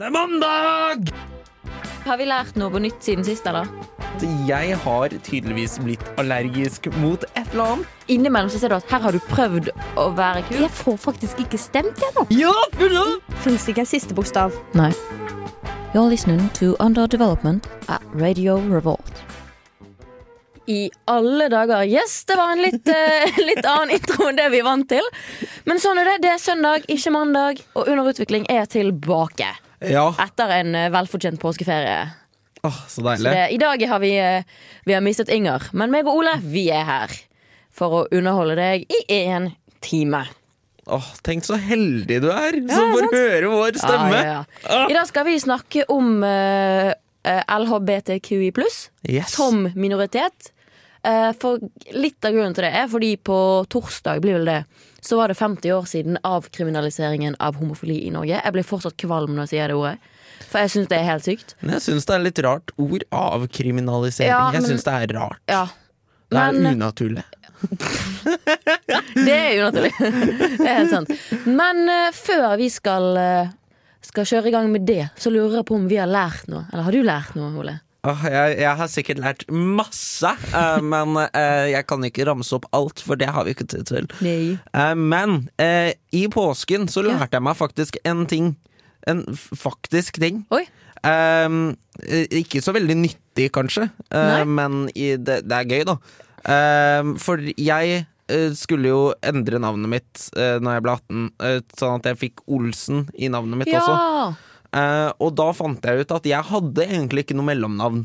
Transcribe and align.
Det 0.00 0.06
er 0.08 0.12
mandag! 0.14 1.10
Har 2.06 2.16
vi 2.16 2.24
lært 2.24 2.54
noe 2.56 2.72
på 2.72 2.80
nytt 2.80 3.02
siden 3.04 3.20
sist, 3.26 3.44
eller? 3.44 3.66
Jeg 4.48 4.78
har 4.80 5.12
tydeligvis 5.26 5.74
blitt 5.84 6.06
allergisk 6.16 6.88
mot 7.02 7.26
et 7.34 7.42
eller 7.50 7.74
annet. 7.74 7.98
Innimellom 8.08 8.48
så 8.48 8.62
ser 8.62 8.72
du 8.72 8.78
at 8.78 8.88
her 8.88 9.04
har 9.04 9.12
du 9.12 9.20
prøvd 9.28 9.68
å 10.00 10.06
være 10.16 10.46
kul. 10.48 10.62
Jeg 10.62 10.72
får 10.78 10.96
faktisk 11.04 11.44
ikke 11.44 11.60
stemt, 11.60 12.00
ennå. 12.08 12.24
nå. 12.24 12.26
Ja, 12.32 12.56
fulla! 12.80 13.04
Fins 13.44 13.68
ikke 13.68 13.84
en 13.84 13.92
siste 13.92 14.16
bokstav. 14.16 14.56
Nei. 14.72 14.88
You're 15.92 16.08
listening 16.08 16.48
to 16.56 16.72
Under 16.80 17.04
Development 17.04 17.68
at 17.92 18.00
Radio 18.16 18.56
Revolt. 18.72 19.20
I 20.64 20.88
alle 21.12 21.52
dager. 21.52 21.84
Yes, 21.84 22.22
det 22.24 22.40
var 22.40 22.56
en 22.56 22.64
litt, 22.64 22.88
eh, 22.88 23.42
litt 23.52 23.66
annen 23.68 23.98
intro 24.00 24.32
enn 24.32 24.40
det 24.40 24.48
vi 24.56 24.64
er 24.64 24.72
vant 24.72 24.88
til. 24.88 25.16
Men 25.68 25.76
sånn 25.76 26.00
er 26.00 26.14
det. 26.14 26.22
Det 26.24 26.38
er 26.38 26.46
søndag, 26.48 26.88
ikke 26.88 27.18
mandag, 27.20 27.66
og 27.76 27.84
Underutvikling 27.92 28.48
er 28.48 28.64
tilbake. 28.64 29.58
Ja. 29.80 30.10
Etter 30.20 30.52
en 30.60 30.74
eh, 30.76 30.90
velfortjent 30.92 31.40
påskeferie. 31.40 32.10
Oh, 32.62 32.76
så 32.88 33.00
Så 33.00 33.06
deilig. 33.06 33.32
det, 33.32 33.46
I 33.54 33.58
dag 33.62 33.82
har 33.88 34.00
vi, 34.02 34.10
eh, 34.18 34.42
vi 34.84 34.92
har 34.92 35.00
mistet 35.00 35.28
Inger, 35.32 35.70
men 35.72 35.90
meg 35.90 36.06
og 36.06 36.20
Ole 36.20 36.34
vi 36.44 36.66
er 36.70 36.84
her 36.84 37.14
for 37.72 38.02
å 38.02 38.06
underholde 38.12 38.58
deg 38.58 38.84
i 38.90 39.00
én 39.22 39.52
time. 39.80 40.26
Åh, 40.90 41.06
tenk 41.22 41.44
så 41.46 41.56
heldig 41.60 42.20
du 42.20 42.28
er, 42.32 42.58
som 42.68 42.92
får 42.92 43.08
høre 43.14 43.50
vår 43.52 43.78
stemme. 43.78 44.20
Ja, 44.20 44.38
ja. 44.66 44.80
I 44.90 44.96
dag 44.96 45.06
skal 45.08 45.24
vi 45.28 45.36
snakke 45.38 45.84
om 45.92 46.22
uh, 46.24 46.90
LHBTQI 47.24 48.50
Yes. 49.08 49.30
som 49.32 49.68
minoritet. 49.74 50.50
Uh, 51.06 51.30
for 51.40 51.60
litt 51.94 52.24
av 52.24 52.34
grunnen 52.34 52.56
til 52.56 52.66
det 52.66 52.74
er 52.76 52.88
fordi 52.90 53.14
på 53.16 53.64
torsdag 53.72 54.20
blir 54.20 54.40
vel 54.40 54.50
det 54.50 54.58
så 55.00 55.16
var 55.16 55.28
det 55.32 55.36
50 55.38 55.72
år 55.72 55.86
siden 55.88 56.18
avkriminaliseringen 56.26 57.36
av 57.40 57.56
homofili 57.60 58.00
i 58.06 58.10
Norge. 58.14 58.40
Jeg 58.44 58.52
blir 58.56 58.66
fortsatt 58.66 58.96
kvalm 59.00 59.34
når 59.36 59.46
jeg 59.48 59.52
sier 59.54 59.72
det 59.72 59.76
ordet. 59.80 59.98
For 60.50 60.58
jeg 60.64 60.72
syns 60.72 60.88
det 60.90 60.96
er 60.98 61.06
helt 61.06 61.24
sykt. 61.26 61.54
Men 61.60 61.76
jeg 61.76 61.84
syns 61.86 62.06
det 62.08 62.14
er 62.16 62.24
litt 62.24 62.40
rart 62.44 62.72
ord. 62.80 63.04
Avkriminalisering. 63.14 64.30
Ja, 64.32 64.50
jeg 64.56 64.64
syns 64.66 64.84
det 64.86 64.94
er 64.96 65.14
rart. 65.16 65.40
Ja, 65.50 65.66
Det 66.30 66.38
er 66.38 66.52
men- 66.52 66.76
unaturlig. 66.80 67.24
Det 69.14 69.32
er 69.34 69.58
unaturlig. 69.60 69.92
Det 70.00 70.64
er 70.66 70.78
helt 70.78 70.92
sant. 70.94 71.10
Men 71.46 71.82
uh, 71.90 72.08
før 72.16 72.54
vi 72.60 72.68
skal, 72.72 73.08
uh, 73.18 73.50
skal 74.04 74.28
kjøre 74.30 74.48
i 74.48 74.54
gang 74.54 74.70
med 74.72 74.86
det, 74.88 75.10
så 75.20 75.32
lurer 75.32 75.58
jeg 75.60 75.66
på 75.68 75.76
om 75.76 75.86
vi 75.90 75.98
har 76.00 76.08
lært 76.10 76.48
noe. 76.50 76.64
Eller 76.72 76.86
har 76.86 76.96
du 76.96 77.02
lært 77.04 77.34
noe, 77.36 77.50
Ole? 77.60 77.76
Åh, 78.08 78.22
jeg, 78.32 78.54
jeg 78.62 78.76
har 78.78 78.88
sikkert 78.88 79.18
lært 79.20 79.42
masse, 79.52 80.30
uh, 80.54 80.80
men 80.80 81.18
uh, 81.20 81.66
jeg 81.68 81.84
kan 81.90 82.04
ikke 82.06 82.24
ramse 82.30 82.54
opp 82.56 82.64
alt, 82.76 83.02
for 83.04 83.20
det 83.20 83.28
har 83.28 83.44
vi 83.44 83.52
ikke 83.52 83.66
tid 83.68 83.84
til. 83.90 84.08
Eh, 84.72 84.94
men 84.96 85.42
i 86.16 86.22
påsken 86.32 86.88
så 86.88 87.04
Ja. 87.04 87.18
lærte 87.18 87.36
jeg 87.36 87.44
meg 87.44 87.58
faktisk 87.58 87.98
en 88.08 88.24
ting. 88.30 88.54
En 89.06 89.24
faktisk 89.36 90.20
ting. 90.20 90.46
Ehm, 91.04 91.76
eh, 92.04 92.26
ikke 92.40 92.60
så 92.64 92.72
veldig 92.76 92.96
nyttig, 92.96 93.50
kanskje, 93.52 93.86
men 94.44 94.90
i, 94.94 95.16
det, 95.16 95.42
det 95.48 95.56
er 95.56 95.68
gøy, 95.70 95.84
da. 95.88 95.96
Ehm, 96.48 97.14
for 97.20 97.40
jeg 97.56 98.04
skulle 98.54 98.90
jo 98.90 99.00
endre 99.26 99.58
navnet 99.62 99.90
mitt 99.90 100.20
uh, 100.36 100.58
når 100.62 100.76
jeg 100.76 100.84
ble 100.84 100.92
18, 100.94 101.24
eh, 101.46 101.58
sånn 101.78 101.96
at 101.98 102.08
jeg 102.10 102.18
fikk 102.20 102.44
Olsen 102.46 103.08
i 103.18 103.30
navnet 103.32 103.62
mitt 103.62 103.72
også. 103.74 104.36
Eh, 104.70 105.10
og 105.18 105.34
da 105.38 105.50
fant 105.56 105.86
jeg 105.86 106.04
ut 106.04 106.12
at 106.14 106.26
jeg 106.28 106.46
hadde 106.50 106.86
egentlig 106.86 107.26
ikke 107.26 107.36
noe 107.38 107.48
mellomnavn. 107.50 108.04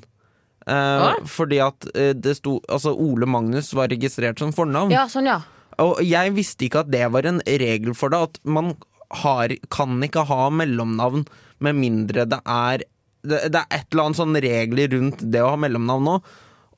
Uh, 0.65 1.19
fordi 1.29 1.59
at 1.61 1.85
eh, 1.93 2.15
det 2.17 2.39
sto 2.39 2.55
Altså 2.73 2.89
Ole 2.97 3.27
Magnus 3.29 3.67
var 3.77 3.91
registrert 3.91 4.39
som 4.41 4.49
fornavn. 4.49 4.89
ja, 4.89 5.03
sånn, 5.05 5.29
ja. 5.29 5.43
Og 5.83 5.99
jeg 6.01 6.31
visste 6.33 6.65
ikke 6.65 6.81
at 6.81 6.89
det 6.89 7.03
var 7.13 7.27
en 7.29 7.37
regel 7.45 7.93
for 7.93 8.09
det. 8.09 8.21
At 8.31 8.39
man 8.41 8.73
har, 9.21 9.53
kan 9.69 10.01
ikke 10.01 10.23
ha 10.25 10.47
mellomnavn 10.49 11.27
med 11.61 11.77
mindre 11.77 12.25
det 12.25 12.41
er 12.41 12.81
det, 13.25 13.43
det 13.53 13.61
er 13.61 13.77
et 13.77 13.93
eller 13.93 14.07
annet 14.07 14.19
sånn 14.19 14.39
regler 14.41 14.89
rundt 14.95 15.21
det 15.33 15.43
å 15.43 15.53
ha 15.53 15.59
mellomnavn 15.59 16.09
nå. 16.09 16.17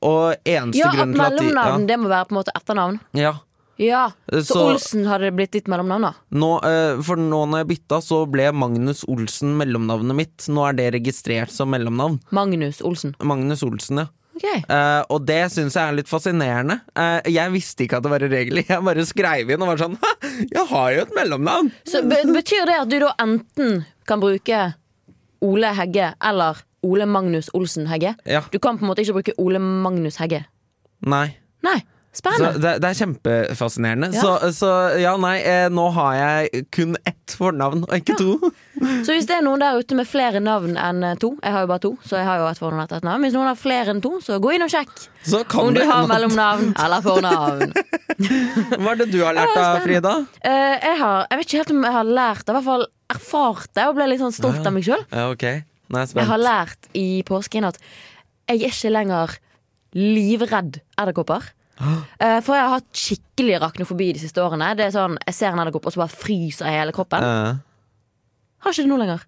Og 0.08 0.48
eneste 0.48 0.82
Ja, 0.82 0.92
at 0.92 1.00
til 1.00 1.04
at 1.08 1.16
mellomnavn, 1.16 1.88
det 1.88 1.98
må 2.00 2.12
være 2.12 2.28
på 2.28 2.34
en 2.34 2.40
måte 2.42 2.54
etternavn. 2.60 3.00
ja, 3.16 3.34
ja. 3.78 4.04
Så, 4.30 4.42
Så- 4.50 4.66
Olsen 4.74 5.06
har 5.06 5.22
blitt 5.30 5.52
ditt 5.54 5.68
mellomnavn, 5.70 6.08
da? 6.08 6.12
Nå, 6.34 6.50
eh, 6.66 7.00
For 7.06 7.16
nå 7.20 7.44
når 7.48 7.62
jeg 7.64 7.70
bytta, 7.74 8.00
så 8.04 8.20
ble 8.30 8.50
Magnus 8.52 9.04
Olsen 9.08 9.56
mellomnavnet 9.58 10.18
mitt. 10.18 10.36
Nå 10.50 10.66
er 10.68 10.78
det 10.78 10.92
registrert 10.98 11.50
som 11.54 11.70
mellomnavn. 11.70 12.20
Magnus 12.34 12.82
Olsen. 12.82 13.14
Magnus 13.22 13.62
Olsen, 13.62 14.04
ja. 14.04 14.08
Okay. 14.38 14.60
Uh, 14.70 15.02
og 15.10 15.24
det 15.26 15.40
syns 15.50 15.74
jeg 15.74 15.82
er 15.82 15.96
litt 15.96 16.06
fascinerende. 16.10 16.76
Uh, 16.94 17.18
jeg 17.26 17.50
visste 17.50 17.82
ikke 17.82 17.98
at 17.98 18.04
det 18.06 18.10
var 18.12 18.22
en 18.22 18.30
regel. 18.30 18.60
Jeg 18.68 18.84
bare 18.86 19.06
skrev 19.08 19.50
inn 19.50 19.64
og 19.64 19.72
var 19.72 19.80
sånn 19.80 19.96
Hæ, 19.98 20.12
jeg 20.52 20.64
har 20.70 20.92
jo 20.94 21.00
et 21.02 21.14
mellomnavn! 21.16 21.72
Så 21.90 22.04
betyr 22.06 22.68
det 22.70 22.76
at 22.84 22.92
du 22.92 22.98
da 23.02 23.10
enten 23.18 23.80
kan 24.06 24.22
bruke 24.22 24.60
Ole 25.42 25.72
Hegge 25.74 26.12
eller 26.22 26.62
Ole 26.86 27.08
Magnus 27.10 27.50
Olsen 27.58 27.88
Hegge? 27.90 28.14
Ja. 28.30 28.44
Du 28.52 28.60
kan 28.62 28.78
på 28.78 28.86
en 28.86 28.92
måte 28.92 29.02
ikke 29.02 29.16
bruke 29.18 29.34
Ole 29.42 29.58
Magnus 29.58 30.20
Hegge. 30.22 30.44
Nei. 31.02 31.32
Nei, 31.66 31.80
spennende. 32.18 32.58
det, 32.62 32.72
det 32.82 32.88
er 32.90 32.98
kjempefascinerende. 32.98 34.10
Ja. 34.14 34.22
Så, 34.24 34.50
så 34.56 34.72
ja, 35.00 35.14
nei, 35.20 35.36
eh, 35.46 35.68
nå 35.72 35.86
har 35.96 36.16
jeg 36.18 36.64
kun 36.74 36.96
ett 37.08 37.34
fornavn, 37.38 37.84
og 37.88 37.94
ikke 37.96 38.16
to. 38.18 38.36
Så 39.06 39.14
hvis 39.14 39.26
det 39.26 39.34
er 39.34 39.42
noen 39.42 39.58
der 39.58 39.78
ute 39.80 39.96
med 39.98 40.06
flere 40.06 40.38
navn 40.38 40.76
enn 40.78 41.02
eh, 41.02 41.16
to 41.18 41.32
Jeg 41.42 41.50
har 41.50 41.64
jo 41.64 41.70
bare 41.70 41.82
to, 41.82 41.90
så 42.06 42.20
jeg 42.20 42.26
har 42.28 42.38
jo 42.38 42.44
et 42.46 42.60
fornavn 42.60 42.84
etter 42.84 43.00
et 43.00 43.06
navn. 43.08 43.24
Hvis 43.26 43.34
noen 43.34 43.48
har 43.50 43.58
flere 43.58 43.90
enn 43.90 44.02
to, 44.04 44.12
så 44.22 44.38
gå 44.42 44.52
inn 44.54 44.62
og 44.62 44.70
sjekk 44.70 44.92
om 45.58 45.72
du 45.74 45.80
har 45.82 46.06
mellomnavn 46.08 46.70
eller 46.78 47.02
fornavn. 47.02 47.74
Hva 48.78 48.92
er 48.92 49.00
det 49.02 49.08
du 49.10 49.18
har 49.24 49.34
lært 49.36 49.58
av. 49.58 49.80
Frida? 49.82 50.14
Uh, 50.38 50.76
jeg, 50.78 50.94
har, 51.00 51.26
jeg 51.26 51.40
vet 51.40 51.48
ikke 51.48 51.60
helt 51.62 51.74
om 51.74 51.82
jeg 51.88 51.96
har 51.98 52.12
lært 52.20 52.44
det, 52.44 52.52
i 52.52 52.56
hvert 52.58 52.68
fall 52.68 52.86
erfart 53.08 53.74
det 53.76 53.88
og 53.88 53.98
ble 53.98 54.08
litt 54.12 54.22
sånn 54.22 54.36
stolt 54.36 54.62
av 54.62 54.74
meg 54.74 54.86
sjøl. 54.86 55.04
Ja, 55.10 55.26
ok. 55.32 55.44
Jeg 55.88 56.08
Jeg 56.14 56.28
har 56.28 56.40
lært 56.40 56.88
i 56.98 57.22
påsken 57.26 57.66
at 57.68 57.78
jeg 58.48 58.62
er 58.62 58.72
ikke 58.72 58.92
lenger 58.92 59.38
livredd 59.96 60.80
edderkopper. 61.00 61.48
Eh, 61.78 62.40
For 62.42 62.54
jeg 62.56 62.64
har 62.64 62.74
hatt 62.78 62.92
skikkelig 62.92 63.56
arachnofobi 63.60 64.12
de 64.16 64.22
siste 64.24 64.42
årene. 64.42 64.72
Det 64.76 64.86
er 64.88 64.94
sånn, 64.96 65.16
Jeg 65.26 65.34
ser 65.34 65.52
en 65.52 65.60
edderkopp, 65.62 65.86
og 65.86 65.92
så 65.94 66.02
bare 66.02 66.14
fryser 66.14 66.66
jeg 66.66 66.80
hele 66.80 66.92
kroppen. 66.96 67.22
Har 68.64 68.72
ikke 68.74 68.82
det 68.86 68.90
nå 68.90 68.98
lenger. 68.98 69.20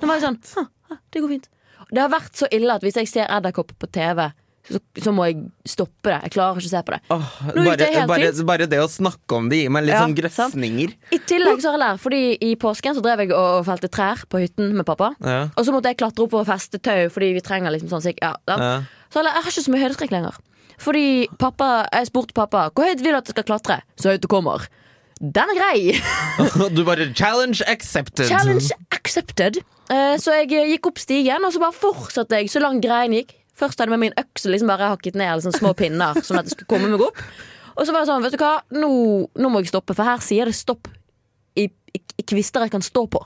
Nå 0.00 0.08
var 0.08 0.16
jeg 0.18 0.24
sånn 0.24 0.38
«Hm, 0.56 0.68
hm, 0.90 0.98
Det 1.12 1.20
går 1.22 1.28
fint. 1.36 1.48
Det 1.92 2.00
har 2.00 2.08
vært 2.08 2.32
så 2.38 2.46
ille 2.50 2.72
at 2.72 2.80
hvis 2.86 2.96
jeg 2.96 3.08
ser 3.10 3.26
edderkopp 3.28 3.74
på 3.78 3.88
TV, 3.92 4.30
så, 4.62 4.78
så 5.02 5.12
må 5.12 5.26
jeg 5.28 5.40
stoppe 5.66 6.06
det. 6.08 6.18
Jeg 6.22 6.32
klarer 6.36 6.56
ikke 6.56 6.70
å 6.70 6.72
se 6.72 6.82
på 6.86 6.92
det. 6.94 7.00
åh, 7.10 7.30
Nå 7.52 7.64
gikk 7.66 7.76
det 7.82 7.86
bare, 7.88 7.96
helt 7.98 8.08
bare, 8.12 8.28
fint. 8.30 8.46
bare 8.46 8.66
det 8.70 8.78
å 8.80 8.88
snakke 8.88 9.36
om 9.36 9.48
det 9.50 9.58
gir 9.58 9.72
meg 9.74 9.84
litt 9.84 9.96
Ja, 9.96 10.04
sånn 10.06 10.14
sant. 10.14 10.20
grøsninger. 10.54 10.94
I 11.12 11.18
tillegg 11.28 11.60
så 11.60 11.72
har 11.72 11.76
jeg 11.76 11.82
lært, 11.82 12.00
fordi 12.00 12.20
i 12.48 12.52
påsken 12.62 12.94
så 12.96 13.02
drev 13.04 13.24
jeg 13.26 13.32
og 13.36 13.66
felte 13.66 13.90
trær 13.92 14.22
på 14.30 14.40
hytten 14.40 14.72
med 14.78 14.86
pappa. 14.88 15.10
Ja. 15.20 15.48
Og 15.58 15.66
så 15.66 15.74
måtte 15.74 15.90
jeg 15.92 15.98
klatre 16.00 16.24
opp 16.24 16.38
og 16.38 16.46
feste 16.48 16.80
tau, 16.80 17.10
fordi 17.12 17.32
vi 17.36 17.42
trenger 17.44 17.74
liksom 17.74 17.90
sånn 17.92 18.06
sikk- 18.06 18.22
ja, 18.22 18.32
ja. 18.48 18.56
Ja. 18.56 18.72
Så 19.12 19.20
jeg 19.26 19.34
har 19.34 19.42
ikke 19.50 19.66
så 19.66 19.74
mye 19.74 19.82
høydeskrekk 19.84 20.14
lenger. 20.14 20.38
Fordi 20.82 21.28
pappa, 21.38 21.84
jeg 21.92 22.08
spurte 22.10 22.34
pappa 22.36 22.66
hvor 22.74 22.88
høyt 22.88 23.02
vil 23.04 23.14
du 23.14 23.18
at 23.20 23.28
jeg 23.30 23.36
skal 23.36 23.46
klatre. 23.46 23.80
Så 24.00 24.12
høyt 24.14 24.24
du 24.24 24.28
kommer. 24.30 24.64
Den 25.22 25.52
er 25.52 25.58
grei! 25.58 25.92
Du 26.76 26.82
bare 26.86 27.06
Challenge 27.14 27.62
accepted. 27.70 28.26
Challenge 28.26 28.74
accepted. 28.90 29.60
Eh, 29.92 30.16
Så 30.18 30.34
jeg 30.40 30.50
eh, 30.56 30.72
gikk 30.74 30.88
opp 30.90 30.98
stigen, 30.98 31.44
og 31.46 31.54
så 31.54 31.62
bare 31.62 31.76
fortsatte 31.76 32.40
jeg 32.40 32.50
så 32.50 32.62
langt 32.64 32.82
greien 32.82 33.14
gikk. 33.14 33.36
Først 33.58 33.78
hadde 33.78 33.92
jeg 33.92 33.98
med 34.00 34.08
min 34.08 34.16
øks 34.18 34.48
liksom 34.48 34.70
bare 34.72 34.88
hakket 34.90 35.14
ned 35.20 35.36
liksom, 35.38 35.54
små 35.54 35.74
pinner, 35.78 36.18
sånn 36.24 36.40
at 36.40 36.48
jeg 36.48 36.56
skulle 36.56 36.70
komme 36.72 36.90
meg 36.90 37.04
opp. 37.04 37.20
Og 37.76 37.86
så 37.86 37.94
var 37.94 38.02
det 38.02 38.10
sånn, 38.10 38.24
vet 38.24 38.34
du 38.34 38.40
hva, 38.42 38.54
nå, 38.74 38.88
nå 39.38 39.50
må 39.52 39.62
jeg 39.62 39.70
stoppe, 39.70 39.94
for 39.96 40.08
her 40.08 40.24
sier 40.24 40.48
det 40.50 40.56
stopp 40.56 40.88
i, 41.60 41.68
i, 41.68 42.00
i 42.18 42.24
kvister 42.26 42.64
jeg 42.66 42.72
kan 42.74 42.82
stå 42.84 43.04
på. 43.12 43.22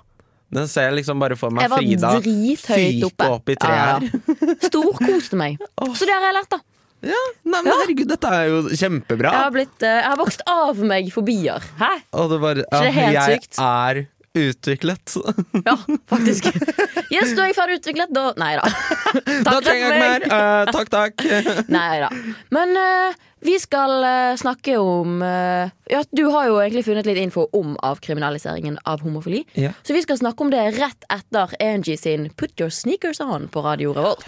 Den 0.53 0.69
ser 0.71 0.91
jeg 0.91 1.01
liksom 1.01 1.23
bare 1.23 1.39
for 1.39 1.55
meg 1.55 1.71
Frida 1.73 2.13
fyke 2.61 3.09
opp 3.27 3.51
i 3.51 3.57
treet. 3.59 4.07
Ja, 4.07 4.27
ja. 4.45 4.59
Storkoste 4.69 5.39
meg. 5.41 5.57
Så 5.97 6.07
det 6.07 6.15
har 6.15 6.29
jeg 6.29 6.37
lært, 6.37 6.53
da. 6.53 6.61
Ja, 7.07 7.23
nei, 7.47 7.61
men 7.63 7.71
herregud, 7.73 8.09
dette 8.11 8.33
er 8.35 8.51
jo 8.51 8.61
kjempebra. 8.73 9.31
Jeg 9.31 9.45
har, 9.47 9.55
blitt, 9.55 9.79
eh, 9.87 10.01
jeg 10.03 10.11
har 10.11 10.19
vokst 10.21 10.43
av 10.51 10.83
meg 10.93 11.09
fobier. 11.15 11.65
Hæ? 11.81 11.93
Og 12.19 12.31
det 12.35 12.41
bare 12.43 12.65
det 12.67 12.83
er 12.83 12.95
helt 12.97 13.17
Jeg 13.21 13.41
sykt. 13.47 13.61
er 13.63 14.03
utviklet. 14.37 15.15
Ja, 15.65 15.77
faktisk. 16.11 16.51
Yes, 17.09 17.31
da 17.37 17.47
er 17.47 17.53
jeg 17.53 17.57
ferdig 17.57 17.79
utviklet. 17.81 18.11
Da 18.13 18.27
Nei 18.37 18.51
da. 18.59 18.67
Da 19.47 19.55
trenger 19.65 19.87
jeg 19.87 19.95
ikke 19.95 20.03
mer. 20.03 20.27
Eh, 20.29 20.73
takk, 20.77 20.91
takk. 20.93 21.25
Nei 21.77 22.03
da. 22.03 22.11
Men 22.53 22.77
eh, 22.77 23.17
vi 23.47 23.55
skal 23.63 23.95
eh, 24.05 24.35
snakke 24.41 24.77
om 24.83 25.23
eh, 25.25 25.73
Ja, 25.93 26.03
du 26.13 26.25
har 26.35 26.51
jo 26.51 26.59
egentlig 26.61 26.85
funnet 26.89 27.09
litt 27.09 27.21
info 27.23 27.47
om 27.57 27.79
avkriminaliseringen 27.87 28.77
av 28.85 29.01
homofili. 29.07 29.45
Ja. 29.57 29.73
Så 29.87 29.97
vi 29.97 30.05
skal 30.05 30.21
snakke 30.21 30.45
om 30.45 30.53
det 30.53 30.67
rett 30.77 31.09
etter 31.13 31.57
Angie 31.63 31.97
sin 32.01 32.29
Put 32.37 32.61
Your 32.61 32.75
Sneakers 32.75 33.23
On 33.25 33.49
på 33.49 33.65
Radio 33.65 33.97
Revolt. 33.97 34.27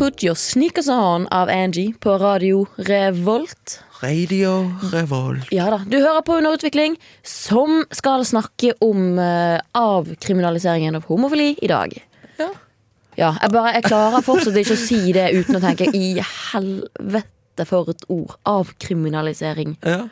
Put 0.00 0.22
Your 0.24 0.34
Sneakers 0.34 0.88
On 0.88 1.26
av 1.30 1.48
Angie 1.52 1.92
på 2.00 2.14
Radio 2.18 2.66
Revolt. 2.76 3.80
Radio 4.02 4.72
Revolt. 4.92 5.50
Ja 5.52 5.66
da, 5.70 5.82
Du 5.84 5.98
hører 6.00 6.22
på 6.24 6.38
Underutvikling, 6.38 6.94
som 7.22 7.82
skal 7.92 8.24
snakke 8.24 8.72
om 8.80 9.18
uh, 9.20 9.58
avkriminaliseringen 9.76 10.96
av 10.96 11.04
homofili 11.10 11.50
i 11.60 11.68
dag. 11.68 11.92
Ja. 12.40 12.48
Ja, 13.20 13.34
jeg, 13.42 13.52
bare, 13.52 13.74
jeg 13.76 13.84
klarer 13.90 14.24
fortsatt 14.24 14.56
ikke 14.62 14.78
å 14.78 14.80
si 14.80 15.02
det 15.12 15.26
uten 15.36 15.58
å 15.58 15.60
tenke 15.66 15.90
i 15.92 16.14
helvete 16.22 17.68
for 17.68 17.92
et 17.92 18.06
ord. 18.08 18.38
Avkriminalisering. 18.48 19.76
Ja. 19.84 20.06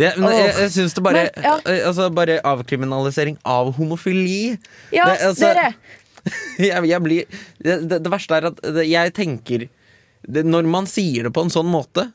Ja, 0.00 0.14
men 0.16 0.32
jeg, 0.32 0.52
jeg 0.56 0.70
syns 0.72 0.94
det 0.96 1.02
bare 1.04 1.22
Men, 1.26 1.42
ja. 1.44 1.54
eh, 1.68 1.80
Altså, 1.88 2.06
bare 2.14 2.38
avkriminalisering 2.46 3.36
av 3.44 3.72
homofili. 3.76 4.54
Ja, 4.94 5.08
Det, 5.10 5.16
det, 5.18 5.26
altså- 5.32 5.48
er 5.50 5.58
det. 5.58 5.98
jeg, 6.68 6.86
jeg 6.90 7.04
blir, 7.04 7.42
det, 7.58 7.76
det, 7.90 8.00
det 8.04 8.12
verste 8.12 8.38
er 8.38 8.48
at 8.50 8.64
jeg 8.86 9.12
tenker 9.16 9.66
det, 10.20 10.42
Når 10.44 10.68
man 10.68 10.88
sier 10.90 11.28
det 11.28 11.34
på 11.36 11.46
en 11.46 11.52
sånn 11.52 11.70
måte, 11.70 12.10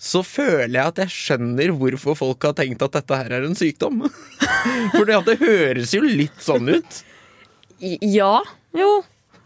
så 0.00 0.24
føler 0.26 0.74
jeg 0.74 0.90
at 0.90 1.00
jeg 1.04 1.14
skjønner 1.14 1.72
hvorfor 1.78 2.16
folk 2.18 2.44
har 2.48 2.56
tenkt 2.58 2.82
at 2.84 2.96
dette 2.96 3.18
her 3.20 3.36
er 3.38 3.46
en 3.46 3.56
sykdom. 3.56 4.02
At 4.94 5.28
det 5.28 5.38
høres 5.40 5.94
jo 5.94 6.02
litt 6.02 6.40
sånn 6.42 6.66
ut. 6.72 6.98
Ja. 7.78 8.40
Jo. 8.74 8.90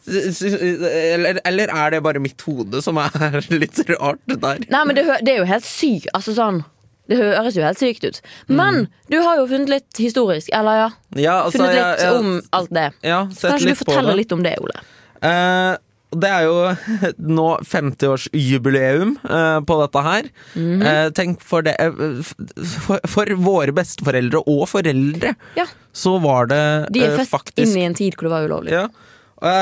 Eller, 0.09 1.41
eller 1.45 1.73
er 1.75 1.93
det 1.93 2.01
bare 2.07 2.23
mitt 2.23 2.41
hode 2.47 2.81
som 2.83 2.99
er 3.03 3.39
litt 3.61 3.83
rart 3.93 4.25
der? 4.31 4.65
Nei, 4.73 4.83
men 4.89 4.97
det, 4.97 5.05
det 5.27 5.35
er 5.35 5.43
jo 5.43 5.49
helt 5.51 5.69
sykt. 5.69 6.09
Altså 6.17 6.35
sånn 6.39 6.63
Det 7.09 7.17
høres 7.17 7.57
jo 7.57 7.63
helt 7.65 7.79
sykt 7.81 8.05
ut. 8.05 8.21
Men 8.49 8.87
du 9.09 9.19
har 9.25 9.37
jo 9.41 9.47
funnet 9.49 9.69
litt 9.73 9.97
historisk, 9.97 10.49
eller 10.53 10.77
ja? 10.83 10.89
Ja, 11.17 11.37
altså, 11.47 11.59
Funnet 11.59 11.75
litt 11.75 11.83
jeg- 11.83 12.01
jeg- 12.05 12.15
om 12.21 12.43
alt 12.53 12.71
det. 12.71 12.93
Ja, 13.03 13.23
Kanskje 13.27 13.69
du 13.73 13.75
forteller 13.81 14.11
det. 14.13 14.17
litt 14.17 14.33
om 14.33 14.43
det, 14.45 14.57
Ole? 14.61 14.77
Eh, 15.23 15.77
det 16.19 16.29
er 16.29 16.43
jo 16.45 16.77
nå 17.39 17.49
50-årsjubileum 17.65 19.17
eh, 19.25 19.61
på 19.69 19.79
dette 19.83 20.03
her. 20.05 20.29
Mhm. 20.55 20.83
Eh, 20.83 21.11
tenk 21.17 21.41
for 21.45 21.63
det 21.67 21.75
eh, 21.81 22.23
for, 22.87 23.01
for 23.09 23.33
våre 23.45 23.73
besteforeldre 23.77 24.43
og 24.47 24.67
foreldre 24.71 25.35
Ja. 25.59 25.67
så 25.93 26.19
var 26.23 26.47
det 26.53 26.63
De 26.95 27.03
er 27.05 27.13
eh, 27.13 27.19
født 27.23 27.33
faktisk 27.33 27.65
inn 27.67 27.77
i 27.83 27.87
en 27.89 27.95
tid 27.99 28.17
hvor 28.17 28.29
det 28.29 28.35
var 28.37 28.49
ulovlig. 28.49 28.73
ja. 28.73 28.89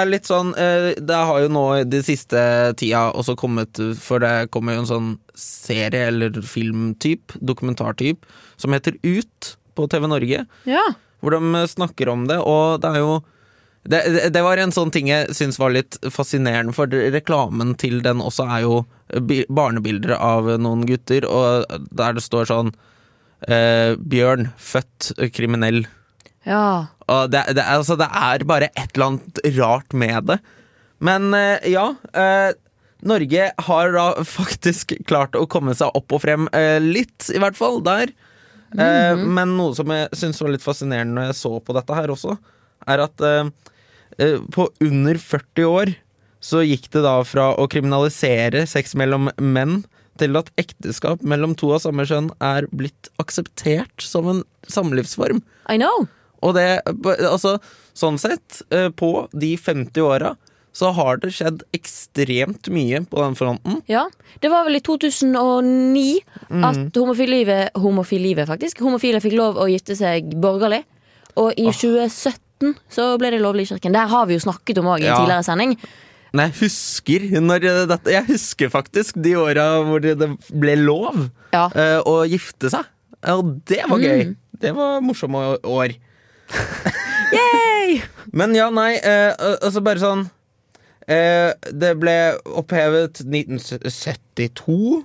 Litt 0.09 0.25
sånn 0.25 0.55
eh, 0.57 0.95
Det 0.97 1.17
har 1.29 1.41
jo 1.43 1.49
nå 1.53 1.85
de 1.85 1.99
siste 2.03 2.41
tida 2.81 3.11
også 3.13 3.35
kommet 3.37 3.77
For 4.01 4.19
det 4.25 4.49
kommer 4.55 4.73
jo 4.73 4.81
en 4.87 4.89
sånn 4.89 5.11
serie 5.37 6.07
eller 6.09 6.33
filmtyp, 6.41 7.35
dokumentartyp, 7.45 8.25
som 8.57 8.73
heter 8.73 8.97
Ut 9.05 9.57
på 9.77 9.85
TV 9.93 10.07
Norge 10.09 10.47
Ja. 10.65 10.85
hvor 11.21 11.31
de 11.37 11.67
snakker 11.69 12.09
om 12.09 12.25
det, 12.27 12.39
og 12.41 12.81
det 12.81 12.89
er 12.95 12.99
jo 13.03 13.19
det, 13.87 14.01
det- 14.15 14.33
det 14.33 14.43
var 14.43 14.57
en 14.59 14.73
sånn 14.73 14.91
ting 14.91 15.07
jeg 15.13 15.29
syns 15.37 15.59
var 15.61 15.71
litt 15.71 15.99
fascinerende, 16.11 16.73
for 16.75 16.87
reklamen 16.89 17.77
til 17.77 18.01
den 18.03 18.19
også 18.25 18.49
er 18.49 18.63
jo 18.65 18.87
barnebilder 19.49 20.17
av 20.19 20.49
noen 20.59 20.87
gutter, 20.89 21.25
og 21.29 21.67
der 21.95 22.17
det 22.17 22.23
står 22.25 22.49
sånn 22.49 22.73
eh, 23.47 23.95
Bjørn, 24.01 24.49
født 24.59 25.13
kriminell. 25.37 25.85
ja. 26.47 26.87
Det, 27.07 27.43
det, 27.55 27.63
altså, 27.63 27.95
det 27.99 28.09
er 28.11 28.43
bare 28.49 28.71
et 28.75 28.97
eller 28.97 29.13
annet 29.13 29.43
rart 29.59 29.95
med 29.95 30.31
det. 30.33 30.41
Men 30.99 31.35
eh, 31.37 31.69
ja. 31.71 31.91
eh, 32.13 32.53
Norge 33.07 33.51
har 33.69 33.93
da 33.95 34.07
faktisk 34.39 34.97
klart 35.09 35.37
å 35.39 35.47
komme 35.51 35.77
seg 35.77 35.95
opp 35.95 36.17
og 36.17 36.25
frem 36.25 36.49
eh, 36.57 36.79
litt, 36.83 37.29
i 37.33 37.43
hvert 37.43 37.59
fall, 37.59 37.83
der. 37.87 38.13
Eh, 38.75 39.15
men 39.17 39.55
noe 39.59 39.77
som 39.79 39.93
jeg 39.93 40.11
syns 40.17 40.43
var 40.43 40.55
litt 40.55 40.67
fascinerende 40.67 41.19
når 41.19 41.31
jeg 41.31 41.41
så 41.45 41.53
på 41.63 41.77
dette 41.77 42.01
her 42.01 42.13
også, 42.13 42.37
er 42.87 43.03
at 43.03 43.23
på 44.55 44.65
under 44.87 45.19
40 45.19 45.67
år 45.67 45.91
så 46.45 46.61
gikk 46.63 46.87
det 46.95 47.03
da 47.05 47.17
fra 47.27 47.49
å 47.59 47.65
kriminalisere 47.69 48.63
sex 48.71 48.95
mellom 48.99 49.29
menn 49.43 49.81
til 50.21 50.39
at 50.39 50.53
ekteskap 50.61 51.25
mellom 51.27 51.57
to 51.59 51.73
av 51.75 51.83
samme 51.85 52.07
kjønn 52.09 52.31
er 52.45 52.69
blitt 52.71 53.11
akseptert 53.21 54.05
som 54.05 54.29
en 54.31 54.45
samlivsform. 54.73 55.43
I 55.69 55.77
know. 55.81 56.07
Og 56.47 56.55
det, 56.57 56.67
altså, 57.27 57.57
sånn 57.97 58.19
sett, 58.23 58.61
eh, 58.71 58.89
på 58.95 59.11
de 59.35 59.57
50 59.59 60.05
åra, 60.07 60.35
så 60.77 60.91
har 60.93 61.17
det 61.23 61.31
skjedd 61.33 61.63
ekstremt 61.77 62.69
mye 62.69 63.01
på 63.09 63.23
den 63.23 63.37
fronten. 63.39 63.79
Ja. 63.89 64.05
Det 64.45 64.51
var 64.53 64.67
vel 64.67 64.77
i 64.77 64.83
2009 64.85 66.21
at 66.69 66.99
homofile, 67.01 67.57
homofilivet 67.81 68.51
faktisk, 68.51 68.83
homofile 68.85 69.23
fikk 69.25 69.39
lov 69.39 69.57
å 69.57 69.71
gifte 69.73 69.97
seg 69.97 70.35
borgerlig. 70.43 70.83
Og 71.41 71.57
i 71.57 71.71
2017 71.73 72.75
så 72.93 73.15
ble 73.21 73.33
det 73.33 73.41
lovlig 73.41 73.67
i 73.67 73.73
kirken. 73.75 73.97
Der 73.97 74.11
har 74.13 74.29
vi 74.29 74.37
jo 74.37 74.45
snakket 74.45 74.79
om 74.83 74.93
òg 74.93 75.01
i 75.01 75.07
en 75.09 75.15
Ja. 75.15 75.19
tidligere 75.23 75.45
sending. 75.49 75.77
Men 76.35 76.51
jeg 76.51 76.69
husker 76.69 77.87
dette 77.89 78.11
Jeg 78.11 78.27
husker 78.27 78.69
faktisk 78.69 79.23
de 79.23 79.35
åra 79.37 79.83
hvor 79.85 80.01
det 80.01 80.19
ble 80.53 80.77
lov 80.77 81.31
Ja. 81.53 81.71
eh, 81.75 82.01
å 82.05 82.29
gifte 82.29 82.69
seg. 82.71 82.85
Og 83.25 83.65
det 83.65 83.83
var 83.89 83.99
gøy. 83.99 84.37
Det 84.59 84.75
var 84.75 85.01
morsomme 85.01 85.59
år. 85.65 85.97
Yay! 87.37 88.01
Men 88.37 88.55
ja, 88.55 88.71
nei, 88.71 88.97
eh, 89.01 89.33
altså 89.39 89.83
bare 89.85 90.03
sånn 90.03 90.25
eh, 91.09 91.53
Det 91.73 91.93
ble 92.01 92.17
opphevet 92.47 93.23
1972. 93.25 95.05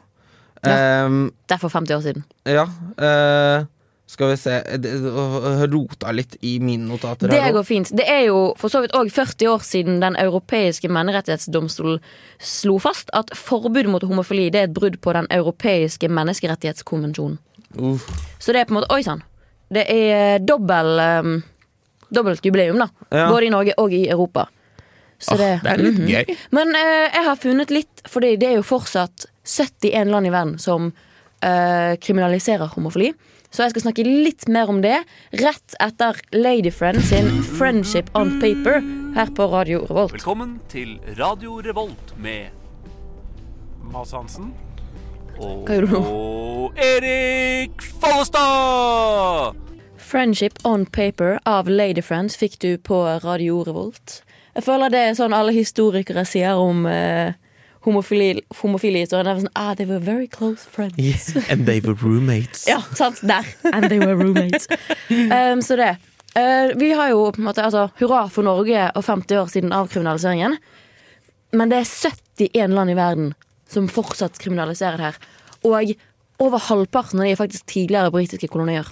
Ja. 0.61 1.05
Um, 1.07 1.31
Det 1.49 1.57
er 1.57 1.61
for 1.61 1.73
50 1.73 1.95
år 1.95 2.01
siden. 2.05 2.25
Ja, 2.45 2.67
eh, 3.01 3.65
skal 4.11 4.33
vi 4.33 4.35
se 4.37 4.57
jeg 4.59 5.71
Rota 5.71 6.11
litt 6.11 6.35
i 6.43 6.57
mine 6.59 6.85
notater 6.89 7.31
Det 7.31 7.39
her 7.41 7.53
går 7.55 7.63
fint. 7.63 7.93
Det 7.95 8.05
er 8.09 8.25
jo 8.27 8.51
for 8.59 8.73
så 8.73 8.81
vidt 8.83 8.93
òg 8.97 9.09
40 9.09 9.47
år 9.47 9.63
siden 9.63 10.01
Den 10.03 10.17
europeiske 10.19 10.91
menneskerettighetsdomstolen 10.91 12.01
slo 12.37 12.77
fast 12.83 13.09
at 13.17 13.31
forbud 13.37 13.87
mot 13.87 14.03
homofili 14.03 14.49
det 14.51 14.59
er 14.59 14.69
et 14.69 14.75
brudd 14.75 14.99
på 15.01 15.15
Den 15.15 15.31
europeiske 15.31 16.11
menneskerettighetskonvensjonen. 16.11 17.39
Uff. 17.79 18.09
Så 18.39 18.51
det 18.51 18.61
er 18.61 18.65
på 18.67 18.75
en 18.75 18.81
måte 18.81 18.91
Oi 18.91 19.01
sann. 19.07 19.23
Det 19.71 19.85
er 19.87 20.39
dobbel 20.43 20.99
um, 20.99 21.35
dobbelt 22.11 22.43
jubileum, 22.45 22.77
da. 22.81 22.89
Ja. 23.09 23.29
Både 23.31 23.45
i 23.47 23.51
Norge 23.53 23.73
og 23.79 23.93
i 23.95 24.01
Europa. 24.11 24.47
Så 25.21 25.35
oh, 25.35 25.37
det 25.39 25.51
er 25.69 25.77
litt 25.79 25.99
Mhm. 26.01 26.07
gøy. 26.09 26.37
Men 26.51 26.73
uh, 26.75 27.07
jeg 27.13 27.23
har 27.27 27.35
funnet 27.39 27.71
litt, 27.71 28.01
fordi 28.09 28.33
det 28.41 28.49
er 28.49 28.55
jo 28.59 28.63
fortsatt 28.67 29.27
71 29.45 30.09
land 30.11 30.27
i 30.27 30.33
verden 30.33 30.57
som 30.59 30.89
uh, 30.91 31.93
kriminaliserer 32.01 32.73
homofili. 32.75 33.13
Så 33.51 33.63
jeg 33.65 33.73
skal 33.73 33.81
snakke 33.83 34.03
litt 34.07 34.47
mer 34.47 34.69
om 34.71 34.79
det 34.81 34.97
rett 35.41 35.75
etter 35.83 36.15
Ladyfriend 36.31 37.01
sin 37.03 37.27
'Friendship 37.43 38.07
on 38.15 38.39
Paper' 38.41 38.79
her 39.15 39.27
på 39.35 39.47
Radio 39.51 39.81
Revolt. 39.89 40.13
Velkommen 40.15 40.59
til 40.71 40.99
Radio 41.19 41.59
Revolt 41.61 42.13
med 42.17 42.47
Mads 43.91 44.11
Hansen. 44.15 44.53
Og, 45.41 45.65
Hva 45.65 45.77
gjorde 45.77 45.87
du 45.87 45.93
nå? 45.95 46.01
og 46.01 46.81
Erik 46.81 47.81
Follestad! 48.01 49.57
'Friendship 49.97 50.59
on 50.67 50.85
Paper' 50.85 51.39
av 51.47 51.69
Ladyfriends 51.69 52.35
fikk 52.37 52.59
du 52.59 52.77
på 52.77 52.97
Radio 53.23 53.61
Revolt. 53.63 54.21
Jeg 54.55 54.65
føler 54.65 54.91
det 54.91 54.99
er 54.99 55.13
sånn 55.15 55.33
alle 55.33 55.53
historikere 55.55 56.25
sier 56.27 56.59
om 56.59 56.83
eh, 56.89 57.31
homofili, 57.87 58.41
homofile 58.59 59.05
historier. 59.05 59.23
Det 59.23 59.31
er 59.31 59.39
sånn, 59.45 59.53
ah, 59.55 59.71
they 59.79 59.87
were 59.87 60.03
very 60.03 60.27
close 60.27 60.67
friends. 60.67 60.99
Yeah, 60.99 61.45
And 61.49 61.65
they 61.65 61.79
were 61.79 61.95
roommates. 61.95 62.67
Ja, 62.71 62.81
sant. 62.93 63.21
Der. 63.23 63.47
And 63.71 63.87
they 63.87 63.99
were 63.99 64.17
roommates. 64.19 64.67
Um, 65.11 65.61
så 65.61 65.75
det. 65.79 65.95
Uh, 66.35 66.71
vi 66.79 66.91
har 66.95 67.09
jo 67.11 67.31
på 67.31 67.41
en 67.41 67.47
måte 67.47 67.63
altså, 67.63 67.89
Hurra 67.99 68.25
for 68.31 68.43
Norge 68.47 68.89
og 68.95 69.03
50 69.03 69.39
år 69.39 69.47
siden 69.51 69.73
avkriminaliseringen. 69.75 70.57
Men 71.55 71.71
det 71.71 71.81
er 71.81 71.87
71 71.87 72.75
land 72.75 72.91
i 72.91 72.95
verden 72.99 73.33
som 73.71 73.87
fortsatt 73.91 74.39
kriminaliserer 74.39 74.99
det 74.99 75.09
her. 75.09 75.19
Og 75.67 75.93
over 76.41 76.63
halvparten 76.69 77.21
av 77.21 77.27
de 77.27 77.35
er 77.35 77.39
faktisk 77.39 77.67
tidligere 77.69 78.13
britiske 78.13 78.49
kolonier. 78.51 78.87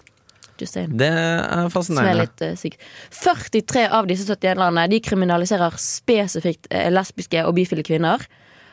Det 0.59 1.07
er 1.07 1.69
fascinerende. 1.71 2.25
er 2.43 2.51
litt 2.59 2.73
uh, 2.75 2.89
43 3.15 3.85
av 3.95 4.09
disse 4.09 4.25
71 4.27 4.59
landene 4.59 4.89
De 4.91 4.99
kriminaliserer 4.99 5.77
spesifikt 5.79 6.67
eh, 6.69 6.89
lesbiske 6.91 7.45
og 7.47 7.55
bifile 7.55 7.85
kvinner. 7.87 8.25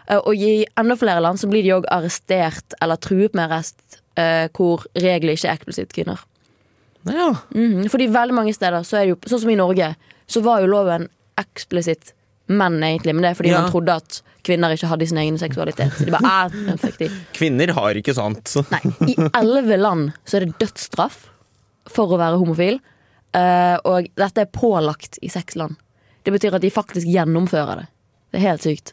Eh, 0.09 0.19
og 0.19 0.35
i 0.35 0.65
enda 0.79 0.97
flere 0.99 1.23
land 1.23 1.38
så 1.38 1.50
blir 1.50 1.62
de 1.62 1.76
òg 1.76 1.87
arrestert 1.95 2.75
eller 2.83 2.99
truet 2.99 3.38
med 3.38 3.47
arrest 3.47 4.00
eh, 4.19 4.49
hvor 4.57 4.87
regler 4.99 5.37
ikke 5.37 5.50
er 5.53 5.61
eksplisitt 5.61 5.95
kvinner. 5.95 6.23
Ja. 7.07 7.31
Mhm, 7.55 7.87
Fordi 7.93 8.11
veldig 8.11 8.35
mange 8.35 8.55
steder, 8.55 8.83
så 8.83 8.99
er 8.99 9.07
det 9.07 9.15
jo 9.15 9.21
sånn 9.31 9.45
som 9.45 9.55
i 9.55 9.59
Norge, 9.59 9.95
så 10.26 10.43
var 10.43 10.62
jo 10.62 10.73
loven 10.73 11.09
eksplisitt 11.38 12.15
menn, 12.49 12.76
egentlig. 12.87 13.15
Men 13.15 13.23
det 13.26 13.31
er 13.33 13.38
fordi 13.38 13.50
Ja. 13.53 13.61
man 13.62 13.71
trodde 13.73 13.95
at 13.97 14.21
kvinner 14.47 14.71
ikke 14.76 14.87
hadde 14.91 15.07
sin 15.11 15.19
egen 15.19 15.38
seksualitet. 15.38 15.93
Så 15.99 16.05
de 16.07 16.12
bare, 16.15 16.47
er, 16.47 16.76
fuck. 16.79 17.00
Kvinner 17.38 17.73
har 17.75 17.99
ikke 17.99 18.15
sant. 18.15 18.53
Nei, 18.75 18.83
I 19.11 19.17
elleve 19.41 19.79
land 19.81 20.12
så 20.25 20.37
er 20.38 20.47
det 20.47 20.59
dødsstraff 20.62 21.25
for 21.91 22.15
å 22.15 22.19
være 22.21 22.38
homofil. 22.38 22.79
eh, 23.37 23.76
og 23.85 24.07
dette 24.17 24.41
er 24.47 24.53
pålagt 24.55 25.19
i 25.23 25.29
seks 25.29 25.57
land. 25.59 25.75
Det 26.25 26.33
betyr 26.35 26.55
at 26.57 26.62
de 26.62 26.71
faktisk 26.75 27.07
gjennomfører 27.07 27.83
det. 27.83 27.88
Det 28.33 28.38
er 28.41 28.47
helt 28.49 28.62
sykt. 28.67 28.93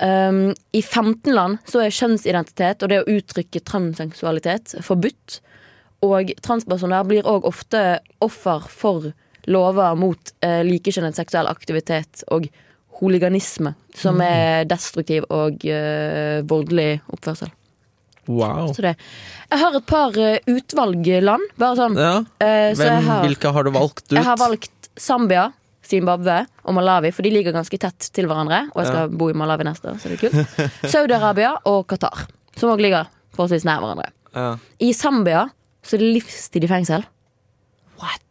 Um, 0.00 0.54
I 0.72 0.80
15 0.82 1.34
land 1.34 1.58
så 1.68 1.82
er 1.84 1.92
kjønnsidentitet 1.92 2.82
og 2.82 2.88
det 2.90 3.02
å 3.02 3.10
uttrykke 3.12 3.60
transseksualitet 3.68 4.72
forbudt. 4.82 5.40
Og 6.02 6.32
transpersoner 6.42 7.04
blir 7.06 7.28
òg 7.28 7.44
ofte 7.46 7.82
offer 8.24 8.64
for 8.72 9.10
lover 9.50 9.96
mot 9.98 10.34
eh, 10.44 10.60
likekjønnet 10.66 11.18
seksuell 11.18 11.48
aktivitet 11.50 12.22
og 12.30 12.46
hooliganisme, 13.00 13.74
som 13.98 14.20
er 14.22 14.68
destruktiv 14.70 15.26
og 15.32 15.64
eh, 15.66 16.42
voldelig 16.46 17.00
oppførsel. 17.10 17.50
Wow. 18.30 18.68
Så 18.70 18.84
det. 18.84 18.92
Jeg 19.50 19.58
har 19.58 19.74
et 19.74 19.88
par 19.88 20.18
eh, 20.20 20.38
utvalg 20.46 21.08
land. 21.24 21.48
Bare 21.58 21.78
sånn. 21.78 21.98
Ja. 21.98 22.12
Eh, 22.38 22.68
så 22.76 22.84
Hvem, 22.84 22.92
jeg 22.92 23.06
har, 23.08 23.24
hvilke 23.26 23.52
har 23.56 23.66
du 23.66 23.72
valgt 23.74 24.04
ut? 24.06 24.14
jeg 24.14 24.26
har 24.28 24.38
valgt 24.38 24.90
Zambia, 25.00 25.48
Zimbabwe 25.82 26.36
og 26.62 26.76
Malawi, 26.76 27.10
for 27.10 27.26
de 27.26 27.32
ligger 27.34 27.56
ganske 27.56 27.80
tett 27.82 28.12
til 28.14 28.30
hverandre. 28.30 28.68
Og 28.76 28.84
jeg 28.84 28.92
skal 28.92 29.16
bo 29.18 29.32
i 29.32 29.36
Malawi 29.36 29.66
neste 29.66 29.90
år, 29.90 29.98
så 29.98 30.12
det 30.12 30.20
er 30.20 30.22
kult. 30.22 30.62
Saudi-Arabia 30.94 31.56
og 31.72 31.82
Qatar, 31.90 32.28
som 32.54 32.70
òg 32.70 32.84
ligger 32.84 33.10
forholdsvis 33.34 33.66
nær 33.66 33.82
hverandre. 33.82 34.12
Ja. 34.36 34.46
I 34.78 34.92
Zambia 34.96 35.48
så 35.82 35.98
er 35.98 36.04
det 36.04 36.14
livstid 36.20 36.68
i 36.68 36.70
fengsel. 36.70 37.02
What? 37.98 38.22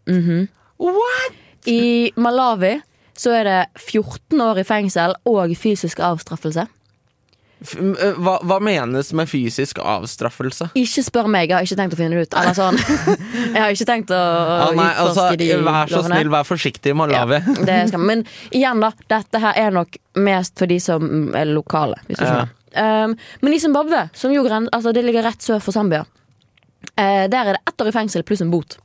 I 1.69 2.11
Malawi 2.17 2.79
så 3.17 3.33
er 3.37 3.47
det 3.47 3.57
14 3.77 4.39
år 4.41 4.61
i 4.61 4.65
fengsel 4.65 5.13
og 5.29 5.51
fysisk 5.59 5.99
avstraffelse. 6.01 6.67
F 7.61 7.75
hva, 7.77 8.39
hva 8.41 8.55
menes 8.63 9.11
med 9.13 9.29
fysisk 9.29 9.77
avstraffelse? 9.85 10.71
Ikke 10.81 11.03
spør 11.05 11.27
meg, 11.29 11.51
jeg 11.51 11.59
har 11.59 11.67
ikke 11.67 11.77
tenkt 11.77 11.93
å 11.93 11.99
finne 11.99 12.17
det 12.17 12.25
ut. 12.25 12.37
Eller 12.41 12.57
sånn. 12.57 12.79
Jeg 13.53 13.59
har 13.59 13.75
ikke 13.75 13.85
tenkt 13.85 14.13
å 14.15 14.21
Ah, 14.21 14.71
nei, 14.73 14.87
altså, 14.95 15.27
utforske 15.27 15.37
de 15.43 15.49
vær 15.67 15.91
så 15.91 15.99
lovene. 15.99 16.15
snill, 16.15 16.31
vær 16.33 16.47
forsiktig, 16.47 16.93
i 16.93 16.97
Malawi. 16.97 17.41
Ja, 17.67 17.99
men 18.01 18.23
igjen, 18.49 18.81
da. 18.81 18.89
Dette 19.13 19.41
her 19.43 19.59
er 19.61 19.75
nok 19.77 19.99
mest 20.17 20.57
for 20.57 20.71
de 20.71 20.79
som 20.81 21.05
er 21.37 21.51
lokale. 21.51 22.01
Hvis 22.09 22.23
du 22.23 22.25
Ja. 22.25 22.47
Um, 22.71 23.17
men 23.43 23.53
i 23.53 23.59
Zimbabwe, 23.59 24.05
som 24.15 24.31
jo 24.31 24.45
altså, 24.47 24.93
det 24.95 25.03
ligger 25.03 25.25
rett 25.27 25.43
sør 25.43 25.59
for 25.59 25.75
Zambia, 25.75 26.05
uh, 26.95 27.27
der 27.27 27.41
er 27.43 27.57
det 27.57 27.61
ett 27.67 27.83
år 27.83 27.89
i 27.91 27.91
fengsel 27.91 28.23
pluss 28.23 28.41
en 28.41 28.49
bot. 28.53 28.77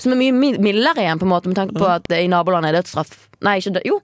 Som 0.00 0.14
er 0.14 0.20
mye 0.20 0.58
mildere 0.58 1.04
igjen, 1.04 1.20
på 1.20 1.26
en 1.26 1.32
måte 1.32 1.50
med 1.50 1.58
tanke 1.58 1.76
på 1.78 1.86
at 1.88 2.08
i 2.16 2.26
nabolandet 2.30 2.72
er 2.72 2.80
dødsstraff. 2.80 3.28
Nei, 3.46 3.58
ikke 3.60 3.76
død, 3.76 3.86
jo. 3.88 4.00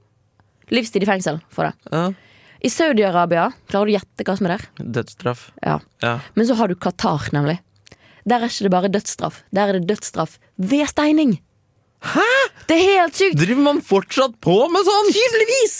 Livstid 0.70 1.02
i 1.02 1.08
fengsel 1.08 1.40
for 1.50 1.66
det. 1.68 1.90
Ja. 1.90 2.04
I 2.60 2.68
Saudi-Arabia, 2.70 3.48
klarer 3.72 3.88
du 3.88 3.94
å 3.94 3.96
gjette 3.96 4.26
hva 4.26 4.36
som 4.36 4.46
er 4.46 4.56
der? 4.56 4.66
Dødsstraff. 5.00 5.46
Ja. 5.64 5.78
Ja. 6.04 6.14
Men 6.36 6.48
så 6.48 6.56
har 6.60 6.70
du 6.70 6.76
Qatar, 6.78 7.30
nemlig. 7.34 7.58
Der 8.28 8.42
er 8.44 8.52
ikke 8.52 8.66
det 8.68 8.74
bare 8.74 8.90
dødsstraff. 8.92 9.40
Der 9.56 9.70
er 9.70 9.78
det 9.78 9.88
dødsstraff 9.88 10.36
ved 10.60 10.86
steining. 10.92 11.38
Hæ?! 12.04 12.26
Det 12.68 12.76
er 12.76 13.00
helt 13.00 13.16
sykt! 13.16 13.38
Driver 13.40 13.64
man 13.64 13.80
fortsatt 13.84 14.36
på 14.44 14.56
med 14.72 14.86
sånn? 14.86 15.08
Tydeligvis! 15.12 15.78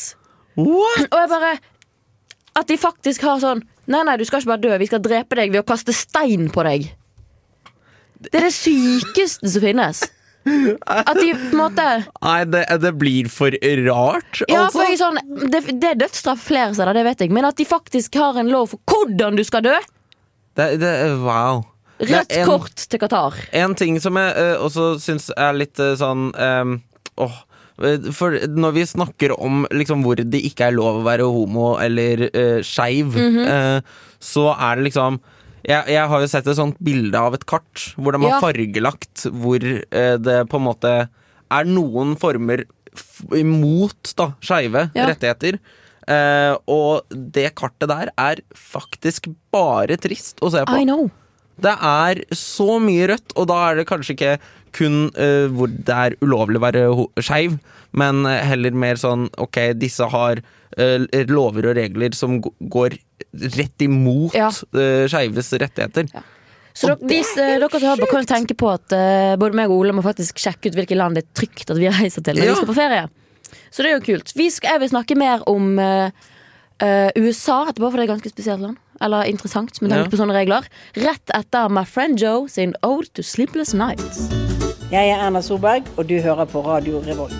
What? 0.59 1.07
Og 1.07 1.21
jeg 1.21 1.31
bare 1.31 1.53
At 2.59 2.69
de 2.69 2.77
faktisk 2.81 3.23
har 3.25 3.39
sånn 3.41 3.63
Nei, 3.91 4.03
nei, 4.07 4.17
du 4.21 4.27
skal 4.27 4.43
ikke 4.43 4.51
bare 4.53 4.63
dø, 4.63 4.75
vi 4.79 4.87
skal 4.87 5.01
drepe 5.03 5.39
deg 5.39 5.51
ved 5.55 5.63
å 5.63 5.67
kaste 5.67 5.95
stein 5.97 6.51
på 6.55 6.63
deg. 6.63 6.85
Det 8.21 8.37
er 8.37 8.49
det 8.49 8.55
sykeste 8.55 9.49
som 9.49 9.65
finnes. 9.65 10.03
At 10.89 11.19
de 11.19 11.33
på 11.37 11.51
en 11.51 11.59
måte 11.59 11.87
Nei, 12.25 12.39
det, 12.49 12.63
det 12.81 12.93
blir 12.97 13.29
for 13.29 13.53
rart, 13.85 14.41
Ja, 14.49 14.65
altså. 14.65 14.81
for 14.81 14.97
sånn 14.97 15.19
det, 15.53 15.61
det 15.83 15.91
er 15.91 15.99
dødsstraff 16.01 16.47
flere 16.49 16.73
steder, 16.73 16.97
det 16.97 17.05
vet 17.11 17.25
jeg, 17.27 17.33
men 17.37 17.45
at 17.45 17.59
de 17.61 17.67
faktisk 17.69 18.17
har 18.17 18.39
en 18.41 18.49
lov 18.49 18.71
for 18.73 18.81
hvordan 18.89 19.37
du 19.37 19.45
skal 19.45 19.67
dø! 19.69 19.77
Det, 20.57 20.71
det, 20.81 20.95
wow. 21.21 21.61
Rødt 22.01 22.33
en- 22.33 22.49
kort 22.49 22.87
til 22.89 23.03
Qatar. 23.03 23.37
En 23.53 23.77
ting 23.77 24.01
som 24.01 24.17
jeg 24.17 24.33
uh, 24.33 24.65
også 24.65 24.95
syns 25.03 25.29
er 25.37 25.59
litt 25.61 25.81
uh, 25.81 25.93
sånn 26.01 26.31
åh, 26.33 27.37
eh, 27.85 28.09
For 28.17 28.41
når 28.49 28.75
vi 28.79 28.87
snakker 28.89 29.37
om 29.37 29.67
liksom, 29.69 30.07
hvor 30.07 30.21
det 30.21 30.41
ikke 30.49 30.71
er 30.71 30.79
lov 30.79 31.03
å 31.03 31.05
være 31.07 31.29
homo 31.29 31.75
eller 31.81 32.25
uh, 32.33 32.63
skeiv, 32.65 33.13
mm 33.13 33.37
-hmm. 33.37 33.53
uh, 33.53 34.09
så 34.19 34.49
er 34.57 34.77
det 34.77 34.89
liksom 34.89 35.21
jeg, 35.67 35.85
jeg 35.93 36.09
har 36.09 36.21
jo 36.25 36.29
sett 36.31 36.47
et 36.49 36.57
sånt 36.59 36.79
bilde 36.83 37.19
av 37.19 37.35
et 37.37 37.45
kart 37.47 37.95
hvor 37.97 38.13
de 38.17 38.21
har 38.25 38.37
Ja. 38.37 38.41
fargelagt 38.41 39.27
hvor 39.31 39.61
eh, 39.65 40.17
det 40.19 40.39
på 40.49 40.57
en 40.61 40.67
måte 40.67 40.93
er 41.51 41.65
noen 41.69 42.17
former 42.21 42.65
imot 43.37 44.15
da, 44.19 44.33
skeive 44.43 44.91
Ja. 44.97 45.07
rettigheter. 45.11 45.59
Eh, 46.11 46.57
og 46.67 47.05
det 47.13 47.55
kartet 47.55 47.89
der 47.91 48.11
er 48.19 48.41
faktisk 48.57 49.29
bare 49.53 49.97
trist 50.01 50.41
å 50.43 50.51
se 50.51 50.65
på. 50.67 50.79
I 50.81 50.85
know. 50.85 51.11
Det 51.61 51.75
er 51.77 52.23
så 52.33 52.81
mye 52.81 53.07
rødt, 53.13 53.35
og 53.37 53.47
da 53.51 53.59
er 53.71 53.77
det 53.77 53.87
kanskje 53.87 54.15
ikke 54.17 54.39
kun 54.73 55.11
eh, 55.15 55.47
hvor 55.53 55.69
det 55.69 55.93
er 55.95 56.17
ulovlig 56.25 56.57
å 56.57 56.65
være 56.65 56.85
skeiv, 57.23 57.59
men 57.93 58.25
heller 58.25 58.71
mer 58.73 58.95
sånn 58.97 59.29
ok, 59.39 59.75
disse 59.79 60.07
har 60.09 60.41
eh, 60.79 61.05
lover 61.29 61.69
og 61.71 61.77
regler 61.77 62.15
som 62.17 62.41
går 62.41 62.97
rett 63.33 63.83
imot 63.87 64.35
Ja. 64.35 64.49
uh, 64.51 65.07
skeives 65.09 65.53
rettigheter. 65.53 66.09
Så 66.75 66.87
dere, 66.87 66.99
hvis, 67.11 67.31
eh, 67.37 67.59
dere 67.59 67.71
som 67.71 67.83
hører 67.89 68.01
på, 68.05 68.11
kan 68.11 68.27
tenke 68.27 68.55
på 68.57 68.69
at 68.73 68.93
uh, 68.95 69.37
både 69.37 69.55
meg 69.59 69.71
og 69.71 69.81
Ole 69.83 69.93
må 69.93 70.03
faktisk 70.07 70.39
sjekke 70.39 70.71
ut 70.71 70.75
hvilke 70.79 70.97
land 70.97 71.15
det 71.19 71.25
er 71.27 71.33
trygt 71.43 71.71
at 71.71 71.77
vi 71.77 71.89
reiser 71.91 72.23
til 72.23 72.37
når 72.39 72.45
Ja. 72.47 72.53
vi 72.53 72.57
skal 72.61 72.71
på 72.71 72.79
ferie. 72.79 73.09
Så 73.71 73.83
det 73.83 73.91
er 73.91 73.99
jo 73.99 74.05
kult. 74.07 74.33
Vi 74.37 74.47
skal, 74.51 74.77
jeg 74.77 74.81
vil 74.81 74.91
snakke 74.93 75.17
mer 75.19 75.43
om 75.51 75.79
eh, 75.79 76.11
eh, 76.81 77.11
USA 77.19 77.65
etterpå, 77.67 77.91
for 77.91 77.99
det 77.99 78.05
er 78.07 78.09
et 78.09 78.15
ganske 78.15 78.31
spesielt 78.31 78.61
land. 78.63 78.77
Eller 79.03 79.25
interessant 79.27 79.81
med 79.83 79.91
tanke 79.91 80.07
Ja. 80.07 80.11
på 80.13 80.21
sånne 80.21 80.35
regler. 80.37 80.67
Rett 80.95 81.31
etter 81.35 81.69
My 81.71 81.85
Friend 81.85 82.19
Joe 82.21 82.49
sin 82.49 82.75
Ode 82.83 83.09
to 83.15 83.23
Sleepless 83.23 83.75
Nights. 83.75 84.29
Jeg 84.91 85.11
er 85.11 85.19
Erna 85.27 85.41
Solberg, 85.43 85.85
og 85.97 86.07
du 86.09 86.21
hører 86.21 86.47
på 86.47 86.63
Radio 86.67 87.01
Revolt. 87.07 87.35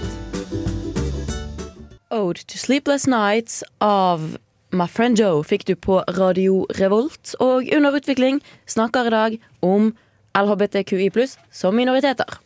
Ode 2.11 2.43
to 2.47 2.59
Sleepless 2.59 3.07
Nights 3.07 3.63
av 3.81 4.37
My 4.71 4.87
Friend 4.87 5.19
Joe 5.19 5.43
fikk 5.47 5.67
du 5.67 5.75
på 5.75 6.01
Radio 6.17 6.67
Revolt. 6.79 7.35
Og 7.43 7.67
Under 7.75 7.97
utvikling 7.99 8.41
snakker 8.71 9.09
i 9.09 9.15
dag 9.15 9.37
om 9.67 9.91
LHBTQI 10.39 11.11
som 11.51 11.77
minoriteter. 11.77 12.39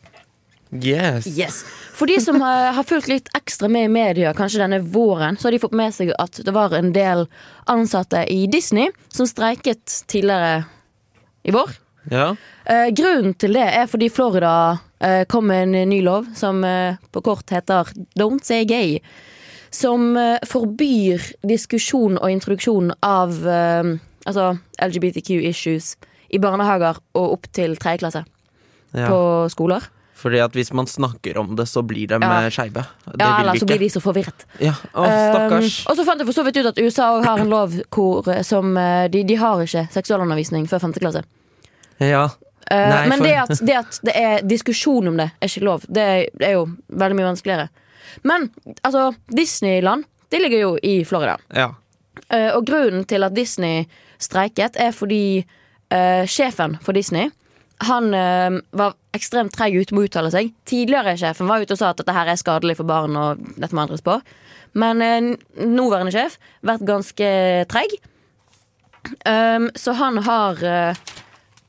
Yes. 0.83 1.27
Yes. 1.27 1.63
For 1.95 2.09
de 2.09 2.17
som 2.19 2.41
har, 2.41 2.73
har 2.73 2.83
fulgt 2.83 3.07
litt 3.07 3.29
ekstra 3.37 3.69
med 3.71 3.85
i 3.85 3.93
media 3.93 4.33
kanskje 4.35 4.63
denne 4.63 4.81
våren, 4.81 5.37
så 5.37 5.47
har 5.47 5.55
de 5.55 5.61
fått 5.61 5.77
med 5.77 5.93
seg 5.95 6.11
at 6.19 6.41
det 6.43 6.53
var 6.55 6.73
en 6.75 6.91
del 6.95 7.27
ansatte 7.71 8.25
i 8.31 8.45
Disney 8.51 8.89
som 9.13 9.29
streiket 9.29 10.01
tidligere 10.09 10.65
i 11.45 11.53
vår. 11.55 11.77
Ja. 12.11 12.33
Eh, 12.65 12.89
grunnen 12.97 13.37
til 13.37 13.55
det 13.57 13.69
er 13.69 13.87
fordi 13.89 14.09
Florida 14.13 14.79
eh, 14.99 15.23
kom 15.29 15.47
med 15.49 15.69
en 15.69 15.89
ny 15.89 16.01
lov 16.05 16.27
som 16.37 16.63
eh, 16.65 16.97
på 17.13 17.23
kort 17.25 17.53
heter 17.53 17.89
Don't 18.17 18.43
Say 18.45 18.65
Gay. 18.65 18.99
Som 19.75 20.13
eh, 20.17 20.37
forbyr 20.47 21.23
diskusjon 21.49 22.15
og 22.21 22.31
introduksjon 22.31 22.93
av 23.03 23.35
eh, 23.43 23.89
altså 24.25 24.53
LGBTQ-issues 24.85 25.95
i 26.35 26.39
barnehager 26.41 26.97
og 27.15 27.35
opp 27.37 27.49
til 27.55 27.75
tredje 27.79 28.01
klasse 28.03 28.23
ja. 28.95 29.09
på 29.09 29.19
skoler. 29.53 29.83
Fordi 30.15 30.39
at 30.41 30.55
hvis 30.55 30.71
man 30.73 30.87
snakker 30.87 31.37
om 31.41 31.51
det, 31.59 31.65
så 31.67 31.83
blir 31.85 32.07
de 32.07 32.17
Ja. 32.23 32.29
ja. 32.45 32.49
skeive. 32.49 32.85
Det 33.05 33.19
Ja, 33.19 33.27
vil 33.35 33.41
eller 33.43 33.51
vi 33.53 33.59
så 33.59 33.65
ikke. 33.65 33.71
blir 33.73 33.79
de 33.83 33.89
så 33.91 34.01
forvirret. 34.01 34.45
Ja. 34.63 34.71
Å, 34.95 35.03
stakkars. 35.05 35.81
Um, 35.83 35.91
og 35.91 35.97
så 35.99 36.05
fant 36.07 36.23
jeg 36.23 36.29
for 36.29 36.37
så 36.39 36.45
vidt 36.47 36.57
ut 36.61 36.69
at 36.71 36.79
USA 36.79 37.09
også 37.17 37.29
har 37.29 37.43
en 37.43 37.51
lov 37.51 37.75
hvor, 37.91 38.29
eh, 38.31 38.41
som 38.47 38.71
eh, 38.79 39.07
de, 39.11 39.23
de 39.27 39.35
har 39.41 39.61
ikke 39.67 39.83
seksualundervisning 39.93 40.69
før 40.71 40.85
5. 40.87 40.93
klasse. 41.03 41.25
ja. 41.99 42.29
Eh, 42.71 42.89
Nei, 42.89 43.01
men 43.11 43.19
for- 43.19 43.27
det 43.27 43.33
at, 43.37 43.59
det 43.61 43.73
at 43.77 43.97
det 44.07 44.13
er 44.17 44.39
diskusjon 44.41 45.07
om 45.11 45.17
det, 45.19 45.27
er 45.37 45.51
ikke 45.51 45.61
lov. 45.67 45.83
Det 45.85 46.01
er, 46.01 46.23
det 46.33 46.47
er 46.47 46.53
jo 46.55 46.63
veldig 46.89 47.17
mye 47.19 47.27
vanskeligere. 47.27 47.67
Men 48.23 48.49
altså, 48.81 49.13
Disneyland 49.31 50.05
det 50.33 50.41
ligger 50.41 50.59
jo 50.59 50.75
i 50.83 51.03
Florida. 51.05 51.37
ja. 51.55 51.73
Uh, 52.31 52.55
og 52.55 52.63
grunnen 52.65 53.03
til 53.05 53.23
at 53.27 53.35
Disney 53.35 53.83
streiket, 54.23 54.77
er 54.79 54.93
fordi 54.95 55.43
uh, 55.93 56.23
sjefen 56.25 56.77
for 56.81 56.95
Disney 56.95 57.29
han 57.83 58.13
eh, 58.13 58.55
var 58.71 58.93
ekstremt 59.11 59.51
treig 59.51 59.75
ute 59.75 59.91
med 59.91 60.05
å 60.05 60.07
uttale 60.07 60.29
seg. 60.31 60.53
Tidligere 60.63 61.17
sjefen 61.19 61.49
var 61.49 61.59
ute 61.59 61.75
og 61.75 61.79
sa 61.81 61.89
at 61.91 61.99
dette 61.99 62.13
her 62.15 62.29
er 62.31 62.39
skadelig 62.39 62.77
for 62.79 62.87
barn. 62.87 63.17
og 63.19 63.41
dette 63.57 63.75
må 63.75 63.83
endres 63.83 64.05
på 64.05 64.15
Men 64.79 65.35
nåværende 65.59 66.13
sjef 66.15 66.37
vært 66.63 66.87
ganske 66.87 67.27
treig. 67.67 67.97
Um, 69.27 69.67
så 69.75 69.93
han 69.99 70.17
har 70.23 70.63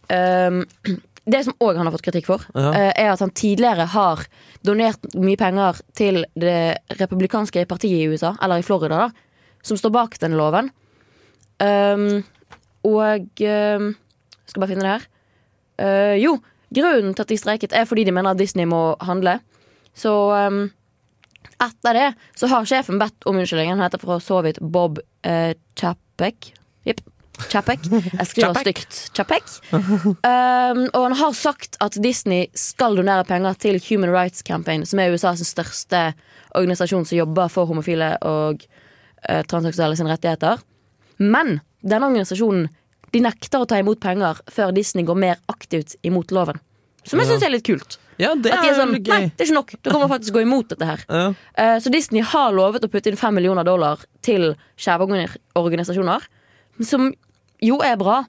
um, 0.09 0.63
Det 1.27 1.41
som 1.43 1.57
òg 1.59 1.75
han 1.75 1.89
har 1.89 1.91
fått 1.91 2.05
kritikk 2.07 2.29
for, 2.29 2.45
eh, 2.55 2.93
er 2.95 3.09
at 3.11 3.19
han 3.19 3.33
tidligere 3.35 3.89
har 3.91 4.21
donert 4.65 5.03
mye 5.19 5.39
penger 5.41 5.81
til 5.97 6.25
det 6.39 6.79
republikanske 7.01 7.67
partiet 7.69 8.05
i 8.05 8.09
USA, 8.09 8.35
eller 8.43 8.61
i 8.61 8.67
Florida, 8.67 9.07
da, 9.07 9.61
som 9.67 9.79
står 9.79 9.93
bak 9.95 10.19
denne 10.23 10.39
loven. 10.39 10.71
Um, 11.63 12.23
og 12.87 13.43
um, 13.43 13.95
Skal 14.47 14.61
bare 14.63 14.71
finne 14.71 14.85
det 14.85 14.93
her. 14.93 15.07
Uh, 15.81 16.17
jo, 16.21 16.37
grunnen 16.75 17.15
til 17.17 17.25
at 17.25 17.33
de 17.33 17.39
streiket, 17.41 17.73
er 17.75 17.89
fordi 17.89 18.05
de 18.07 18.15
mener 18.15 18.31
at 18.31 18.39
Disney 18.39 18.69
må 18.69 18.95
handle. 19.03 19.39
Så 19.97 20.13
um, 20.13 20.67
etter 21.63 21.97
det 21.97 22.07
så 22.37 22.51
har 22.53 22.69
sjefen 22.69 23.01
bedt 23.01 23.27
om 23.27 23.41
unnskyldning. 23.41 23.73
Han 23.75 23.85
heter 23.85 24.03
for 24.03 24.23
så 24.23 24.43
vidt 24.47 24.61
Bob 24.61 25.01
uh, 25.27 25.53
Chapek. 25.79 26.53
Jepp. 26.87 27.03
Chapek. 27.51 27.85
Jeg 27.91 28.27
skriver 28.31 28.55
Chapek. 28.55 28.81
stygt. 28.81 29.01
Chapek. 29.17 29.51
Um, 29.73 30.83
og 30.93 31.03
han 31.03 31.17
har 31.21 31.35
sagt 31.37 31.77
at 31.85 31.99
Disney 32.03 32.47
skal 32.57 32.97
donere 32.99 33.27
penger 33.29 33.55
til 33.61 33.79
Human 33.91 34.13
Rights 34.15 34.43
Campaign, 34.47 34.87
som 34.89 35.01
er 35.03 35.13
USAs 35.13 35.45
største 35.47 36.15
organisasjon 36.57 37.05
som 37.09 37.19
jobber 37.19 37.53
for 37.53 37.69
homofile 37.69 38.15
og 38.25 38.65
uh, 39.29 39.43
transseksuelle 39.51 39.99
sine 39.99 40.13
rettigheter. 40.15 40.63
Men 41.21 41.61
denne 41.85 42.09
organisasjonen 42.09 42.69
de 43.15 43.23
nekter 43.23 43.63
å 43.63 43.69
ta 43.69 43.79
imot 43.81 44.01
penger 44.03 44.41
før 44.53 44.73
Disney 44.77 45.07
går 45.07 45.17
mer 45.21 45.39
aktivt 45.53 45.95
imot 46.05 46.33
loven. 46.35 46.59
Som 47.07 47.21
jeg 47.23 47.31
syns 47.31 47.45
er 47.47 47.53
litt 47.55 47.67
kult. 47.67 47.99
ja, 48.19 48.33
det 48.35 48.51
er 48.51 48.65
er 48.67 48.75
sånn, 48.81 48.97
Nei, 48.97 49.21
det 49.31 49.45
er 49.45 49.47
ikke 49.47 49.55
nok. 49.55 49.75
Du 49.79 49.91
kommer 49.93 50.11
faktisk 50.11 50.35
gå 50.35 50.43
imot 50.43 50.73
dette 50.73 50.89
her. 50.89 51.05
Ja. 51.07 51.27
Uh, 51.55 51.77
Så 51.81 51.93
Disney 51.93 52.25
har 52.25 52.57
lovet 52.57 52.85
å 52.85 52.91
putte 52.91 53.13
inn 53.13 53.21
fem 53.21 53.37
millioner 53.37 53.65
dollar 53.65 54.03
til 54.27 54.55
skeive 54.81 55.07
organisasjoner. 55.55 56.27
Som 56.85 57.13
jo 57.65 57.79
er 57.85 57.97
bra. 58.01 58.25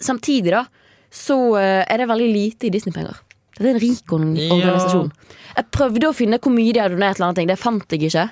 Samtidig 0.00 0.52
da 0.54 0.64
så 1.10 1.56
eh, 1.56 1.84
er 1.88 2.02
det 2.02 2.08
veldig 2.10 2.26
lite 2.32 2.68
i 2.68 2.70
Disney-penger. 2.74 3.16
Det 3.58 3.64
er 3.64 3.70
en 3.72 3.80
rik 3.80 4.12
organisasjon. 4.12 5.08
Ja. 5.08 5.36
Jeg 5.56 5.70
prøvde 5.74 6.10
å 6.10 6.14
finne 6.14 6.38
hvor 6.38 6.52
mye 6.54 6.74
de 6.76 6.82
har 6.82 6.92
donert, 6.92 7.16
eller 7.18 7.30
annet 7.32 7.48
det 7.48 7.56
fant 7.58 7.94
jeg 7.96 8.04
ikke. 8.10 8.26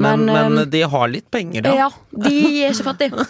Men, 0.00 0.24
Men, 0.24 0.32
men 0.54 0.58
eh, 0.64 0.70
de 0.72 0.80
har 0.94 1.10
litt 1.12 1.28
penger, 1.30 1.62
da. 1.66 1.74
ja, 1.76 1.90
de 2.10 2.38
er 2.64 2.72
ikke 2.72 2.86
fattige. 2.88 3.26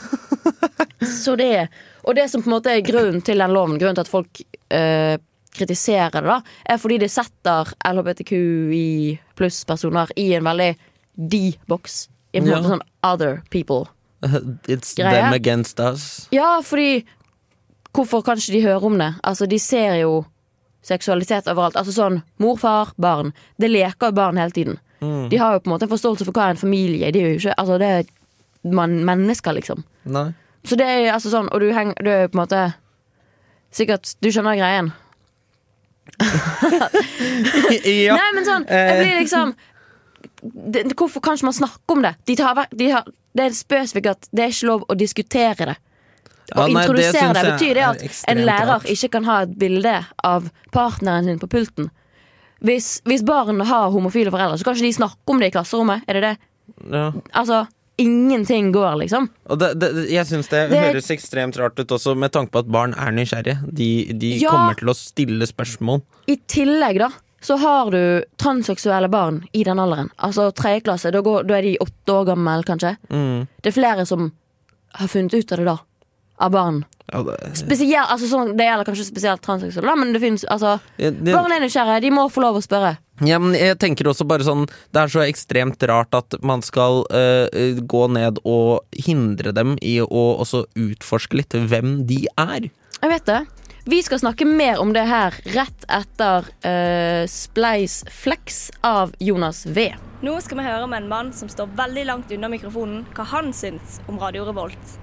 Så 1.24 1.34
det. 1.40 1.50
er 1.64 1.68
Og 2.06 2.14
det 2.16 2.28
som 2.30 2.44
på 2.44 2.48
en 2.48 2.54
måte 2.54 2.70
er 2.72 2.84
grunnen 2.86 3.20
til 3.26 3.42
den 3.42 3.52
loven, 3.52 3.78
grunnen 3.80 3.98
til 3.98 4.06
at 4.06 4.12
folk 4.12 4.40
eh, 4.70 5.16
kritiserer 5.58 6.14
det, 6.14 6.22
da, 6.30 6.38
er 6.70 6.78
fordi 6.80 7.00
det 7.02 7.10
setter 7.10 7.72
LHBTQI 7.90 9.18
pluss-personer 9.36 10.12
i 10.20 10.30
en 10.38 10.46
veldig 10.46 10.70
de-boks. 11.16 12.04
I 12.32 12.38
en 12.38 12.46
Ja. 12.46 12.60
måte 12.60 12.76
sånn 12.76 12.86
other 13.02 13.42
people. 13.50 13.88
It's 14.68 14.94
Greie. 14.94 15.14
them 15.14 15.32
against 15.32 15.80
us. 15.80 16.28
Ja, 16.30 16.60
fordi 16.64 17.04
Hvorfor 17.90 18.22
kan 18.22 18.38
ikke 18.38 18.52
de 18.52 18.62
høre 18.62 18.86
om 18.86 18.98
det? 18.98 19.14
Altså, 19.26 19.46
De 19.46 19.58
ser 19.58 19.96
jo 19.98 20.24
seksualitet 20.86 21.48
overalt. 21.50 21.76
Altså 21.76 21.92
sånn 21.92 22.20
mor, 22.38 22.56
far, 22.56 22.92
barn. 22.96 23.32
Det 23.58 23.68
leker 23.70 24.12
jo 24.12 24.16
barn 24.16 24.38
hele 24.38 24.54
tiden. 24.54 24.78
De 25.00 25.36
har 25.40 25.54
jo 25.56 25.62
på 25.64 25.70
en 25.70 25.74
måte 25.74 25.88
en 25.88 25.92
forståelse 25.92 26.24
for 26.28 26.36
hva 26.36 26.46
er 26.46 26.54
en 26.54 26.60
familie. 26.60 27.10
De 27.12 27.20
er 27.20 27.32
jo 27.32 27.40
ikke, 27.40 27.56
altså 27.58 27.78
det 27.80 27.88
er 27.88 28.08
man, 28.76 28.98
mennesker, 29.04 29.52
liksom. 29.56 29.84
Nei. 30.04 30.30
Så 30.64 30.76
det 30.76 30.86
er 30.86 31.12
altså 31.14 31.32
sånn, 31.32 31.48
og 31.52 31.60
du, 31.60 31.70
henger, 31.72 31.96
du 32.04 32.10
er 32.12 32.26
jo 32.26 32.32
på 32.32 32.36
en 32.36 32.42
måte 32.42 32.64
Sikkert 33.72 34.10
Du 34.20 34.28
skjønner 34.34 34.58
greien? 34.58 34.90
ja. 38.04 38.16
Nei, 38.18 38.30
men 38.34 38.44
sånn, 38.44 38.66
jeg 38.68 38.96
blir 38.98 39.20
liksom 39.22 39.54
det, 40.42 40.84
det- 40.88 40.96
Hvorfor 40.96 41.20
kan 41.20 41.34
ikke 41.36 41.44
man 41.50 41.52
snakke 41.56 41.94
om 41.96 42.02
det? 42.02 42.14
De 42.26 42.36
tar, 42.36 42.66
de 42.74 42.90
har, 42.90 43.04
det 43.36 43.44
er 43.46 43.50
spesifikt 43.56 44.06
at 44.06 44.28
det 44.32 44.44
er 44.44 44.48
ikke 44.54 44.66
lov 44.70 44.84
å 44.88 44.96
diskutere 44.98 45.54
det. 45.72 45.76
Å 46.50 46.56
Ja, 46.56 46.66
nei, 46.66 46.66
det 46.66 46.80
introdusere 46.82 47.20
syns 47.20 47.36
det, 47.38 47.50
betyr 47.52 47.74
det 47.74 47.82
at 47.86 48.24
en 48.32 48.40
lærer 48.46 48.66
rart. 48.72 48.84
ikke 48.90 49.08
kan 49.12 49.24
ha 49.24 49.42
et 49.42 49.52
bilde 49.58 49.92
av 50.24 50.48
partneren 50.72 51.24
sin 51.24 51.38
på 51.38 51.46
pulten. 51.46 51.90
Hvis, 52.60 53.00
hvis 53.06 53.22
barn 53.24 53.60
har 53.64 53.90
homofile 53.94 54.30
foreldre, 54.34 54.58
så 54.58 54.64
kan 54.66 54.74
ikke 54.74 54.88
de 54.90 54.96
snakke 54.98 55.16
om 55.30 55.38
det 55.40 55.46
i 55.48 55.54
klasserommet. 55.54 56.02
Er 56.08 56.12
det 56.18 56.22
det? 56.26 56.32
Ja. 56.90 57.12
Altså, 57.38 57.66
ingenting 58.00 58.72
går, 58.72 58.96
liksom. 59.04 59.28
Det, 59.60 59.70
det, 59.80 59.88
jeg 60.10 60.26
syns 60.26 60.48
det, 60.50 60.70
Det- 60.70 60.82
høres 60.90 61.10
ekstremt 61.14 61.56
rart 61.60 61.78
ut 61.78 61.88
også, 61.96 62.16
med 62.16 62.32
tanke 62.32 62.50
på 62.52 62.58
at 62.64 62.66
barn 62.72 62.94
er 62.98 63.12
nysgjerrige. 63.12 63.58
De, 63.72 64.12
de 64.12 64.34
Ja. 64.40 64.50
kommer 64.50 64.74
til 64.78 64.88
å 64.88 64.94
stille 64.96 65.46
spørsmål. 65.46 66.02
I 66.28 66.36
tillegg, 66.48 66.98
da, 66.98 67.10
så 67.40 67.56
har 67.56 67.90
du 67.90 68.24
transseksuelle 68.36 69.08
barn 69.08 69.42
i 69.52 69.64
den 69.64 69.80
alderen. 69.80 70.10
Altså 70.16 70.50
tredje 70.56 70.84
klasse, 70.84 71.12
da, 71.14 71.22
går, 71.24 71.46
da 71.48 71.58
er 71.58 71.68
de 71.68 71.76
åtte 71.80 72.16
år 72.16 72.26
gamle, 72.32 72.60
kanskje. 72.68 72.96
Mm. 73.08 73.46
Det 73.62 73.72
er 73.72 73.76
flere 73.76 74.06
som 74.08 74.30
har 74.98 75.08
funnet 75.08 75.34
ut 75.34 75.52
av 75.52 75.60
det, 75.60 75.68
da. 75.70 75.78
Av 76.40 76.50
barn. 76.52 76.82
Ja, 77.10 77.22
det, 77.26 77.36
Spesielt, 77.58 78.06
altså 78.06 78.28
sånn, 78.30 78.52
Det 78.56 78.64
gjelder 78.64 78.86
kanskje 78.86 79.04
spesielt 79.04 79.42
transseksuelle, 79.44 79.94
men 79.98 80.12
det 80.14 80.22
finnes, 80.22 80.44
altså, 80.48 80.78
det, 80.96 81.12
barn 81.32 81.52
er 81.52 81.64
nysgjerrige. 81.64 82.04
De 82.06 82.12
må 82.14 82.26
få 82.32 82.44
lov 82.44 82.60
å 82.60 82.64
spørre. 82.64 82.94
Ja, 83.26 83.40
men 83.42 83.56
jeg 83.58 83.76
tenker 83.82 84.08
også 84.08 84.24
bare 84.24 84.46
sånn 84.46 84.62
Det 84.64 84.96
er 85.02 85.10
så 85.12 85.20
ekstremt 85.26 85.82
rart 85.90 86.16
at 86.16 86.38
man 86.40 86.62
skal 86.64 87.02
uh, 87.12 87.76
gå 87.76 88.04
ned 88.14 88.40
og 88.48 88.86
hindre 88.96 89.52
dem 89.52 89.74
i 89.84 89.98
å 90.00 90.24
også 90.40 90.64
utforske 90.78 91.36
litt 91.40 91.52
hvem 91.52 91.98
de 92.08 92.22
er. 92.40 92.70
Jeg 93.00 93.12
vet 93.12 93.28
det. 93.28 93.42
Vi 93.84 94.02
skal 94.02 94.20
snakke 94.20 94.44
mer 94.44 94.80
om 94.80 94.92
det 94.92 95.06
her 95.08 95.34
rett 95.54 95.84
etter 95.88 96.48
uh, 96.66 97.26
Spleis 97.30 98.04
Flex 98.12 98.70
av 98.84 99.14
Jonas 99.18 99.66
V. 99.66 99.90
Nå 100.20 100.34
skal 100.44 100.60
vi 100.60 100.66
høre 100.66 100.88
med 100.90 101.04
en 101.04 101.08
mann 101.08 101.30
som 101.32 101.48
står 101.48 101.70
veldig 101.78 102.04
langt 102.10 102.32
unna 102.34 102.50
mikrofonen, 102.52 103.06
hva 103.16 103.24
han 103.30 103.54
syns 103.56 104.02
om 104.10 104.20
Radio 104.20 104.44
Revolt. 104.50 104.98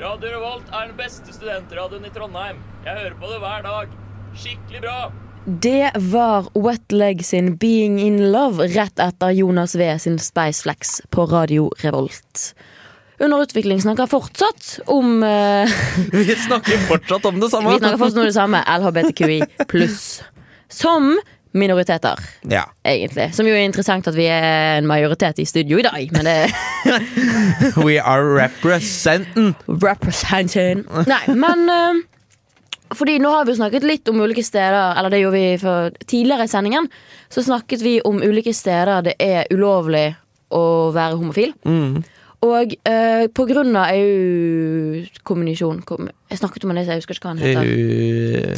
Radio 0.00 0.32
Revolt 0.34 0.66
er 0.74 0.88
den 0.88 0.96
beste 0.98 1.30
studentradioen 1.32 2.08
i 2.08 2.10
Trondheim. 2.12 2.58
Jeg 2.84 2.98
hører 2.98 3.14
på 3.20 3.30
det 3.30 3.38
hver 3.44 3.62
dag. 3.68 3.94
Skikkelig 4.36 4.82
bra. 4.82 4.98
Det 5.46 5.92
var 6.10 6.50
Wetleg 6.58 7.22
sin 7.24 7.54
Being 7.56 8.00
in 8.02 8.18
Love 8.32 8.66
rett 8.74 8.98
etter 8.98 9.30
Jonas 9.30 9.76
V 9.78 9.92
sin 10.02 10.18
Spiceflex 10.18 10.98
på 11.14 11.28
Radio 11.30 11.70
Revolt. 11.84 12.50
Under 13.18 13.40
utvikling 13.42 13.80
snakker 13.80 14.06
fortsatt 14.10 14.80
om 14.92 15.22
uh, 15.22 15.68
Vi 16.12 16.34
snakker 16.36 16.82
fortsatt 16.88 17.24
om 17.30 17.40
det 17.40 17.48
samme. 17.50 17.72
Vi 17.72 17.78
snakker 17.80 17.98
fortsatt 18.02 18.20
om 18.20 18.28
det 18.28 18.36
samme, 18.36 18.60
LHBTQI 18.78 19.38
pluss. 19.70 20.02
Som 20.68 21.14
minoriteter, 21.56 22.20
Ja. 22.50 22.66
egentlig. 22.84 23.30
Som 23.34 23.46
jo 23.48 23.54
er 23.56 23.64
interessant 23.64 24.08
at 24.10 24.14
vi 24.18 24.26
er 24.28 24.76
en 24.76 24.86
majoritet 24.86 25.38
i 25.40 25.46
studio 25.48 25.78
i 25.80 25.86
dag, 25.86 26.10
men 26.12 26.26
det 26.28 26.52
We 27.86 27.96
are 28.02 28.26
representing. 28.36 29.54
Representing. 29.66 30.84
Nei, 31.08 31.22
men 31.32 31.64
uh, 31.72 32.02
Fordi 32.94 33.16
nå 33.18 33.30
har 33.32 33.46
vi 33.48 33.54
jo 33.54 33.60
snakket 33.62 33.86
litt 33.88 34.08
om 34.12 34.20
ulike 34.22 34.44
steder 34.46 34.92
Eller 35.00 35.10
det 35.10 35.18
gjorde 35.24 35.38
vi 35.40 35.56
for 35.58 35.96
tidligere 36.06 36.44
i 36.46 36.52
sendingen. 36.52 36.90
Så 37.32 37.42
snakket 37.42 37.80
vi 37.82 37.96
om 38.04 38.20
ulike 38.22 38.52
steder 38.54 39.00
det 39.08 39.16
er 39.18 39.48
ulovlig 39.50 40.10
å 40.54 40.92
være 40.94 41.16
homofil. 41.18 41.56
Og 42.44 42.74
eh, 42.84 43.26
på 43.32 43.46
grunn 43.48 43.72
av 43.76 43.88
EU-kommunisjon 43.96 45.80
kom, 45.88 46.10
Jeg 46.30 46.38
snakket 46.40 46.64
om 46.66 46.74
den, 46.74 46.84
jeg 46.84 47.00
husker 47.00 47.14
ikke 47.16 47.28
hva 47.30 47.34
den 47.36 47.44
heter. 47.44 47.62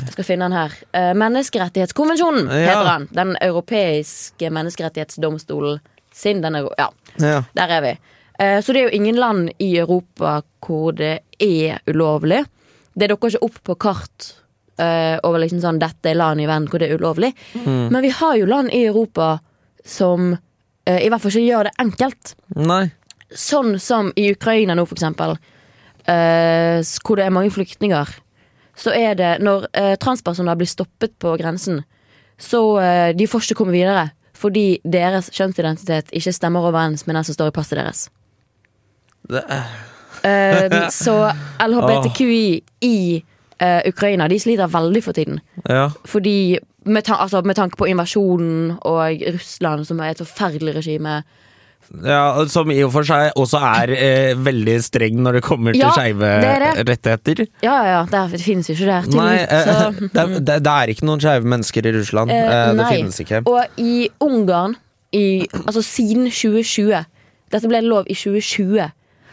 Jeg 0.02 0.12
skal 0.14 0.24
finne 0.26 0.48
den 0.48 0.56
her. 0.58 0.74
Eh, 0.92 1.12
menneskerettighetskonvensjonen 1.14 2.48
Ja. 2.48 2.58
heter 2.68 2.88
den. 2.90 3.08
Den 3.14 3.36
europeiske 3.40 4.50
menneskerettighetsdomstolen 4.50 5.80
sin. 6.12 6.40
Den 6.42 6.54
er, 6.56 6.68
ja, 6.78 6.88
ja. 7.20 7.42
der 7.54 7.68
er 7.68 7.80
vi. 7.82 7.94
Eh, 8.38 8.60
Så 8.62 8.72
det 8.72 8.82
er 8.82 8.90
jo 8.90 8.96
ingen 8.96 9.16
land 9.16 9.50
i 9.58 9.76
Europa 9.78 10.42
hvor 10.60 10.92
det 10.92 11.20
er 11.40 11.78
ulovlig. 11.86 12.44
Det 12.98 13.08
dukker 13.10 13.28
ikke 13.30 13.44
opp 13.44 13.58
på 13.64 13.74
kart 13.78 14.32
eh, 14.78 15.18
over 15.22 15.38
liksom 15.38 15.60
sånn 15.60 15.78
'dette 15.78 16.10
er 16.10 16.14
land 16.14 16.40
i 16.40 16.46
verden 16.46 16.68
hvor 16.68 16.78
det 16.78 16.90
er 16.90 16.98
ulovlig'. 16.98 17.34
Men 17.90 18.02
vi 18.02 18.10
har 18.10 18.36
jo 18.36 18.46
land 18.46 18.70
i 18.72 18.84
Europa 18.86 19.40
som 19.84 20.36
eh, 20.86 20.98
i 21.06 21.08
hvert 21.08 21.20
fall 21.20 21.30
ikke 21.30 21.46
gjør 21.52 21.64
det 21.64 21.72
enkelt. 21.78 22.34
Nei. 22.56 22.90
Sånn 23.34 23.78
som 23.80 24.12
i 24.16 24.30
Ukraina 24.32 24.74
nå, 24.74 24.84
for 24.88 24.94
eksempel. 24.96 25.36
eh, 26.08 26.80
hvor 27.04 27.16
det 27.16 27.26
er 27.26 27.30
mange 27.34 27.50
flyktninger. 27.52 28.08
Så 28.78 28.92
er 28.94 29.14
det 29.18 29.32
når 29.42 29.66
eh, 29.74 29.96
transpersoner 30.00 30.56
blir 30.56 30.66
stoppet 30.70 31.12
på 31.20 31.34
grensen, 31.36 31.82
så 32.38 32.62
eh, 32.80 33.12
de 33.12 33.26
får 33.26 33.40
ikke 33.48 33.58
komme 33.58 33.72
videre. 33.74 34.10
Fordi 34.38 34.78
deres 34.86 35.28
kjønnsidentitet 35.34 36.12
ikke 36.14 36.32
stemmer 36.32 36.60
overens 36.70 37.04
med 37.06 37.16
den 37.18 37.24
som 37.26 37.34
står 37.34 37.50
i 37.50 37.56
passet 37.58 37.78
deres. 37.80 38.08
Det, 39.28 39.42
er- 39.48 39.68
Eh, 40.24 40.88
så 40.90 41.30
LHBTQI 41.62 42.62
i 42.82 43.22
eh, 43.60 43.82
Ukraina 43.86 44.26
De 44.28 44.38
sliter 44.40 44.66
veldig 44.66 45.02
for 45.04 45.12
tiden. 45.14 45.38
ja. 45.68 45.90
Fordi 46.06 46.58
med, 46.84 47.04
ta 47.04 47.14
altså, 47.22 47.42
med 47.44 47.54
tanke 47.54 47.76
på 47.76 47.86
invasjonen 47.86 48.78
og 48.82 49.22
Russland, 49.34 49.84
som 49.86 50.00
er 50.00 50.10
et 50.10 50.18
forferdelig 50.18 50.74
regime. 50.74 51.22
Ja. 52.04 52.44
Som 52.52 52.70
i 52.74 52.82
og 52.84 52.90
for 52.92 53.06
seg 53.08 53.32
også 53.38 53.60
er 53.64 53.92
eh, 53.96 54.32
veldig 54.36 54.74
streng 54.84 55.20
når 55.24 55.38
det 55.38 55.42
kommer 55.46 55.72
til 55.76 55.80
Ja, 55.86 55.90
skeive 55.96 56.28
er 56.28 56.84
rettigheter. 56.84 57.44
Ja, 57.64 57.76
ja, 57.86 57.94
ja, 58.12 58.24
det 58.30 58.40
finnes 58.44 58.68
jo 58.68 58.74
ikke 58.76 58.88
der. 58.90 59.08
Nei, 59.14 59.36
tydeligvis. 59.38 60.02
eh, 60.04 60.10
det, 60.18 60.44
det, 60.50 60.58
det 60.66 60.74
er 60.74 60.92
ikke 60.94 61.06
noen 61.08 61.22
skeive 61.24 61.48
mennesker 61.54 61.88
i 61.88 61.94
Russland. 61.96 62.30
Eh, 62.34 62.44
Eh, 62.48 62.74
det 62.78 62.88
finnes 62.92 63.20
ikke. 63.24 63.40
Og 63.48 63.80
i 63.80 64.08
Ungarn, 64.24 64.76
i, 65.16 65.46
altså 65.64 65.80
siden 65.82 66.26
2020 66.28 67.04
Dette 67.48 67.68
ble 67.70 67.78
lov 67.86 68.04
i 68.12 68.14
2020. 68.18 68.90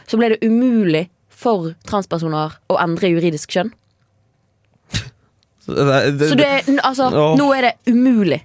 Så 0.07 0.15
ble 0.21 0.29
det 0.31 0.37
umulig 0.47 1.09
for 1.35 1.73
transpersoner 1.89 2.53
å 2.71 2.77
endre 2.79 3.09
juridisk 3.11 3.51
kjønn. 3.51 3.73
Så 5.65 6.35
det, 6.39 6.51
altså, 6.85 7.09
nå 7.35 7.49
er 7.57 7.67
det 7.69 7.73
umulig. 7.91 8.39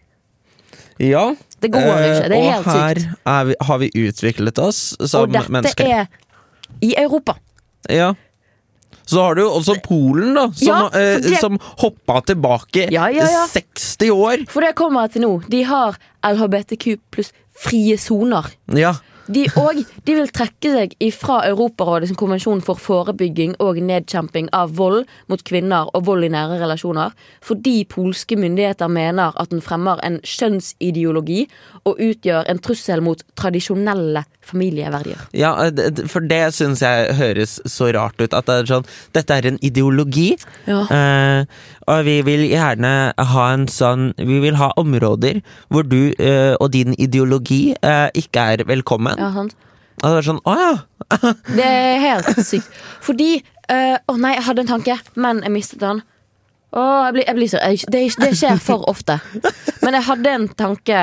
ja. 0.99 1.29
Det 1.61 1.71
går 1.75 1.85
jo 1.85 1.93
ikke. 1.93 2.29
Det 2.33 2.39
er 2.39 2.49
helt 2.51 2.65
sykt. 2.65 2.73
og 2.73 2.81
her 2.81 3.01
er 3.35 3.45
vi, 3.51 3.55
har 3.69 3.79
vi 3.83 3.91
utviklet 4.07 4.59
oss 4.59 4.81
som 5.05 5.23
Og 5.27 5.33
dette 5.35 5.53
mennesker. 5.53 5.87
er 5.87 6.07
i 6.81 6.95
Europa. 6.97 7.37
Ja. 7.91 8.15
Så 9.11 9.23
har 9.25 9.35
du 9.35 9.43
også 9.43 9.75
Polen, 9.83 10.35
da, 10.37 10.47
som, 10.55 10.67
Ja, 10.69 10.79
for 10.93 11.31
eh, 11.33 11.39
som 11.43 11.59
hoppa 11.83 12.21
tilbake 12.31 12.87
ja, 12.95 13.09
ja. 13.11 13.27
60 13.51 14.11
år. 14.15 14.45
For 14.53 14.63
det 14.63 14.75
kommer 14.79 15.09
jeg 15.09 15.17
til 15.17 15.25
nå. 15.27 15.33
De 15.51 15.65
har 15.67 15.99
LHBTQ 16.27 16.97
pluss 17.11 17.33
frie 17.61 17.97
soner. 17.99 18.47
Ja. 18.79 18.95
De, 19.31 19.45
og 19.61 19.79
de 20.07 20.15
vil 20.17 20.31
trekke 20.35 20.71
seg 20.73 20.95
ifra 21.07 21.37
Europarådets 21.47 22.17
konvensjon 22.19 22.63
for 22.67 22.81
forebygging 22.83 23.53
og 23.63 23.79
nedkjemping 23.79 24.49
av 24.57 24.73
vold 24.75 25.05
mot 25.31 25.45
kvinner 25.47 25.87
og 25.95 26.09
vold 26.09 26.27
i 26.27 26.31
nære 26.35 26.57
relasjoner, 26.59 27.15
fordi 27.47 27.85
polske 27.87 28.35
myndigheter 28.41 28.91
mener 28.91 29.37
at 29.39 29.53
den 29.55 29.63
fremmer 29.63 30.03
en 30.03 30.19
kjønnsideologi 30.27 31.45
og 31.89 31.97
utgjør 32.03 32.45
en 32.51 32.59
trussel 32.63 33.01
mot 33.05 33.23
tradisjonelle 33.39 34.25
familieverdier. 34.45 35.21
ja, 35.33 35.53
eh, 35.67 36.03
for 36.11 36.21
det 36.21 36.53
syns 36.55 36.83
jeg 36.83 37.15
høres 37.17 37.61
så 37.67 37.89
rart 37.95 38.21
ut. 38.21 38.35
At 38.35 38.47
det 38.47 38.57
er 38.63 38.69
sånn 38.71 38.87
Dette 39.17 39.31
er 39.39 39.47
en 39.47 39.59
ideologi, 39.63 40.37
Ja. 40.67 40.83
eh, 40.91 41.45
og 41.89 42.05
vi 42.05 42.21
vil 42.23 42.45
gjerne 42.51 43.13
ha 43.17 43.47
en 43.53 43.67
sånn 43.67 44.13
Vi 44.19 44.39
vil 44.41 44.55
ha 44.61 44.73
områder 44.77 45.41
hvor 45.71 45.83
du 45.89 46.13
eh, 46.19 46.55
og 46.61 46.71
din 46.73 46.95
ideologi 46.99 47.75
eh, 47.83 48.09
ikke 48.15 48.41
er 48.55 48.65
velkommen. 48.69 49.17
Ja, 49.19 49.33
sant? 49.33 49.55
Og 50.03 50.11
det 50.11 50.19
er 50.19 50.29
sånn 50.31 50.41
Å 50.49 50.55
ja! 50.59 50.75
Det 51.59 51.65
er 51.65 51.99
helt 52.01 52.45
sykt. 52.47 52.69
Fordi 53.03 53.43
eh, 53.69 53.97
Å 54.09 54.17
nei, 54.17 54.35
jeg 54.37 54.45
hadde 54.47 54.61
en 54.67 54.73
tanke, 54.77 54.99
men 55.17 55.43
jeg 55.43 55.53
mistet 55.53 55.81
den. 55.83 56.03
Å, 56.71 56.83
jeg 57.09 57.13
blir, 57.17 57.25
jeg 57.27 57.35
blir 57.35 57.49
så, 57.51 57.59
jeg, 57.67 57.81
det, 57.91 58.01
det 58.23 58.29
skjer 58.39 58.61
for 58.63 58.85
ofte. 58.89 59.17
Men 59.83 59.97
jeg 59.99 60.07
hadde 60.07 60.31
en 60.37 60.45
tanke 60.55 61.01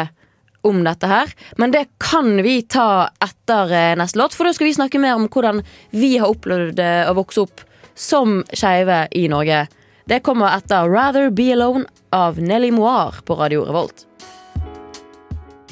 om 0.62 0.84
dette 0.84 1.08
her. 1.08 1.32
Men 1.58 1.72
det 1.72 1.86
kan 2.04 2.42
vi 2.44 2.62
ta 2.62 3.10
etter 3.24 3.72
eh, 3.72 3.96
neste 4.00 4.20
låt, 4.20 4.36
for 4.36 4.48
da 4.48 4.54
skal 4.56 4.70
vi 4.70 4.76
snakke 4.78 5.02
mer 5.02 5.18
om 5.18 5.28
hvordan 5.32 5.64
vi 5.96 6.18
har 6.18 6.32
opplevd 6.34 6.82
eh, 6.84 7.04
å 7.10 7.16
vokse 7.18 7.44
opp 7.46 7.64
som 7.98 8.42
skeive 8.54 9.06
i 9.18 9.28
Norge. 9.32 9.66
Det 10.08 10.22
kommer 10.24 10.54
etter 10.56 10.88
Rather 10.90 11.30
Be 11.34 11.52
Alone 11.56 11.86
av 12.16 12.40
Nelly 12.40 12.72
Moir 12.72 13.20
på 13.26 13.36
Radio 13.40 13.66
Revolt. 13.68 14.06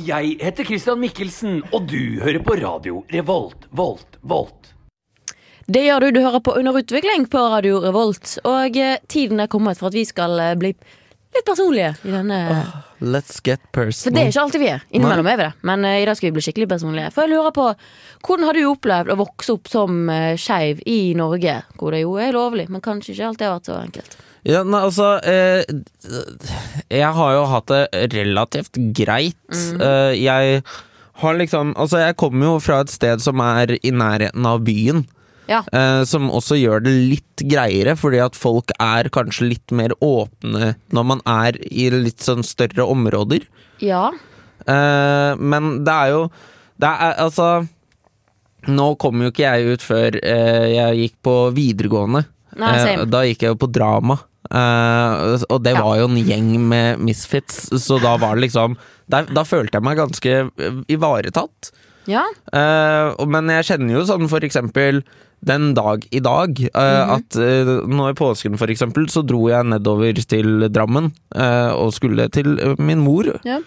Jeg 0.04 0.36
heter 0.42 0.68
Christian 0.68 1.00
Mikkelsen, 1.00 1.62
og 1.72 1.88
du 1.88 2.20
hører 2.20 2.42
på 2.44 2.58
radio 2.60 3.06
Revolt, 3.14 3.70
Volt, 3.72 4.20
Volt. 4.22 4.74
Det 5.72 5.82
gjør 5.82 6.04
du. 6.04 6.10
Du 6.18 6.20
hører 6.22 6.44
på 6.46 6.54
Underutvikling 6.60 7.24
på 7.32 7.40
Radio 7.56 7.80
Revolt. 7.82 8.36
Og 8.46 8.76
eh, 8.78 9.00
tiden 9.10 9.40
er 9.42 9.50
kommet 9.50 9.80
for 9.80 9.90
at 9.90 9.98
vi 9.98 10.04
skal 10.06 10.38
bli 10.60 10.76
litt 11.36 11.48
personlige 11.48 11.94
i 12.04 12.14
denne 12.14 12.42
Let's 13.06 13.42
get 13.44 13.60
For 13.76 13.92
det 13.92 14.22
er 14.22 14.30
ikke 14.32 14.44
alltid 14.46 14.62
vi 14.62 14.70
er. 14.72 14.84
Innimellom 14.96 15.28
er 15.28 15.36
vi 15.36 15.44
det. 15.44 15.50
Men 15.68 15.84
uh, 15.84 15.98
i 16.00 16.06
dag 16.08 16.16
skal 16.16 16.30
vi 16.30 16.38
bli 16.38 16.44
skikkelig 16.46 16.70
personlige. 16.72 17.10
For 17.14 17.26
jeg 17.26 17.36
lurer 17.36 17.52
på, 17.54 17.66
hvordan 18.24 18.48
har 18.48 18.56
du 18.56 18.62
opplevd 18.70 19.12
å 19.12 19.18
vokse 19.20 19.58
opp 19.58 19.68
som 19.70 20.08
uh, 20.08 20.32
skeiv 20.40 20.80
i 20.88 21.12
Norge? 21.20 21.58
Hvor 21.76 21.92
det 21.94 22.06
jo 22.06 22.16
er 22.24 22.32
lovlig, 22.34 22.70
men 22.72 22.84
kanskje 22.86 23.14
ikke 23.14 23.28
alltid 23.34 23.50
har 23.50 23.58
vært 23.58 23.70
så 23.70 23.82
enkelt. 23.82 24.18
Ja, 24.46 24.62
nei, 24.62 24.82
altså 24.86 25.16
eh, 25.26 25.64
Jeg 26.94 27.14
har 27.18 27.32
jo 27.34 27.46
hatt 27.50 27.72
det 27.72 28.10
relativt 28.14 28.78
greit. 28.98 29.40
Mhm. 29.50 29.82
Eh, 29.82 30.14
jeg 30.22 30.62
har 31.22 31.38
liksom 31.40 31.74
Altså, 31.76 31.98
jeg 32.04 32.18
kommer 32.20 32.46
jo 32.46 32.60
fra 32.60 32.82
et 32.84 32.94
sted 32.94 33.24
som 33.24 33.42
er 33.42 33.78
i 33.82 33.92
nærheten 33.92 34.46
av 34.46 34.62
byen. 34.68 35.06
Ja. 35.48 35.62
Eh, 35.72 36.02
som 36.10 36.30
også 36.34 36.58
gjør 36.58 36.84
det 36.86 36.94
litt 36.96 37.44
greiere, 37.52 37.94
fordi 38.00 38.22
at 38.24 38.38
folk 38.40 38.72
er 38.82 39.10
kanskje 39.14 39.52
litt 39.52 39.72
mer 39.76 39.94
åpne 40.02 40.74
når 40.96 41.08
man 41.12 41.22
er 41.30 41.60
i 41.70 41.90
litt 41.94 42.24
sånn 42.26 42.44
større 42.46 42.88
områder. 42.90 43.46
Ja. 43.84 44.08
Eh, 44.66 45.32
men 45.38 45.84
det 45.86 45.94
er 45.94 46.14
jo 46.16 46.22
Det 46.80 46.88
er 46.90 47.18
altså 47.22 47.68
Nå 48.66 48.86
kom 48.98 49.20
jo 49.22 49.30
ikke 49.30 49.44
jeg 49.46 49.76
ut 49.76 49.84
før 49.86 50.16
eh, 50.24 50.66
jeg 50.74 51.02
gikk 51.04 51.16
på 51.28 51.34
videregående. 51.54 52.24
Nei. 52.58 52.72
Eh, 52.96 53.04
da 53.06 53.22
gikk 53.28 53.44
jeg 53.46 53.54
jo 53.54 53.60
på 53.62 53.70
drama. 53.70 54.18
Uh, 54.46 55.42
og 55.50 55.64
det 55.66 55.74
Ja. 55.74 55.82
var 55.82 55.98
jo 55.98 56.06
en 56.06 56.18
gjeng 56.22 56.50
med 56.70 57.00
misfits, 57.02 57.66
så 57.82 57.98
da 58.02 58.16
var 58.22 58.36
det 58.36 58.44
liksom 58.46 58.76
der, 59.10 59.26
Da 59.26 59.42
følte 59.44 59.78
jeg 59.80 59.84
meg 59.84 59.98
ganske 59.98 60.34
eh, 60.50 60.78
ivaretatt. 60.90 61.72
Ja. 62.06 62.24
Uh, 62.54 63.26
men 63.26 63.50
jeg 63.50 63.66
kjenner 63.66 63.98
jo 64.00 64.06
sånn 64.06 64.30
for 64.30 64.46
eksempel 64.46 65.04
den 65.46 65.74
dag 65.78 66.06
i 66.12 66.20
dag, 66.20 66.60
Uh, 66.76 66.82
mm 66.82 67.10
-hmm. 67.10 67.16
at 67.16 67.36
uh, 67.36 67.88
nå 67.88 68.10
i 68.10 68.14
påsken 68.14 68.58
for 68.58 68.68
eksempel, 68.68 69.10
så 69.10 69.22
dro 69.22 69.50
jeg 69.50 69.66
nedover 69.66 70.14
til 70.14 70.70
Drammen 70.72 71.14
eh, 71.36 71.72
og 71.72 71.94
skulle 71.94 72.30
til 72.30 72.76
min 72.80 73.00
mor. 73.00 73.26
Ja. 73.46 73.60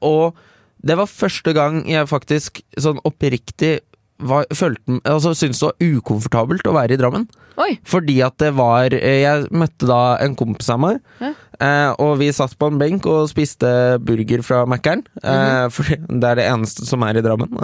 Og 0.00 0.34
det 0.82 0.96
var 0.96 1.06
første 1.06 1.52
gang 1.52 1.88
jeg 1.88 2.08
faktisk 2.08 2.60
sånn 2.78 3.00
oppriktig 3.04 3.80
var, 4.18 4.46
følte, 4.54 5.00
altså, 5.04 5.34
syntes 5.34 5.60
det 5.60 5.70
var 5.70 5.96
ukomfortabelt 5.96 6.68
å 6.70 6.74
være 6.76 6.94
i 6.94 7.00
Drammen. 7.00 7.26
Oi. 7.60 7.78
Fordi 7.86 8.16
at 8.26 8.34
det 8.42 8.50
var 8.56 8.90
Jeg 8.90 9.46
møtte 9.54 9.86
da 9.86 10.16
en 10.22 10.34
kompis 10.34 10.70
av 10.70 10.80
meg, 10.80 11.00
Ja. 11.20 11.32
eh, 11.60 11.94
og 11.98 12.18
vi 12.18 12.32
satt 12.32 12.58
på 12.58 12.66
en 12.66 12.78
benk 12.78 13.06
og 13.06 13.28
spiste 13.30 13.98
burger 14.00 14.42
fra 14.42 14.64
Mækkern. 14.66 15.04
Mm 15.22 15.30
-hmm. 15.30 15.70
For 15.70 15.84
det 16.20 16.24
er 16.24 16.34
det 16.34 16.50
eneste 16.50 16.86
som 16.86 17.02
er 17.02 17.16
i 17.16 17.22
Drammen. 17.22 17.58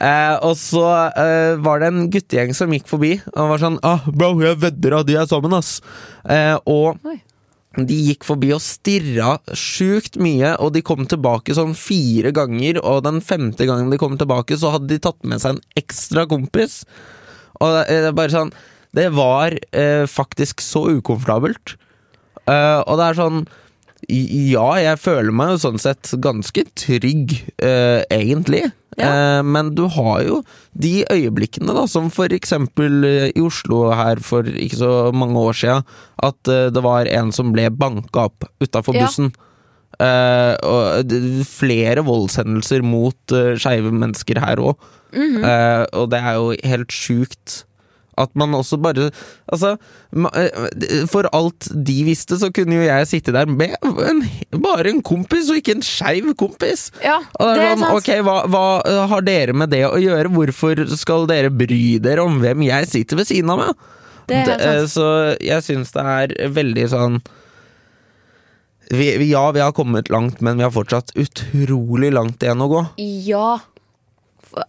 Eh, 0.00 0.06
eh, 0.08 0.36
og 0.46 0.56
så 0.58 0.84
eh, 1.12 1.56
var 1.60 1.80
det 1.80 1.90
en 1.90 2.06
guttegjeng 2.12 2.54
som 2.56 2.72
gikk 2.72 2.88
forbi 2.90 3.16
og 3.34 3.52
var 3.52 3.62
sånn 3.62 3.80
ah, 3.86 4.06
Bro, 4.08 4.32
jeg 4.42 4.60
vedder 4.62 5.00
at 5.00 5.10
de 5.10 5.18
er 5.20 5.28
sammen, 5.28 5.56
ass! 5.56 5.80
Eh, 6.24 6.56
og 6.64 6.96
Oi. 7.04 7.18
de 7.76 7.98
gikk 8.08 8.24
forbi 8.26 8.52
og 8.56 8.62
stirra 8.64 9.36
sjukt 9.52 10.18
mye, 10.22 10.56
og 10.58 10.72
de 10.76 10.82
kom 10.86 11.04
tilbake 11.10 11.56
sånn 11.56 11.76
fire 11.78 12.32
ganger, 12.36 12.80
og 12.82 13.04
den 13.06 13.20
femte 13.24 13.68
gangen 13.68 13.92
de 13.92 14.00
kom 14.00 14.16
tilbake, 14.20 14.58
så 14.58 14.74
hadde 14.74 14.90
de 14.90 15.00
tatt 15.04 15.20
med 15.22 15.42
seg 15.42 15.56
en 15.56 15.80
ekstra 15.80 16.26
kompis. 16.30 16.82
Og 17.60 17.76
det 17.76 17.86
det 17.90 18.08
er 18.08 18.16
bare 18.16 18.32
sånn 18.32 18.52
Det 18.96 19.10
var 19.14 19.54
eh, 19.76 20.02
faktisk 20.10 20.62
så 20.64 20.88
ukomfortabelt. 20.96 21.76
Eh, 22.50 22.80
og 22.82 22.96
det 22.98 23.04
er 23.06 23.18
sånn 23.20 23.44
Ja, 24.10 24.66
jeg 24.80 24.98
føler 25.00 25.34
meg 25.34 25.54
jo 25.54 25.62
sånn 25.62 25.80
sett 25.80 26.10
ganske 26.22 26.64
trygg, 26.78 27.36
uh, 27.62 28.02
egentlig. 28.10 28.70
Eh, 29.00 29.42
men 29.46 29.70
du 29.78 29.84
har 29.94 30.24
jo 30.26 30.40
de 30.76 31.04
øyeblikkene, 31.08 31.72
da, 31.72 31.86
som 31.88 32.10
for 32.12 32.32
eksempel 32.34 33.06
eh, 33.06 33.28
i 33.30 33.40
Oslo 33.40 33.86
her 33.96 34.20
for 34.20 34.44
ikke 34.50 34.80
så 34.82 34.90
mange 35.16 35.40
år 35.40 35.56
sia, 35.56 35.76
at 36.26 36.50
det 36.74 36.82
var 36.84 37.08
en 37.08 37.30
som 37.32 37.54
ble 37.54 37.68
banka 37.70 38.26
opp 38.28 38.44
utafor 38.60 38.98
Ja. 38.98 39.06
bussen. 39.06 39.30
Og 40.00 41.14
flere 41.46 42.02
voldshendelser 42.04 42.84
mot 42.84 43.34
uh, 43.36 43.54
skeive 43.60 43.92
mennesker 43.92 44.40
her 44.40 44.56
òg. 44.56 44.76
Mm 45.12 45.42
-hmm. 45.42 45.86
og 45.92 46.10
det 46.10 46.18
er 46.18 46.34
jo 46.34 46.54
helt 46.64 46.92
sjukt. 46.92 47.64
At 48.20 48.34
man 48.38 48.52
også 48.58 48.76
bare 48.82 49.08
Altså, 49.50 49.72
eh, 50.14 51.06
for 51.10 51.26
alt 51.34 51.68
de 51.74 51.96
visste, 52.06 52.36
så 52.38 52.50
kunne 52.54 52.76
jo 52.78 52.84
jeg 52.86 53.08
sitte 53.10 53.32
der 53.34 53.48
med 53.50 53.74
en, 53.82 54.20
bare 54.62 54.90
en 54.92 55.00
kompis, 55.02 55.48
og 55.50 55.58
ikke 55.58 55.74
en 55.78 55.82
skeiv 55.86 56.30
kompis. 56.38 56.88
Ja, 57.02 57.18
det 57.40 57.48
er 57.64 57.72
sånn, 57.74 57.86
sant. 57.86 57.96
ok, 57.98 58.10
hva, 58.28 58.36
hva 58.52 58.64
eh, 58.86 59.00
har 59.10 59.26
dere 59.26 59.56
med 59.56 59.72
det 59.74 59.82
å 59.88 59.96
gjøre? 59.98 60.30
Hvorfor 60.36 60.84
skal 61.00 61.26
dere 61.30 61.50
bry 61.50 61.98
dere 62.02 62.22
om 62.28 62.38
hvem 62.44 62.62
jeg 62.68 62.90
sitter 62.92 63.18
ved 63.22 63.30
siden 63.32 63.50
av 63.56 63.64
meg? 63.64 63.84
Det 64.30 64.38
er 64.44 64.50
eh, 64.54 64.80
sant. 64.86 64.94
så 64.94 65.06
jeg 65.42 65.66
syns 65.66 65.90
det 65.96 66.06
er 66.06 66.36
veldig 66.54 66.84
sånn 66.92 67.20
vi, 68.90 69.16
vi- 69.18 69.30
Ja, 69.30 69.50
vi 69.54 69.60
har 69.62 69.72
kommet 69.72 70.08
langt, 70.10 70.40
men 70.40 70.56
vi 70.58 70.64
har 70.66 70.70
fortsatt 70.74 71.12
utrolig 71.18 72.12
langt 72.14 72.42
igjen 72.42 72.62
å 72.62 72.68
gå. 72.70 72.80
Ja. 73.26 73.58
For 74.50 74.64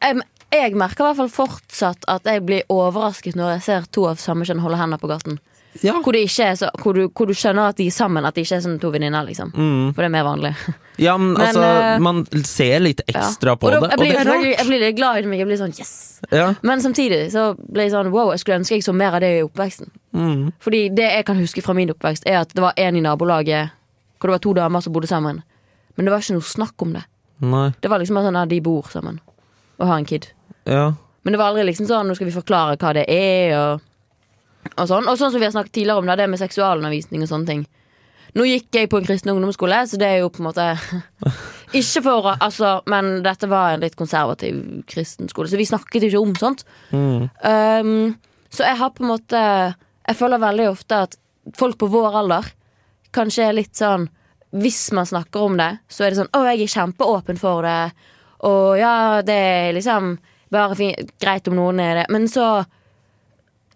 Jeg, 0.51 0.75
merker 0.75 1.05
i 1.05 1.07
hvert 1.07 1.19
fall 1.21 1.31
fortsatt 1.31 2.05
at 2.11 2.27
jeg 2.27 2.43
blir 2.43 2.67
overrasket 2.71 3.37
når 3.39 3.55
jeg 3.55 3.65
ser 3.69 3.87
to 3.95 4.05
av 4.09 4.19
samme 4.19 4.47
kjønn 4.47 4.63
holde 4.63 4.79
hender 4.81 4.99
på 5.01 5.09
gaten. 5.11 5.39
Ja. 5.79 5.93
Hvor, 6.03 6.15
så, 6.27 6.69
hvor, 6.83 6.93
du, 6.93 7.05
hvor 7.15 7.29
du 7.29 7.33
skjønner 7.37 7.71
at 7.71 7.77
de 7.79 7.85
er 7.87 7.95
sammen, 7.95 8.25
at 8.27 8.35
de 8.35 8.43
ikke 8.43 8.57
er 8.57 8.63
som 8.65 8.73
to 8.79 8.89
venninner. 8.91 9.23
Liksom. 9.23 9.53
Mm. 9.55 9.93
For 9.95 10.03
det 10.03 10.09
er 10.09 10.13
mer 10.17 10.25
vanlig. 10.27 10.51
Ja, 10.99 11.15
men, 11.17 11.31
Men, 11.33 11.41
altså, 11.47 11.61
uh, 11.63 12.01
man 12.03 12.25
ser 12.45 12.81
litt 12.83 12.99
ekstra 13.07 13.53
Ja. 13.53 13.55
på 13.55 13.69
og 13.69 13.71
da, 13.71 13.79
det, 13.79 13.87
jeg, 13.87 13.95
og 13.95 14.01
blir, 14.03 14.11
det 14.11 14.19
er 14.19 14.27
rart. 14.27 14.43
jeg 14.49 14.67
blir 14.67 14.83
litt 14.83 14.97
glad 14.97 15.17
i 15.17 15.29
men 15.31 15.39
jeg 15.39 15.47
blir 15.47 15.57
sånn 15.57 15.71
yes. 15.79 15.93
Ja. 16.29 16.49
Men 16.67 16.83
samtidig 16.83 17.21
så 17.33 17.45
ble 17.55 17.87
jeg 17.87 17.93
sånn 17.95 18.11
wow, 18.13 18.33
jeg 18.35 18.43
skulle 18.43 18.59
ønske 18.59 18.75
jeg 18.75 18.85
så 18.85 18.93
mer 18.93 19.15
av 19.17 19.23
det 19.23 19.31
i 19.39 19.45
oppveksten. 19.45 19.89
Mm. 20.13 20.51
Fordi 20.61 20.83
det 20.93 21.07
jeg 21.07 21.25
kan 21.25 21.39
huske 21.39 21.63
fra 21.63 21.73
min 21.77 21.89
oppvekst, 21.95 22.27
er 22.27 22.43
at 22.43 22.51
det 22.53 22.61
var 22.61 22.75
en 22.75 22.99
i 22.99 23.01
nabolaget 23.07 23.71
hvor 24.19 24.29
det 24.29 24.35
var 24.35 24.43
to 24.43 24.53
damer 24.59 24.83
som 24.83 24.93
bodde 24.93 25.09
sammen. 25.09 25.41
Men 25.95 26.05
det 26.05 26.13
var 26.13 26.21
ikke 26.21 26.37
noe 26.37 26.45
snakk 26.51 26.85
om 26.85 26.93
det. 26.99 27.05
Nei. 27.41 27.71
Det 27.81 27.89
var 27.89 28.03
liksom 28.03 28.19
bare 28.19 28.29
sånn 28.29 28.41
at 28.43 28.51
de 28.51 28.59
bor 28.61 28.91
sammen 28.91 29.17
og 29.81 29.87
har 29.87 29.97
en 29.97 30.05
kid. 30.05 30.27
Ja. 30.69 30.91
Men 31.21 31.33
det 31.33 31.39
var 31.41 31.51
aldri 31.51 31.67
liksom 31.69 31.87
sånn 31.89 32.09
nå 32.09 32.15
skal 32.17 32.29
vi 32.29 32.35
forklare 32.35 32.79
hva 32.81 32.93
det 32.97 33.05
er, 33.11 33.53
og, 33.57 34.71
og 34.75 34.87
sånn. 34.89 35.07
Og 35.09 35.19
sånn 35.19 35.33
som 35.33 35.41
vi 35.41 35.47
har 35.47 35.53
snakket 35.53 35.75
tidligere 35.79 36.01
om, 36.01 36.09
det, 36.09 36.17
det 36.21 36.29
med 36.31 36.41
seksualundervisning 36.41 37.25
og 37.25 37.31
sånne 37.31 37.49
ting. 37.49 37.63
Nå 38.37 38.45
gikk 38.47 38.77
jeg 38.77 38.89
på 38.91 39.01
en 39.01 39.07
kristen 39.07 39.33
ungdomsskole, 39.33 39.81
så 39.91 39.99
det 39.99 40.07
er 40.07 40.21
jo 40.21 40.31
på 40.31 40.39
en 40.39 40.47
måte 40.47 40.67
Ikke 41.77 42.03
for 42.03 42.29
å 42.29 42.35
Altså, 42.37 42.77
men 42.91 43.19
dette 43.25 43.49
var 43.51 43.73
en 43.73 43.83
litt 43.83 43.97
konservativ 43.99 44.61
kristen 44.89 45.29
skole, 45.31 45.51
så 45.51 45.59
vi 45.59 45.67
snakket 45.67 46.05
jo 46.05 46.11
ikke 46.11 46.23
om 46.23 46.33
sånt. 46.39 46.63
Mm. 46.95 47.27
Um, 47.43 47.91
så 48.51 48.65
jeg 48.67 48.79
har 48.79 48.93
på 48.95 49.03
en 49.05 49.11
måte 49.11 49.41
Jeg 49.41 50.19
føler 50.19 50.43
veldig 50.43 50.71
ofte 50.71 51.03
at 51.07 51.19
folk 51.57 51.79
på 51.81 51.89
vår 51.91 52.17
alder 52.21 52.49
kanskje 53.15 53.47
er 53.49 53.57
litt 53.57 53.75
sånn 53.75 54.07
Hvis 54.55 54.89
man 54.95 55.07
snakker 55.07 55.43
om 55.43 55.59
det, 55.59 55.71
så 55.91 56.05
er 56.05 56.11
det 56.11 56.21
sånn 56.21 56.31
Å, 56.35 56.43
jeg 56.51 56.65
er 56.65 56.75
kjempeåpen 56.75 57.39
for 57.39 57.67
det. 57.67 57.91
Og 58.47 58.79
ja, 58.79 59.21
det 59.25 59.37
er 59.37 59.73
liksom 59.75 60.15
bare 60.51 60.75
fint, 60.75 61.11
greit 61.21 61.47
om 61.47 61.55
noen 61.55 61.79
er 61.79 61.95
det. 62.01 62.05
Men 62.13 62.27
så 62.27 62.65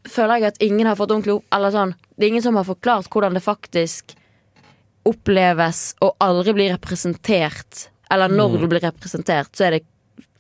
føler 0.06 0.40
jeg 0.42 0.52
at 0.54 0.62
ingen 0.62 0.86
har 0.88 0.96
fått 1.00 1.10
ordentlig 1.16 1.34
opp 1.40 1.46
Eller 1.56 1.72
sånn 1.74 1.96
Det 2.16 2.28
er 2.28 2.34
ingen 2.34 2.44
som 2.46 2.56
har 2.60 2.64
forklart 2.68 3.08
hvordan 3.10 3.34
det 3.34 3.42
faktisk 3.42 4.14
oppleves 5.06 5.96
å 6.02 6.12
aldri 6.24 6.54
bli 6.58 6.70
representert. 6.72 7.90
Eller 8.12 8.30
når 8.30 8.56
Mm. 8.56 8.60
du 8.62 8.68
blir 8.68 8.80
representert, 8.82 9.52
så 9.54 9.66
er 9.68 9.72
det 9.72 9.84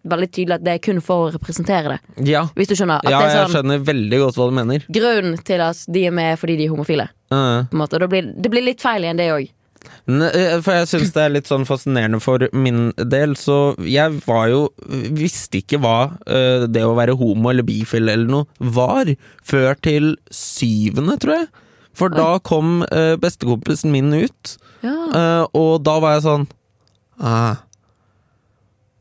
veldig 0.06 0.30
tydelig 0.32 0.54
at 0.56 0.64
det 0.64 0.74
er 0.74 0.80
kun 0.80 1.02
for 1.02 1.28
å 1.30 1.34
representere 1.34 1.90
det. 1.98 2.26
ja. 2.28 2.46
Hvis 2.56 2.68
du 2.70 2.76
skjønner? 2.76 3.00
Ja, 3.04 3.20
det 3.22 3.30
er 3.30 3.36
jeg 3.36 3.48
sånn 3.50 3.56
skjønner 3.64 3.84
veldig 3.86 4.20
godt 4.20 4.36
hva 4.36 4.50
du 4.50 4.56
mener. 4.56 4.80
grunnen 4.92 5.44
til 5.44 5.60
at 5.62 5.86
de 5.88 6.06
er 6.08 6.12
med 6.12 6.40
fordi 6.40 6.58
de 6.58 6.66
er 6.66 6.70
homofile. 6.70 7.10
Uh. 7.32 7.64
Da 7.90 8.08
blir, 8.08 8.34
det 8.42 8.50
blir 8.52 8.64
litt 8.64 8.82
feil 8.82 9.02
igjen, 9.04 9.18
det 9.18 9.30
òg. 9.32 9.50
Eh, 10.08 10.60
For 10.62 10.76
jeg 10.78 10.88
syns 10.92 11.12
det 11.16 11.22
er 11.24 11.34
litt 11.34 11.50
sånn 11.50 11.66
fascinerende 11.68 12.20
for 12.22 12.44
min 12.54 12.92
del, 12.98 13.34
så 13.40 13.74
jeg 13.82 14.20
var 14.28 14.48
jo 14.52 14.60
Visste 15.18 15.62
ikke 15.64 15.80
hva 15.82 15.98
eh, 16.28 16.66
det 16.70 16.84
å 16.86 16.96
være 16.98 17.16
homo 17.20 17.50
eller 17.52 17.66
bifil 17.68 18.10
eller 18.10 18.30
noe 18.30 18.72
var, 18.76 19.10
før 19.46 19.76
til 19.86 20.12
syvende, 20.34 21.18
tror 21.22 21.40
jeg. 21.40 21.48
For 21.96 22.12
da 22.12 22.40
kom 22.44 22.82
eh, 22.92 23.16
bestekompisen 23.22 23.92
min 23.94 24.12
ut, 24.14 24.58
Ja. 24.86 25.46
og 25.56 25.80
da 25.88 25.96
var 26.04 26.18
jeg 26.18 26.26
sånn 26.28 26.44
ah, 27.18 27.56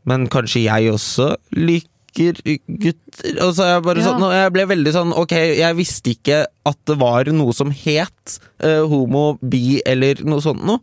Men 0.08 0.28
kanskje 0.32 0.62
jeg 0.64 0.92
også 0.94 1.34
liker 1.52 1.90
gutter? 2.14 3.38
Og 3.44 3.54
så 3.56 3.64
er 3.66 3.72
jeg 3.74 3.96
Ja. 3.98 4.04
sånn 4.08 4.24
Jeg 4.32 4.52
ble 4.54 4.66
veldig 4.70 4.92
sånn 4.94 5.12
Ok, 5.18 5.32
jeg 5.58 5.76
visste 5.78 6.14
ikke 6.14 6.46
at 6.66 6.78
det 6.86 6.96
var 7.00 7.24
noe 7.32 7.52
som 7.52 7.70
het 7.70 8.38
uh, 8.64 8.84
homo, 8.90 9.38
bi 9.42 9.80
eller 9.86 10.22
noe 10.24 10.40
sånt 10.44 10.64
noe. 10.64 10.80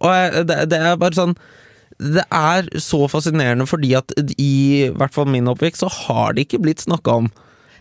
Og 0.00 0.12
jeg, 0.14 0.46
det, 0.46 0.58
det 0.70 0.78
er 0.78 0.96
bare 1.00 1.16
sånn 1.18 1.34
Det 1.98 2.24
er 2.30 2.68
så 2.78 3.08
fascinerende 3.10 3.66
fordi 3.66 3.94
at 3.98 4.12
i 4.38 4.88
hvert 4.94 5.14
fall 5.14 5.26
min 5.26 5.48
oppvekst 5.50 5.82
så 5.82 5.90
har 5.90 6.34
det 6.36 6.46
ikke 6.46 6.62
blitt 6.62 6.84
snakka 6.84 7.16
om. 7.24 7.30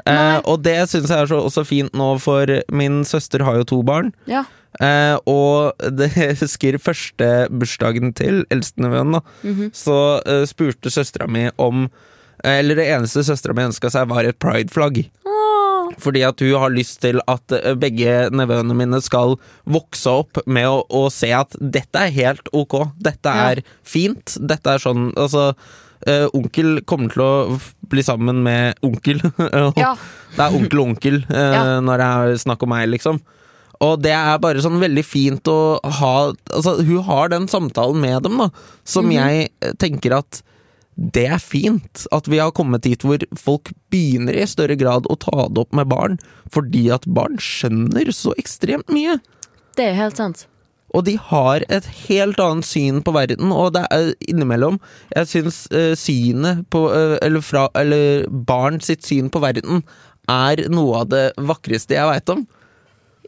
Uh, 0.07 0.39
og 0.47 0.61
det 0.63 0.77
syns 0.89 1.09
jeg 1.11 1.19
er 1.19 1.27
så, 1.29 1.41
også 1.43 1.65
fint 1.67 1.93
nå, 1.97 2.13
for 2.23 2.47
min 2.71 3.01
søster 3.05 3.43
har 3.43 3.57
jo 3.59 3.65
to 3.67 3.79
barn. 3.83 4.13
Ja. 4.29 4.45
Uh, 4.81 5.17
og 5.27 5.73
det 5.99 6.11
jeg 6.15 6.37
husker 6.41 6.77
første 6.81 7.29
bursdagen 7.51 8.13
til 8.17 8.43
eldstenevøen, 8.53 9.17
da. 9.17 9.21
Mhm. 9.43 9.71
Så 9.75 9.97
uh, 10.25 10.43
spurte 10.49 10.93
søstera 10.93 11.27
mi 11.29 11.47
om 11.57 11.87
Eller 12.45 12.75
det 12.75 12.85
eneste 12.93 13.23
søstera 13.25 13.55
mi 13.57 13.63
ønska 13.65 13.89
seg, 13.89 14.09
var 14.09 14.23
et 14.29 14.37
prideflagg. 14.39 15.05
Fordi 15.97 16.21
at 16.27 16.39
hun 16.43 16.53
har 16.61 16.69
lyst 16.69 16.99
til 17.01 17.17
at 17.31 17.51
eh, 17.55 17.73
begge 17.79 18.27
nevøene 18.35 18.75
mine 18.77 18.99
skal 19.01 19.37
vokse 19.65 20.11
opp 20.11 20.37
med 20.45 20.67
å, 20.69 20.81
å 20.93 21.07
se 21.13 21.31
at 21.33 21.55
dette 21.57 22.03
er 22.03 22.11
helt 22.13 22.49
ok. 22.53 22.75
Dette 23.01 23.31
Ja. 23.33 23.47
er 23.55 23.61
fint. 23.87 24.35
Dette 24.37 24.75
er 24.75 24.83
sånn 24.83 25.07
Altså, 25.17 25.55
eh, 26.05 26.27
onkel 26.37 26.81
kommer 26.85 27.09
til 27.15 27.23
å 27.25 27.57
bli 27.89 28.03
sammen 28.05 28.43
med 28.45 28.77
onkel. 28.85 29.23
Ja. 29.79 29.95
Det 30.35 30.43
er 30.45 30.53
onkel 30.59 30.83
og 30.83 30.91
onkel 30.91 31.23
eh, 31.23 31.55
Ja. 31.57 31.79
når 31.81 31.97
det 32.03 32.09
er 32.11 32.41
snakk 32.45 32.67
om 32.67 32.69
meg, 32.75 32.89
liksom. 32.93 33.21
Og 33.81 34.01
det 34.03 34.11
er 34.13 34.37
bare 34.41 34.61
sånn 34.61 34.79
veldig 34.81 35.05
fint 35.05 35.49
å 35.53 35.79
ha 35.81 36.13
Altså, 36.51 36.77
hun 36.83 37.01
har 37.07 37.29
den 37.33 37.47
samtalen 37.49 37.99
med 38.01 38.21
dem, 38.27 38.37
da, 38.43 38.49
som 38.85 39.05
Mhm. 39.07 39.15
jeg 39.17 39.49
eh, 39.63 39.73
tenker 39.81 40.17
at 40.19 40.43
det 40.97 41.27
er 41.29 41.41
fint 41.41 42.07
at 42.15 42.25
vi 42.27 42.39
har 42.41 42.51
kommet 42.57 42.81
dit 42.87 43.03
hvor 43.05 43.21
folk 43.37 43.69
begynner 43.93 44.33
i 44.33 44.47
større 44.49 44.75
grad 44.79 45.05
å 45.11 45.17
ta 45.21 45.45
det 45.45 45.61
opp 45.61 45.75
med 45.77 45.89
barn, 45.91 46.17
fordi 46.53 46.87
at 46.93 47.05
barn 47.05 47.37
skjønner 47.37 48.09
så 48.15 48.33
ekstremt 48.41 48.89
mye. 48.89 49.19
Det 49.77 49.91
er 49.91 49.99
helt 49.99 50.17
sant. 50.17 50.47
Og 50.95 51.03
de 51.05 51.17
har 51.19 51.61
et 51.69 51.85
helt 52.07 52.39
annet 52.41 52.65
syn 52.65 53.01
på 53.05 53.11
verden, 53.13 53.51
og 53.51 53.73
det 53.75 53.83
er 53.91 54.13
innimellom 54.31 54.77
Jeg 55.11 55.27
syns 55.27 55.57
uh, 55.75 55.91
synet 55.99 56.63
på 56.73 56.85
uh, 56.87 57.17
eller, 57.21 57.43
fra, 57.43 57.65
eller 57.77 58.23
barn 58.31 58.79
sitt 58.81 59.03
syn 59.05 59.27
på 59.29 59.41
verden 59.43 59.83
er 60.31 60.63
noe 60.71 61.03
av 61.03 61.11
det 61.11 61.25
vakreste 61.39 61.95
jeg 61.95 62.07
veit 62.09 62.31
om. 62.33 62.41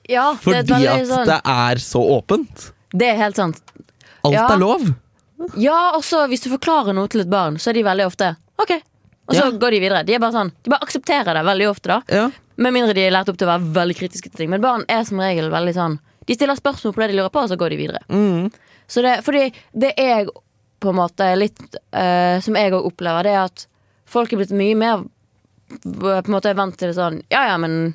Ja, 0.09 0.31
det 0.33 0.55
er, 0.55 0.63
Fordi 0.65 0.87
at 0.89 1.05
sånn, 1.11 1.27
det 1.29 1.37
er 1.53 1.83
så 1.83 2.01
åpent. 2.17 2.71
det 2.97 3.11
er 3.11 3.19
helt 3.21 3.37
sant. 3.39 3.61
Alt 4.25 4.33
Ja. 4.35 4.47
er 4.51 4.59
lov. 4.59 4.89
Ja, 5.57 5.91
og 5.95 6.03
så 6.03 6.25
hvis 6.27 6.43
du 6.43 6.49
forklarer 6.51 6.95
noe 6.95 7.07
til 7.11 7.21
et 7.23 7.29
barn, 7.31 7.57
så 7.61 7.71
er 7.71 7.79
de 7.79 7.83
veldig 7.87 8.05
ofte 8.09 8.33
OK. 8.59 8.73
Og 9.29 9.35
så 9.35 9.45
Ja. 9.45 9.51
går 9.51 9.71
de 9.71 9.79
videre. 9.79 10.03
De 10.05 10.13
er 10.15 10.19
bare 10.19 10.33
sånn 10.33 10.51
De 10.63 10.71
bare 10.71 10.83
aksepterer 10.83 11.33
det 11.37 11.45
veldig 11.45 11.67
ofte, 11.69 11.87
da. 11.87 12.01
Ja. 12.09 12.29
Med 12.57 12.73
mindre 12.73 12.93
de 12.93 13.05
er 13.05 13.11
lært 13.11 13.29
opp 13.29 13.37
til 13.37 13.47
å 13.47 13.53
være 13.53 13.73
veldig 13.73 13.95
kritiske 13.95 14.29
til 14.29 14.37
ting. 14.37 14.49
Men 14.49 14.61
barn 14.61 14.83
er 14.89 15.03
som 15.05 15.19
regel 15.21 15.49
veldig 15.51 15.73
sånn 15.77 15.99
De 16.25 16.35
stiller 16.35 16.55
spørsmål 16.55 16.93
på 16.93 17.01
det 17.01 17.07
de 17.11 17.17
lurer 17.17 17.31
på, 17.33 17.41
og 17.41 17.49
så 17.49 17.57
går 17.57 17.69
de 17.69 17.77
videre. 17.77 18.01
Mm. 18.09 18.51
Så 18.87 19.01
det, 19.01 19.23
fordi 19.23 19.51
det 19.73 19.93
jeg 19.97 20.27
på 20.79 20.89
en 20.89 20.95
måte 20.95 21.37
litt 21.37 21.59
uh, 21.93 22.39
Som 22.41 22.55
jeg 22.55 22.73
òg 22.73 22.85
opplever, 22.85 23.23
det 23.23 23.31
er 23.33 23.45
at 23.45 23.67
folk 24.05 24.33
er 24.33 24.37
blitt 24.37 24.51
mye 24.51 24.75
mer 24.75 25.03
på 25.85 26.13
en 26.17 26.33
måte 26.33 26.55
vant 26.57 26.75
til 26.77 26.89
det 26.89 26.95
sånn 26.97 27.21
Ja 27.29 27.43
ja, 27.51 27.57
men 27.61 27.93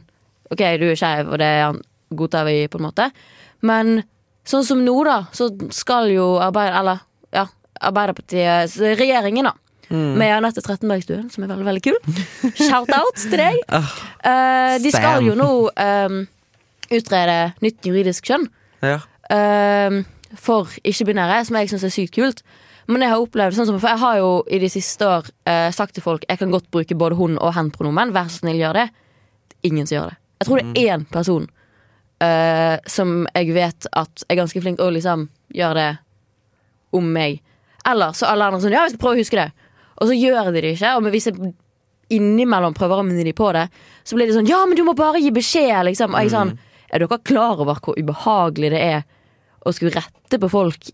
OK, 0.52 0.60
du 0.78 0.86
er 0.90 0.94
skeiv, 0.98 1.32
og 1.32 1.38
det 1.38 1.82
godtar 2.14 2.44
vi, 2.46 2.68
på 2.68 2.78
en 2.78 2.84
måte. 2.86 3.10
Men 3.62 4.04
sånn 4.46 4.62
som 4.64 4.84
nå, 4.84 4.92
da, 5.04 5.24
så 5.32 5.48
skal 5.72 6.10
jo 6.12 6.36
Arbeid... 6.38 6.70
Eller 6.78 7.00
ja, 7.84 7.90
Arbeiderpartiet 7.90 8.98
Regjeringen, 8.98 9.50
da. 9.50 9.54
Med 9.94 10.32
Anette 10.32 10.62
Trettenbergstuen, 10.64 11.28
som 11.30 11.44
er 11.44 11.50
veldig 11.52 11.66
veldig 11.68 11.82
kul. 11.84 11.98
Shout-out 12.56 13.18
til 13.20 13.36
deg. 13.36 13.58
Uh, 13.68 14.74
de 14.84 14.90
skal 14.90 15.22
jo 15.22 15.36
nå 15.38 15.48
um, 15.68 16.16
utrede 16.88 17.36
nytt 17.62 17.84
juridisk 17.86 18.26
kjønn 18.32 18.48
Ja. 18.82 18.96
uh, 19.28 20.00
for 20.40 20.72
ikke-binære, 20.82 21.44
som 21.46 21.60
jeg 21.60 21.70
syns 21.70 21.84
er 21.86 21.92
sykt 21.94 22.16
kult. 22.16 22.40
Men 22.88 23.04
jeg 23.04 23.12
har 23.12 23.22
opplevd 23.22 23.56
sånn 23.56 23.68
som 23.68 23.78
For 23.80 23.92
jeg 23.94 24.00
har 24.02 24.18
jo 24.18 24.32
i 24.52 24.58
de 24.60 24.68
siste 24.72 25.06
år 25.08 25.28
uh, 25.48 25.70
sagt 25.72 25.94
til 25.96 26.04
folk 26.04 26.24
jeg 26.28 26.40
kan 26.40 26.50
godt 26.52 26.66
bruke 26.74 26.96
både 26.98 27.16
hun 27.20 27.38
og 27.38 27.54
hen-pronomen. 27.56 28.12
Vær 28.16 28.32
så 28.32 28.42
snill, 28.42 28.58
gjør 28.64 28.80
det. 28.80 28.88
Ingen 29.68 29.86
som 29.86 30.00
gjør 30.00 30.10
det. 30.10 30.18
Jeg 30.40 30.48
tror 30.48 30.60
det 30.60 30.72
er 30.82 30.96
én 30.96 31.06
person 31.12 31.46
eh, 32.24 32.76
som 32.86 33.24
jeg 33.34 33.54
vet 33.54 33.88
at 33.96 34.24
er 34.28 34.38
ganske 34.38 34.60
flink 34.62 34.82
å 34.82 34.90
liksom 34.94 35.28
gjøre 35.54 35.74
det 35.80 35.90
om 36.94 37.06
meg. 37.16 37.40
Eller 37.86 38.12
så 38.16 38.26
alle 38.30 38.44
andre 38.48 38.60
sånn 38.62 38.72
Ja, 38.72 38.84
vi 38.86 38.94
skal 38.94 39.02
prøve 39.02 39.18
å 39.18 39.22
huske 39.22 39.40
det. 39.40 39.50
Og 40.00 40.08
så 40.08 40.16
gjør 40.18 40.52
de 40.52 40.60
det 40.60 40.74
ikke. 40.76 40.94
Og 40.96 41.08
hvis 41.14 41.28
jeg 41.30 41.54
innimellom 42.14 42.74
prøver 42.76 43.00
å 43.00 43.06
minne 43.06 43.24
de 43.24 43.32
på 43.36 43.50
det, 43.56 43.68
så 44.04 44.16
blir 44.16 44.28
det 44.28 44.36
sånn 44.36 44.48
Ja, 44.48 44.64
men 44.66 44.76
du 44.78 44.84
må 44.86 44.94
bare 44.96 45.20
gi 45.22 45.30
beskjed, 45.34 45.84
liksom. 45.88 46.14
Og 46.14 46.24
jeg 46.24 46.34
sånn 46.34 46.56
Er 46.94 47.02
dere 47.02 47.18
klar 47.26 47.58
over 47.58 47.80
hvor 47.82 47.96
ubehagelig 47.98 48.70
det 48.70 48.80
er 48.80 49.04
å 49.66 49.72
skulle 49.72 49.94
rette 49.96 50.38
på 50.38 50.50
folk 50.52 50.90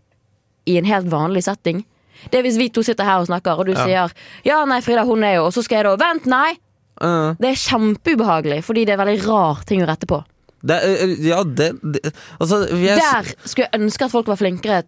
i 0.71 0.77
en 0.79 0.87
helt 0.89 1.11
vanlig 1.11 1.43
setting? 1.45 1.83
Det 2.31 2.39
er 2.39 2.45
hvis 2.45 2.59
vi 2.61 2.69
to 2.73 2.83
sitter 2.85 3.05
her 3.05 3.21
og 3.21 3.27
snakker, 3.29 3.59
og 3.59 3.67
du 3.67 3.73
Ja. 3.73 3.85
sier 3.85 4.13
'Ja, 4.45 4.65
nei, 4.65 4.81
Frida, 4.81 5.05
hun 5.05 5.25
er 5.25 5.35
jo' 5.37 5.47
Og 5.47 5.53
så 5.53 5.63
skal 5.65 5.83
jeg 5.83 5.85
da 5.85 5.97
'Vent, 5.97 6.25
nei'. 6.27 6.57
Uh. 7.03 7.35
Det 7.41 7.49
er 7.49 7.55
kjempeubehagelig, 7.57 8.63
fordi 8.65 8.85
det 8.85 8.91
er 8.93 9.05
veldig 9.05 9.27
rar 9.27 9.65
ting 9.67 9.81
å 9.83 9.87
rette 9.89 10.07
på. 10.07 10.23
det, 10.63 10.77
eh, 10.85 11.29
ja, 11.29 11.43
det, 11.43 11.81
det 11.83 12.13
Altså, 12.39 12.67
vi 12.73 12.89
er, 12.89 12.97
Der 12.97 13.25
skulle 13.47 13.69
jeg 13.73 13.81
ønske 13.81 14.05
at 14.05 14.11
folk 14.11 14.27
var 14.27 14.37
flinkere 14.37 14.85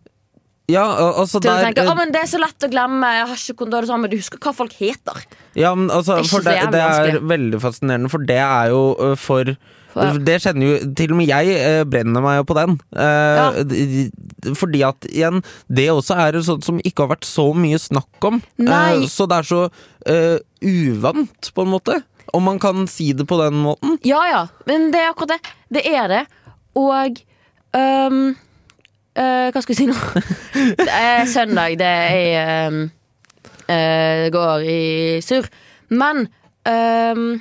ja, 0.71 0.85
altså 1.19 1.41
til 1.43 1.51
å 1.51 1.57
der, 1.59 1.69
tenke 1.69 1.85
oh, 1.91 1.97
men 1.99 2.13
det 2.15 2.23
er 2.23 2.31
så 2.31 2.39
lett 2.41 2.65
å 2.65 2.71
glemme. 2.71 3.09
Jeg 3.17 3.29
har 3.29 3.41
ikke 3.41 3.59
kondor', 3.65 3.87
sånn, 3.89 4.03
men 4.05 4.13
du 4.13 4.17
husker 4.17 4.41
hva 4.43 4.55
folk 4.57 4.75
heter. 4.79 5.25
Ja, 5.59 5.75
men 5.75 5.91
altså, 5.91 6.21
Det 6.23 6.55
er 6.55 6.71
det, 6.71 6.79
det 6.79 7.17
er 7.19 7.23
veldig 7.29 7.61
fascinerende, 7.61 8.11
for 8.13 8.25
det 8.25 8.39
er 8.41 8.73
jo 8.73 8.83
øh, 8.97 9.17
for 9.19 9.55
For- 9.93 10.19
Det 10.25 10.39
kjenner 10.41 10.65
jo 10.65 10.77
Til 10.97 11.13
og 11.13 11.19
med 11.19 11.29
jeg 11.29 11.57
øh, 11.59 11.83
brenner 11.85 12.25
meg 12.25 12.39
jo 12.39 12.47
på 12.49 12.57
den. 12.57 12.79
Ja. 12.97 13.51
Fordi 14.57 14.81
at 14.89 15.09
igjen, 15.11 15.43
det 15.69 15.91
også 15.93 16.17
er 16.17 16.39
sånt 16.47 16.65
som 16.65 16.81
ikke 16.81 17.05
har 17.05 17.13
vært 17.13 17.29
så 17.29 17.51
mye 17.53 17.81
snakk 17.81 18.29
om. 18.31 18.41
Nei. 18.63 19.03
Eh, 19.03 19.05
så 19.13 19.27
det 19.31 19.43
er 19.43 19.51
så 19.51 19.61
uh, 19.69 20.39
uvant, 20.65 21.51
på 21.55 21.67
en 21.67 21.73
måte. 21.75 21.99
Om 22.33 22.49
man 22.49 22.63
kan 22.63 22.87
si 22.89 23.11
det 23.13 23.27
på 23.29 23.37
den 23.43 23.61
måten. 23.67 23.99
Ja 24.09 24.23
ja, 24.31 24.47
men 24.67 24.89
det 24.95 25.03
er 25.03 25.13
akkurat 25.13 25.37
det. 25.37 25.53
Det 25.77 25.85
er 25.91 26.09
det. 26.09 26.23
Og 26.79 27.21
øhm, 27.77 28.33
øh, 29.19 29.49
Hva 29.53 29.63
skal 29.63 29.75
jeg 29.75 29.81
si 29.83 29.87
nå? 29.91 29.97
det 30.81 30.89
er 30.89 31.25
søndag, 31.31 31.79
det 31.81 31.89
er 31.89 32.69
um, 32.69 32.83
uh, 33.69 34.27
går 34.35 34.67
i 34.69 34.83
surr. 35.25 35.49
Men 35.93 36.27
um, 36.69 37.41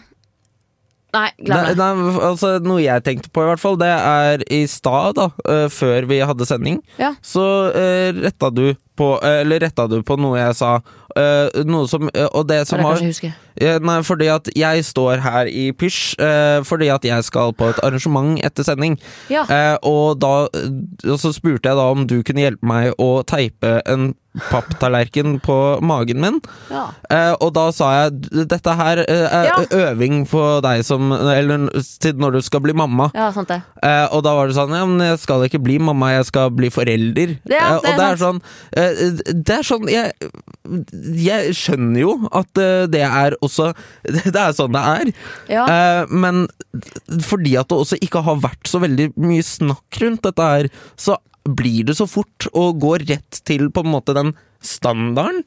Nei, 1.11 1.25
glem 1.43 1.65
det. 1.67 1.75
nei, 1.75 2.11
altså, 2.23 2.53
noe 2.63 2.79
jeg 2.79 3.03
tenkte 3.03 3.27
på, 3.35 3.41
i 3.43 3.47
hvert 3.49 3.59
fall, 3.59 3.75
det 3.81 3.89
er 3.91 4.43
i 4.47 4.61
stad, 4.71 5.17
da, 5.17 5.25
uh, 5.43 5.65
før 5.67 6.07
vi 6.07 6.21
hadde 6.23 6.47
sending, 6.47 6.77
Ja. 7.01 7.09
så 7.19 7.43
retta 8.15 8.47
du 8.55 8.69
på 8.95 9.09
Eller 9.25 9.59
retta 9.65 9.87
du 9.91 9.97
på 10.07 10.15
noe 10.21 10.37
jeg 10.39 10.55
sa. 10.55 10.77
Øh, 11.17 11.65
noe 11.65 11.87
som 11.87 12.07
uh, 12.07 12.27
Og 12.31 12.47
det 12.49 12.61
Det 12.61 12.67
som 12.67 12.79
har. 12.79 13.01
Ja, 13.61 13.77
Nei, 13.83 13.97
fordi 14.03 14.27
at 14.31 14.47
jeg 14.55 14.85
står 14.85 15.19
her 15.25 15.49
i 15.49 15.71
pysj 15.71 16.15
uh, 16.21 16.63
fordi 16.63 16.87
at 16.87 17.05
jeg 17.05 17.23
skal 17.23 17.53
på 17.53 17.67
et 17.71 17.79
arrangement 17.83 18.39
etter 18.45 18.63
sending. 18.63 18.99
Ja. 19.29 19.43
Og, 19.83 20.21
da, 20.21 20.47
og 21.11 21.19
så 21.19 21.33
spurte 21.35 21.69
jeg 21.69 21.77
da 21.77 21.91
om 21.91 22.07
du 22.07 22.21
kunne 22.23 22.45
hjelpe 22.45 22.67
meg 22.67 22.93
å 23.01 23.23
teipe 23.27 23.81
en 23.89 24.13
papptallerken 24.47 25.39
på 25.43 25.55
magen 25.83 26.21
min. 26.23 26.37
Ja. 26.71 26.85
Og 27.43 27.51
da 27.55 27.65
sa 27.75 27.89
jeg 27.97 28.45
dette 28.47 28.75
her 28.79 29.01
er 29.03 29.65
øving 29.75 30.23
på 30.29 30.43
deg 30.63 30.85
som 30.87 31.11
Eller 31.11 31.67
til 31.99 32.15
når 32.15 32.37
du 32.37 32.41
skal 32.45 32.63
bli 32.63 32.73
mamma. 32.73 33.09
ja, 33.13 33.27
sant 33.35 33.51
det. 33.51 33.59
Og 34.15 34.23
da 34.23 34.35
var 34.37 34.47
det 34.47 34.55
sånn 34.55 34.71
Ja, 34.75 34.85
men 34.87 35.03
jeg 35.03 35.19
skal 35.19 35.43
ikke 35.47 35.59
bli 35.59 35.77
mamma, 35.83 36.13
jeg 36.15 36.29
skal 36.29 36.51
bli 36.55 36.71
forelder. 36.71 37.35
Eh, 37.51 37.75
og 37.75 37.83
det 37.83 37.91
er 37.97 38.15
det 38.15 38.23
sånn 38.23 38.41
Det 38.71 39.57
er 39.57 39.67
sånn 39.67 39.91
jeg, 39.91 40.31
jeg 41.01 41.55
skjønner 41.57 42.03
jo 42.03 42.11
at 42.35 42.61
eh, 42.61 42.85
det 42.91 43.03
er 43.07 43.35
også 43.41 43.71
Det 44.33 44.37
er 44.37 44.53
sånn 44.57 44.75
det 44.75 44.83
er. 44.91 45.11
Ja. 45.51 45.65
Eh, 45.65 46.13
men 46.13 46.45
fordi 47.25 47.55
at 47.59 47.71
det 47.71 47.79
også 47.83 47.99
ikke 48.01 48.23
har 48.27 48.41
vært 48.43 48.69
så 48.69 48.81
veldig 48.83 49.11
mye 49.21 49.45
snakk 49.45 50.01
rundt 50.03 50.23
dette 50.27 50.47
her, 50.53 50.69
så 50.99 51.17
blir 51.47 51.87
det 51.89 51.97
så 51.97 52.05
fort 52.09 52.47
å 52.53 52.69
gå 52.77 52.95
rett 53.01 53.41
til 53.47 53.69
på 53.73 53.83
en 53.83 53.93
måte 53.95 54.15
den 54.17 54.35
standarden. 54.61 55.43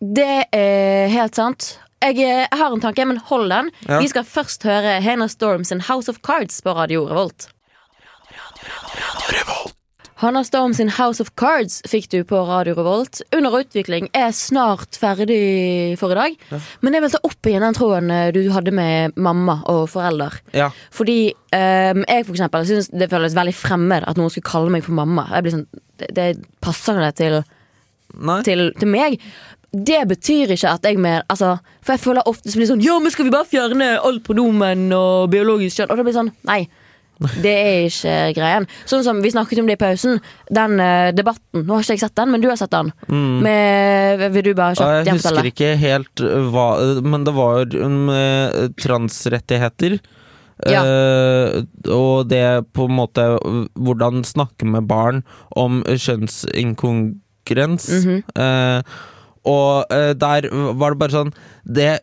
Det 0.00 0.46
er 0.56 1.10
helt 1.12 1.36
sant. 1.36 1.74
Jeg, 2.00 2.16
eh, 2.24 2.46
jeg 2.46 2.58
har 2.62 2.72
en 2.72 2.80
tanke, 2.80 3.04
men 3.04 3.20
hold 3.28 3.50
den. 3.52 3.68
Ja. 3.84 4.00
Vi 4.00 4.08
skal 4.08 4.24
først 4.24 4.64
høre 4.64 5.00
Hena 5.04 5.28
Storm 5.28 5.66
sin 5.68 5.84
House 5.90 6.08
of 6.08 6.22
Cards 6.24 6.62
på 6.64 6.72
Radio 6.76 7.04
Revolt. 7.10 7.50
Hannah 10.20 10.44
Storm 10.44 10.74
sin 10.76 10.90
House 10.92 11.22
of 11.22 11.30
Cards 11.40 11.78
fikk 11.88 12.10
du 12.12 12.18
på 12.28 12.42
Radio 12.44 12.74
Revolt. 12.76 13.22
Under 13.32 13.54
utvikling 13.56 14.10
er 14.12 14.34
snart 14.36 14.98
ferdig 15.00 15.96
for 15.96 16.12
i 16.12 16.18
dag. 16.18 16.34
Men 16.84 16.96
jeg 16.96 17.04
vil 17.06 17.14
ta 17.14 17.20
opp 17.24 17.48
igjen 17.48 17.64
den 17.64 17.76
tråden 17.78 18.12
eh, 18.12 18.26
du 18.36 18.42
hadde 18.52 18.74
med 18.76 19.16
mamma 19.16 19.62
og 19.72 19.86
forelder. 19.88 20.36
Ja. 20.52 20.68
Fordi 20.92 21.32
um, 21.32 22.02
jeg 22.04 22.26
for 22.26 22.36
eksempel 22.36 22.68
synes 22.68 22.90
det 22.92 23.08
føles 23.08 23.36
veldig 23.38 23.54
fremmed 23.56 24.04
at 24.04 24.20
noen 24.20 24.28
skulle 24.34 24.50
kalle 24.50 24.74
meg 24.74 24.84
for 24.84 24.98
mamma. 24.98 25.24
Sånn, 25.48 25.64
det, 26.02 26.10
det 26.18 26.28
passer 26.60 27.00
det 27.00 27.14
til 27.22 27.40
til, 28.44 28.66
til 28.76 28.90
meg. 28.90 29.16
Det 29.70 30.02
betyr 30.10 30.52
ikke 30.52 30.74
at 30.74 30.84
jeg 30.84 30.98
mer 30.98 31.22
altså, 31.30 31.54
For 31.78 31.94
jeg 31.94 32.02
føler 32.02 32.26
ofte 32.26 32.50
så 32.50 32.58
blir 32.58 32.66
det 32.66 32.72
sånn 32.72 32.80
Ja, 32.82 32.96
men 32.98 33.12
skal 33.14 33.28
vi 33.28 33.30
bare 33.30 33.46
fjerne 33.46 33.92
alt 34.02 34.24
pronomen 34.26 34.88
og 34.96 35.30
biologisk 35.30 35.78
kjønn? 35.78 35.92
Og 35.94 36.00
det 36.00 36.06
blir 36.08 36.16
sånn 36.16 36.32
Nei. 36.48 36.64
Det 37.20 37.52
er 37.52 37.88
ikke 37.88 38.14
greien. 38.38 38.66
Sånn 38.88 39.04
som 39.04 39.18
vi 39.20 39.32
snakket 39.32 39.60
om 39.60 39.68
det 39.68 39.76
i 39.76 39.80
pausen. 39.80 40.20
Den 40.48 40.80
uh, 40.80 41.10
debatten. 41.12 41.66
Nå 41.66 41.76
har 41.76 41.84
ikke 41.84 41.98
jeg 41.98 42.04
sett 42.04 42.20
den, 42.20 42.30
men 42.32 42.42
du 42.42 42.48
har 42.48 42.58
sett 42.60 42.72
den. 42.72 42.92
Med, 43.44 44.24
vil 44.34 44.50
du 44.50 44.54
bare 44.56 44.78
kjapt 44.78 45.10
jeg 45.10 45.18
husker 45.18 45.50
ikke 45.50 45.70
helt 45.80 46.22
hva 46.52 46.68
Men 47.04 47.26
det 47.26 47.34
var 47.36 47.76
med 47.90 48.78
transrettigheter. 48.80 49.98
Ja. 50.68 50.82
Uh, 50.84 51.64
og 51.88 52.28
det 52.28 52.68
på 52.76 52.84
en 52.84 52.92
måte 52.98 53.22
Hvordan 53.80 54.20
snakke 54.28 54.68
med 54.68 54.84
barn 54.90 55.22
om 55.56 55.80
kjønnsinkongruens. 55.88 57.88
Mhm. 58.00 58.16
Eh, 58.36 58.80
og 59.48 59.88
uh, 59.88 60.12
der 60.12 60.50
var 60.76 60.92
det 60.92 60.98
bare 61.00 61.14
sånn 61.14 61.30
det, 61.64 61.94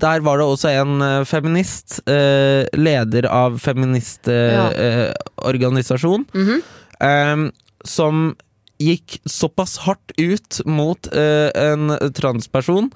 Der 0.00 0.20
var 0.26 0.38
det 0.40 0.46
også 0.46 0.68
en 0.74 0.98
uh, 1.02 1.24
feminist, 1.28 2.00
uh, 2.10 2.64
leder 2.74 3.26
av 3.30 3.52
Ja. 3.52 3.58
feministorganisasjon, 3.62 6.24
-hmm. 6.32 7.50
som 7.84 8.36
gikk 8.80 9.20
såpass 9.26 9.76
hardt 9.78 10.12
ut 10.18 10.60
mot 10.66 11.06
en 11.12 11.98
transperson. 12.14 12.90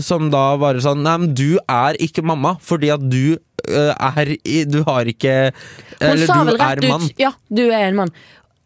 som 0.00 0.30
da 0.30 0.56
var 0.56 0.74
sånn 0.74 1.02
Nei, 1.02 1.18
men 1.18 1.34
du 1.34 1.58
er 1.68 1.94
ikke 1.98 2.22
mamma, 2.22 2.56
fordi 2.60 2.90
at 2.92 3.10
du 3.10 3.38
er 3.66 4.36
Du 4.66 4.82
har 4.84 5.04
ikke 5.04 5.52
Hun 6.00 6.10
Eller 6.10 6.26
sa 6.26 6.44
du 6.44 6.44
vel 6.44 6.58
rett 6.58 6.84
er 6.84 6.88
mann. 6.88 7.02
ut 7.02 7.12
Ja, 7.18 7.32
du 7.48 7.70
er 7.70 7.88
en 7.88 7.94
mann. 7.96 8.10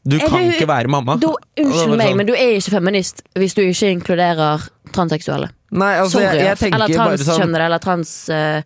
Du 0.09 0.17
Er 0.17 0.29
kan 0.29 0.41
du- 0.41 0.53
ikke 0.55 0.67
være 0.67 0.89
mamma. 0.89 1.17
Du, 1.21 1.27
det 1.57 1.65
unnskyld 1.67 1.97
meg, 1.97 2.09
sånn- 2.09 2.17
men 2.17 2.27
du 2.27 2.33
er 2.33 2.55
ikke 2.57 2.71
feminist 2.73 3.23
hvis 3.37 3.55
du 3.55 3.61
ikke 3.63 3.91
inkluderer 3.93 4.69
transseksuelle. 4.93 5.51
Nei, 5.73 5.97
altså, 6.01 6.19
Sorry, 6.19 6.37
jeg, 6.39 6.47
jeg 6.47 6.57
tenker 6.59 6.75
eller 6.85 6.97
bare 6.97 7.19
sånn 7.19 7.27
transkjønnede, 7.27 7.65
eller 7.67 7.79
trans, 7.79 8.29
eh, 8.31 8.63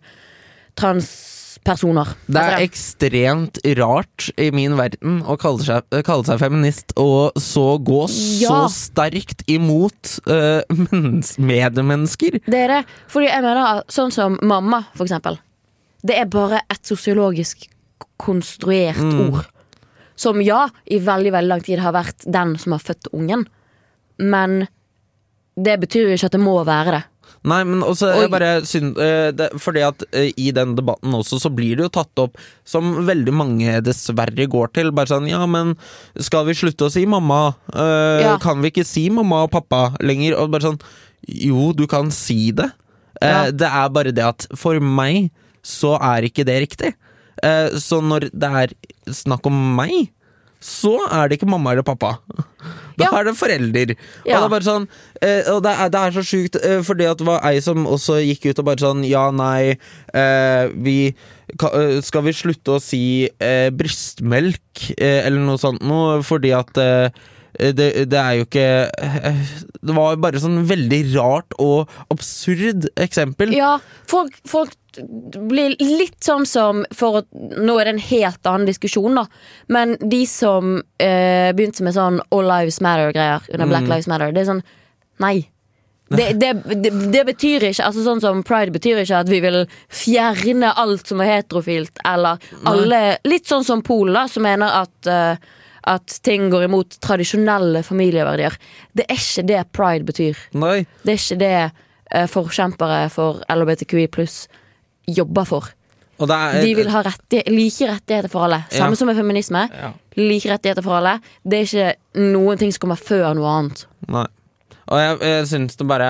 transpersoner. 0.95 2.07
Det 2.27 2.39
er 2.41 2.55
Altså, 2.55 2.65
ekstremt 2.69 3.59
rart 3.77 4.29
i 4.41 4.49
min 4.55 4.75
verden 4.77 5.21
å 5.23 5.37
kalle 5.37 5.59
seg, 5.65 5.83
kalle 6.05 6.23
seg 6.27 6.39
feminist, 6.39 6.93
og 6.97 7.33
så 7.41 7.77
gå 7.83 8.01
Ja. 8.41 8.49
så 8.49 8.69
sterkt 8.69 9.43
imot 9.47 10.19
uh, 10.27 10.61
medmennesker. 11.37 12.39
Det 12.45 12.61
er 12.65 12.67
det. 12.77 12.85
Fordi 13.11 13.27
jeg 13.29 13.41
mener 13.45 13.83
sånn 13.91 14.11
som 14.13 14.39
mamma, 14.41 14.85
for 14.95 15.05
eksempel. 15.05 15.37
Det 16.05 16.17
er 16.21 16.25
bare 16.29 16.61
et 16.69 16.81
sosiologisk 16.85 17.67
konstruert 18.21 18.97
Mm. 19.01 19.33
ord. 19.33 19.45
Som 20.15 20.39
ja, 20.43 20.67
i 20.85 21.01
veldig 21.03 21.33
veldig 21.35 21.51
lang 21.51 21.65
tid 21.65 21.81
har 21.83 21.95
vært 21.95 22.23
den 22.23 22.55
som 22.61 22.75
har 22.75 22.83
født 22.83 23.11
ungen. 23.11 23.45
Men 24.21 24.65
det 25.55 25.79
betyr 25.81 26.09
jo 26.09 26.15
ikke 26.15 26.29
at 26.31 26.37
det 26.37 26.43
må 26.43 26.55
være 26.67 26.97
det. 26.97 27.03
Nei, 27.45 27.59
men 27.67 27.83
også 27.85 28.09
Oi. 28.09 28.23
jeg 28.23 28.31
bare 28.33 28.49
synd, 28.65 28.97
eh, 29.01 29.29
det, 29.35 29.51
Fordi 29.61 29.83
at 29.85 30.03
eh, 30.17 30.31
i 30.41 30.49
den 30.55 30.73
debatten 30.77 31.13
også 31.13 31.37
så 31.43 31.51
blir 31.53 31.77
det 31.77 31.85
jo 31.85 31.91
tatt 31.93 32.21
opp 32.21 32.39
Som 32.65 33.05
veldig 33.05 33.33
mange 33.35 33.75
dessverre 33.85 34.47
går 34.49 34.71
til 34.73 34.89
Bare 34.95 35.11
sånn, 35.11 35.27
ja 35.29 35.43
men 35.49 35.75
Skal 36.17 36.47
vi 36.49 36.57
slutte 36.57 36.87
å 36.87 36.93
si 36.93 37.05
mamma? 37.09 37.55
Uh, 37.69 38.21
Ja. 38.23 38.33
Kan 38.41 38.63
vi 38.63 38.73
ikke 38.73 38.87
si 38.87 39.07
mamma 39.13 39.43
og 39.45 39.53
pappa 39.53 39.91
lenger? 40.01 40.39
Og 40.41 40.53
bare 40.53 40.71
sånn 40.71 40.81
Jo, 41.29 41.69
du 41.77 41.85
kan 41.91 42.09
si 42.13 42.49
det 42.55 42.71
Ja. 43.21 43.51
Det 43.51 43.69
er 43.69 43.93
bare 43.93 44.13
det 44.15 44.25
at 44.25 44.47
For 44.57 44.81
meg 44.81 45.29
så 45.65 45.95
er 45.97 46.27
ikke 46.27 46.45
det 46.45 46.59
riktig 46.61 46.91
Så 47.79 48.01
når 48.03 48.29
det 48.33 48.51
er 48.63 48.73
snakk 49.13 49.45
om 49.49 49.57
meg 49.77 50.11
Så 50.65 50.95
er 51.11 51.27
det 51.29 51.37
ikke 51.39 51.49
mamma 51.51 51.73
eller 51.75 51.85
pappa 51.85 52.13
Da 52.97 53.03
Ja. 53.03 53.09
er 53.19 53.25
det 53.27 53.35
forelder 53.37 53.91
Ja. 54.25 54.39
Og 54.39 54.41
det 54.41 54.45
er 54.45 54.53
bare 54.55 54.65
sånn 54.67 54.87
eh, 55.21 55.49
Og 55.51 55.61
det 55.65 55.73
er, 55.75 55.89
det 55.93 55.99
er 56.01 56.15
så 56.15 56.23
sjukt 56.25 56.55
eh, 56.61 56.79
at 57.11 57.19
det 57.19 57.27
var 57.27 57.43
ei 57.45 57.59
som 57.61 57.85
også 57.85 58.17
gikk 58.23 58.47
ut 58.49 58.59
og 58.63 58.65
bare 58.71 58.81
sånn 58.85 59.03
Ja, 59.05 59.27
nei 59.35 59.75
eh, 60.15 60.71
Vi 60.73 60.97
ka, 61.59 61.69
eh, 61.75 61.99
Skal 62.01 62.23
vi 62.25 62.33
slutte 62.33 62.77
å 62.77 62.81
si 62.81 63.03
eh, 63.39 63.69
brystmelk 63.75 64.89
eh, 64.97 65.21
Eller 65.27 65.43
noe 65.43 65.59
sånt 65.61 65.83
noe 65.85 66.21
Fordi 66.25 66.53
at 66.55 66.77
eh, 66.81 67.09
det, 67.59 67.89
det 68.11 68.19
er 68.19 68.33
jo 68.39 68.45
ikke 68.47 68.65
eh, 68.91 69.37
Det 69.81 69.95
var 69.95 70.17
bare 70.23 70.41
sånn 70.41 70.63
veldig 70.67 71.01
rart 71.15 71.55
og 71.61 71.91
absurd 72.13 72.89
eksempel 72.99 73.53
Ja, 73.55 73.77
folk, 74.11 74.35
folk 74.47 74.73
blir 75.49 75.75
litt 75.81 76.21
sånn 76.23 76.45
som 76.47 76.83
for 76.95 77.21
å, 77.21 77.23
Nå 77.35 77.75
er 77.79 77.89
det 77.89 77.95
en 77.95 78.05
helt 78.09 78.47
annen 78.47 78.69
diskusjon, 78.69 79.17
da. 79.19 79.25
Men 79.71 79.97
de 79.99 80.21
som 80.29 80.77
eh, 81.03 81.51
begynte 81.55 81.83
med 81.83 81.97
sånn 81.97 82.21
All 82.29 82.47
Lives 82.47 82.79
Matter-greier 82.83 83.43
under 83.51 83.67
Black 83.71 83.85
Mm. 83.85 83.91
Lives 83.91 84.07
Matter, 84.07 84.31
det 84.35 84.45
er 84.45 84.49
sånn 84.53 84.63
Nei. 85.21 85.35
Det, 86.09 86.33
det, 86.41 86.51
det, 86.83 86.91
det 87.13 87.23
betyr 87.25 87.63
ikke 87.71 87.85
altså 87.87 88.03
Sånn 88.05 88.19
som 88.21 88.43
pride 88.45 88.73
betyr 88.75 88.99
ikke 89.01 89.23
at 89.23 89.29
vi 89.31 89.39
vil 89.41 89.63
fjerne 89.89 90.69
alt 90.77 91.07
som 91.09 91.21
er 91.23 91.31
heterofilt, 91.39 91.97
eller 92.05 92.41
alle 92.69 92.99
Litt 93.25 93.49
sånn 93.49 93.65
som 93.65 93.81
Polen, 93.85 94.13
da, 94.17 94.27
som 94.29 94.45
mener 94.45 94.79
at 94.83 95.09
eh, 95.09 95.53
at 95.87 96.19
ting 96.25 96.49
går 96.49 96.65
imot 96.65 96.97
tradisjonelle 97.03 97.83
familieverdier. 97.85 98.55
Det 98.97 99.05
er 99.09 99.15
ikke 99.19 99.43
det 99.47 99.63
pride 99.75 100.05
betyr. 100.07 100.35
Nei 100.57 100.85
Det 101.03 101.13
er 101.13 101.19
ikke 101.21 101.39
det 101.41 101.51
eh, 102.11 102.27
forkjempere 102.31 103.09
for 103.13 103.41
LHBTQI 103.49 104.07
pluss 104.13 104.47
jobber 105.07 105.45
for. 105.45 105.67
og 106.17 106.27
det 106.31 106.35
er, 106.35 106.61
De 106.63 106.75
vil 106.75 106.89
ha 106.89 107.01
retti 107.05 107.43
like 107.51 107.85
rettigheter 107.91 108.29
for 108.31 108.45
alle. 108.47 108.63
Samme 108.71 108.95
Ja. 108.95 108.95
som 108.95 109.07
med 109.07 109.15
feminisme. 109.17 109.69
Ja. 109.73 109.91
Like 110.17 110.49
rettigheter 110.49 110.81
for 110.81 110.97
alle. 110.97 111.19
Det 111.43 111.59
er 111.59 111.65
ikke 111.67 112.31
noen 112.33 112.57
ting 112.57 112.71
som 112.73 112.79
kommer 112.87 112.95
før 112.97 113.35
noe 113.35 113.45
annet. 113.59 113.85
Nei. 114.07 114.25
Og 114.87 114.99
jeg, 115.01 115.17
jeg 115.25 115.45
syns 115.49 115.75
det 115.79 115.87
bare 115.89 116.07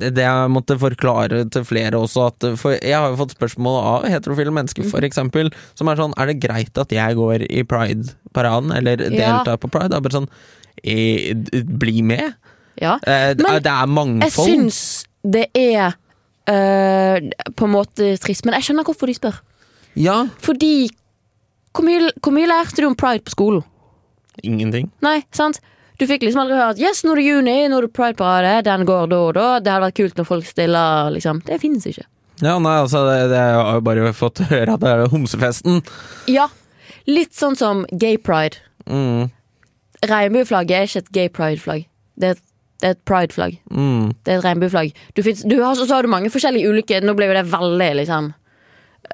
det 0.00 0.14
jeg 0.16 0.48
måtte 0.52 0.78
forklare 0.80 1.42
til 1.52 1.64
flere 1.68 1.98
også 2.00 2.22
at, 2.30 2.46
For 2.56 2.72
jeg 2.78 2.94
har 2.96 3.10
jo 3.12 3.18
fått 3.20 3.34
spørsmål 3.36 3.76
av 3.84 4.06
heterofile 4.08 4.52
mennesker, 4.56 4.86
for 4.88 5.04
eksempel, 5.04 5.50
som 5.76 5.90
er 5.92 6.00
sånn 6.00 6.14
Er 6.16 6.30
det 6.32 6.38
greit 6.40 6.78
at 6.80 6.94
jeg 6.96 7.18
går 7.18 7.44
i 7.50 7.62
pride-paraden, 7.68 8.72
eller 8.78 9.02
Ja. 9.10 9.10
deltar 9.44 9.58
på 9.60 9.68
pride? 9.68 9.90
Det 9.92 9.98
er 9.98 10.06
bare 10.08 10.18
sånn 10.22 10.30
d- 10.84 11.62
Bli 11.78 12.00
med! 12.02 12.32
Ja. 12.80 12.96
Eh, 13.06 13.34
det, 13.36 13.44
er- 13.44 13.60
det 13.60 13.70
er 13.70 13.84
Jeg 13.84 13.92
mangfold. 13.94 14.48
syns 14.48 14.80
det 15.24 15.46
er 15.54 15.92
øh, 16.48 17.30
på 17.56 17.64
en 17.68 17.72
måte 17.72 18.08
trist, 18.20 18.44
men 18.44 18.54
jeg 18.58 18.66
skjønner 18.66 18.84
hvorfor 18.88 19.06
de 19.06 19.14
spør. 19.14 19.38
Ja. 19.96 20.24
Fordi 20.42 20.88
hvor 21.74 21.84
mye, 21.86 22.10
hvor 22.22 22.32
mye 22.34 22.48
lærte 22.50 22.80
du 22.82 22.86
om 22.88 22.96
pride 22.98 23.22
på 23.24 23.32
skolen? 23.36 23.62
Ingenting. 24.42 24.90
Nei, 25.02 25.20
sant? 25.32 25.60
Du 25.98 26.06
fikk 26.10 26.24
liksom 26.26 26.40
aldri 26.42 26.56
høre 26.58 26.72
at 26.74 26.80
yes, 26.82 27.04
nå 27.06 27.12
er 27.14 27.20
det 27.20 27.26
juni, 27.28 27.54
nå 27.70 27.78
er 27.78 27.86
det 27.86 27.92
prideparade, 27.94 28.64
den 28.66 28.82
går 28.88 29.06
da 29.12 29.18
og 29.28 29.34
da. 29.36 29.46
Det 29.62 29.70
hadde 29.70 29.84
vært 29.86 29.98
kult 30.00 30.16
når 30.18 30.26
folk 30.26 30.48
stiller, 30.48 31.10
liksom. 31.14 31.38
Det 31.46 31.60
finnes 31.62 31.86
ikke. 31.86 32.06
Ja, 32.42 32.56
nei, 32.58 32.72
altså, 32.82 33.04
det, 33.06 33.28
det 33.30 33.38
har 33.38 33.76
jo 33.78 33.84
bare 33.86 34.10
fått 34.18 34.42
høre 34.50 34.74
at 34.74 34.82
det 34.82 34.90
er 34.90 35.04
homsefesten. 35.12 35.78
Ja, 36.30 36.48
litt 37.06 37.34
sånn 37.38 37.54
som 37.60 37.84
gay 37.94 38.18
pride. 38.18 38.58
Mm, 38.90 39.30
Regnbueflagget 40.04 40.76
er 40.76 40.88
ikke 40.88 41.00
et 41.04 41.12
gay 41.16 41.28
pride-flagg. 41.32 41.86
Det, 42.20 42.26
er 42.28 42.36
et- 42.36 42.42
det 42.82 42.88
er 42.90 42.96
et 42.98 43.04
pride-flagg. 43.08 43.54
mm. 43.70 44.10
Det 44.26 44.32
er 44.34 44.38
et 44.40 44.44
regnbueflagg. 44.44 44.90
Du 45.16 45.22
du 45.22 45.62
har, 45.62 45.74
så 45.78 45.86
har 45.94 46.02
du 46.02 46.08
mange 46.12 46.28
forskjellige 46.30 46.68
ulike 46.68 46.98
Nå 47.00 47.14
ble 47.16 47.30
jo 47.30 47.36
det 47.38 47.46
veldig 47.48 47.92
liksom 48.02 48.32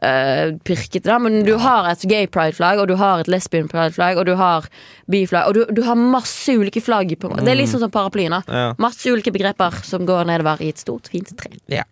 uh, 0.04 0.56
pirkete, 0.66 1.04
da, 1.08 1.18
men 1.22 1.42
du 1.46 1.54
har 1.60 1.88
et 1.90 2.02
gay 2.08 2.26
pride-flagg, 2.26 2.80
og 2.82 2.88
du 2.90 2.96
har 3.00 3.20
et 3.22 3.30
lesbian 3.30 3.68
pride-flagg, 3.70 4.18
og 4.20 4.26
du 4.26 4.34
har 4.40 4.66
bi-flagg, 5.10 5.48
og 5.48 5.54
du, 5.54 5.64
du 5.76 5.82
har 5.86 5.98
masse 6.00 6.52
ulike 6.56 6.82
flagg. 6.84 7.12
På, 7.20 7.32
Det 7.36 7.52
er 7.52 7.58
liksom 7.60 7.80
som 7.84 7.92
paraplyen. 7.92 8.38
Ja. 8.48 8.70
Masse 8.80 9.10
ulike 9.10 9.32
begreper 9.34 9.80
som 9.86 10.06
går 10.08 10.28
nedover 10.30 10.62
i 10.62 10.70
et 10.74 10.80
stort, 10.80 11.08
fint 11.12 11.30
tre. 11.36 11.52
ja. 11.68 11.84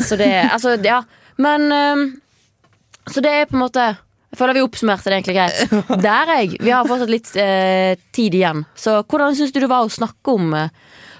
Så 0.00 0.16
det 0.16 0.30
Altså, 0.50 0.78
ja. 0.82 1.02
Men 1.36 1.66
um, 1.72 2.06
Så 3.12 3.20
det 3.20 3.30
er 3.30 3.44
på 3.46 3.56
en 3.58 3.60
måte 3.60 3.82
Jeg 4.32 4.38
føler 4.40 4.56
vi 4.56 4.62
oppsummerte 4.64 5.10
det 5.10 5.18
egentlig 5.18 5.34
greit. 5.36 6.00
Der 6.02 6.30
er 6.32 6.38
jeg. 6.40 6.56
Vi 6.64 6.72
har 6.72 6.86
fortsatt 6.88 7.10
litt 7.12 7.28
eh, 7.36 7.98
tid 8.16 8.34
igjen. 8.38 8.62
Så 8.74 9.02
hvordan 9.04 9.36
syns 9.36 9.52
du 9.52 9.60
det 9.60 9.68
var 9.68 9.84
å 9.84 9.92
snakke 9.92 10.32
om, 10.32 10.54
eh, 10.56 10.72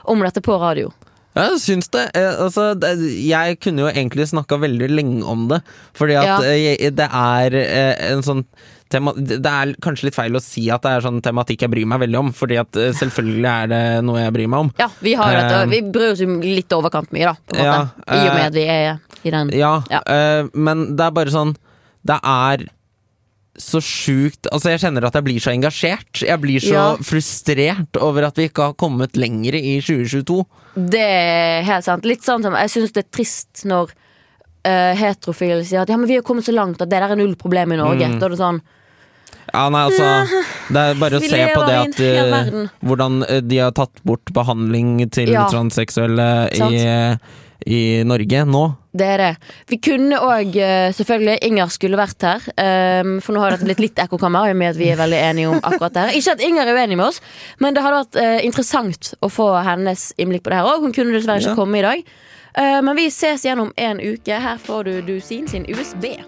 om 0.09 0.25
dette 0.25 0.40
på 0.40 0.57
radio? 0.57 0.88
Jeg 1.35 1.61
syns 1.62 1.88
det. 1.95 2.11
Eh, 2.18 2.35
altså. 2.45 2.75
Jeg 3.16 3.59
kunne 3.64 3.87
jo 3.87 3.88
egentlig 3.88 4.27
snakka 4.29 4.59
veldig 4.61 4.88
lenge 4.92 5.23
om 5.25 5.47
det. 5.49 5.62
Fordi 5.97 6.16
at 6.21 6.27
Ja. 6.27 6.37
eh, 6.42 6.90
det 6.90 7.09
er 7.09 7.55
eh, 7.57 8.12
en 8.12 8.23
sånn 8.23 8.45
tema 8.92 9.14
Det 9.16 9.40
er 9.49 9.73
kanskje 9.81 10.05
litt 10.11 10.14
feil 10.18 10.37
å 10.37 10.42
si 10.45 10.66
at 10.71 10.83
det 10.85 10.90
er 10.90 11.01
sånn 11.01 11.23
tematikk 11.25 11.62
jeg 11.64 11.71
bryr 11.73 11.87
meg 11.88 12.01
veldig 12.03 12.18
om, 12.18 12.33
Fordi 12.37 12.59
at 12.61 12.73
selvfølgelig 12.73 13.49
er 13.49 13.66
det 13.73 14.05
noe 14.05 14.21
jeg 14.21 14.33
bryr 14.37 14.49
meg 14.53 14.61
om. 14.66 14.73
Ja, 14.79 14.88
vi 15.01 15.14
har 15.14 15.33
dette. 15.33 15.62
Vi 15.71 15.81
bryr 15.95 16.12
oss 16.12 16.21
litt 16.21 16.68
overkant 16.77 17.11
mye, 17.16 17.33
da. 17.33 17.35
På 17.49 17.57
Ja. 17.64 17.79
I 18.12 18.29
og 18.29 18.35
med 18.35 18.47
at 18.47 18.53
vi 18.53 18.66
er 18.68 19.01
i 19.25 19.31
den. 19.31 19.49
Ja, 19.57 19.83
Ja. 19.88 20.03
men 20.53 20.97
det 20.97 21.01
er 21.07 21.11
bare 21.11 21.31
sånn 21.33 21.57
Det 22.04 22.19
er 22.23 22.67
så 23.59 23.81
sjukt 23.85 24.46
Altså, 24.48 24.71
jeg 24.73 24.81
kjenner 24.81 25.05
at 25.05 25.15
jeg 25.19 25.25
blir 25.27 25.40
så 25.44 25.53
engasjert. 25.53 26.23
Jeg 26.25 26.40
blir 26.40 26.61
så 26.63 26.73
Ja. 26.73 26.85
frustrert 27.05 27.98
over 28.00 28.25
at 28.31 28.37
vi 28.40 28.48
ikke 28.48 28.71
har 28.71 28.75
kommet 28.81 29.13
lenger 29.17 29.55
i 29.59 29.81
2022. 29.81 30.44
Det 30.88 31.00
er 31.03 31.63
helt 31.69 31.85
sant. 31.85 32.05
Litt 32.09 32.23
sånn 32.25 32.42
som 32.42 32.55
Jeg 32.55 32.71
syns 32.73 32.92
det 32.96 33.05
er 33.05 33.11
trist 33.13 33.65
når 33.69 33.90
uh, 34.65 34.94
heterofile 34.96 35.65
sier 35.67 35.83
at 35.83 35.88
ja, 35.92 35.96
men 35.98 36.09
vi 36.09 36.15
har 36.17 36.23
kommet 36.23 36.44
så 36.46 36.55
langt 36.55 36.81
at 36.81 36.88
det 36.88 37.00
der 37.00 37.11
er 37.13 37.17
null 37.21 37.35
problem 37.37 37.73
i 37.73 37.77
Norge. 37.77 38.09
Mm. 38.09 38.19
Da 38.21 38.27
er 38.27 38.31
det 38.31 38.38
sånn 38.40 38.63
Ja, 39.53 39.69
nei, 39.69 39.83
altså 39.90 40.09
Det 40.73 40.83
er 40.87 40.94
bare 41.03 41.19
å 41.19 41.21
se 41.21 41.42
på 41.53 41.67
det 41.67 41.77
at 41.83 42.00
eh. 42.00 42.69
Hvordan 42.81 43.23
eh, 43.29 43.40
de 43.44 43.59
har 43.59 43.73
tatt 43.77 44.00
bort 44.07 44.33
behandling 44.33 45.11
til 45.11 45.29
Ja. 45.35 45.44
transseksuelle 45.50 46.29
i, 46.55 46.59
Sant. 46.63 47.21
Eh, 47.67 47.73
i 47.73 48.04
Norge 48.04 48.44
nå. 48.48 48.63
Det 48.92 49.06
er 49.08 49.19
det. 49.23 49.29
Vi 49.71 49.79
kunne 49.81 50.19
òg 50.21 50.52
selvfølgelig 50.92 51.38
Inger 51.48 51.71
skulle 51.73 51.96
vært 51.96 52.21
her. 52.27 52.42
ehm, 52.60 53.15
for 53.25 53.33
nå 53.33 53.40
har 53.40 53.50
det 53.56 53.65
blitt 53.65 53.81
litt 53.81 53.96
ekkokammer, 54.02 54.48
i 54.48 54.50
og 54.52 54.56
med 54.60 54.71
at 54.75 54.77
vi 54.77 54.90
er 54.92 54.96
veldig 55.00 55.21
enige 55.31 55.48
om 55.48 55.60
akkurat 55.63 55.94
det 55.94 56.02
her. 56.04 56.19
Ikke 56.19 56.33
at 56.37 56.42
Inger 56.44 56.67
er 56.69 56.77
uenig 56.77 56.96
med 57.00 57.06
oss, 57.06 57.21
men 57.58 57.73
det 57.75 57.83
hadde 57.83 58.02
vært 58.04 58.21
eh, 58.21 58.44
interessant 58.44 59.15
å 59.25 59.31
få 59.33 59.48
hennes 59.65 60.13
innblikk 60.19 60.42
på 60.44 60.50
det 60.52 60.58
her 60.60 60.69
òg. 60.75 60.83
Hun 60.85 60.92
kunne 60.92 61.17
dessverre 61.17 61.40
ikke 61.40 61.54
Ja. 61.54 61.56
komme 61.56 61.79
i 61.79 61.83
dag. 61.87 62.04
Eh, 62.54 62.81
men 62.85 62.96
vi 62.96 63.06
ses 63.08 63.46
igjen 63.46 63.60
om 63.65 63.73
en 63.81 63.98
uke. 64.04 64.40
Her 64.44 64.58
får 64.60 64.85
du 64.85 65.02
Dusin 65.08 65.48
sin 65.48 65.65
USB. 65.73 66.19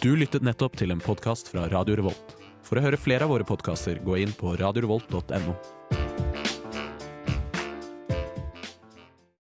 Du 0.00 0.14
lyttet 0.16 0.40
nettopp 0.42 0.76
til 0.80 0.90
en 0.90 1.00
podkast 1.04 1.52
fra 1.52 1.68
Radio 1.68 1.96
Revolt. 2.00 2.36
For 2.64 2.78
å 2.80 2.82
høre 2.86 2.96
flere 2.96 3.26
av 3.26 3.28
våre 3.34 3.44
podkaster, 3.44 4.00
gå 4.00 4.16
inn 4.22 4.32
på 4.32 4.56
radiorevolt.no. 4.56 6.19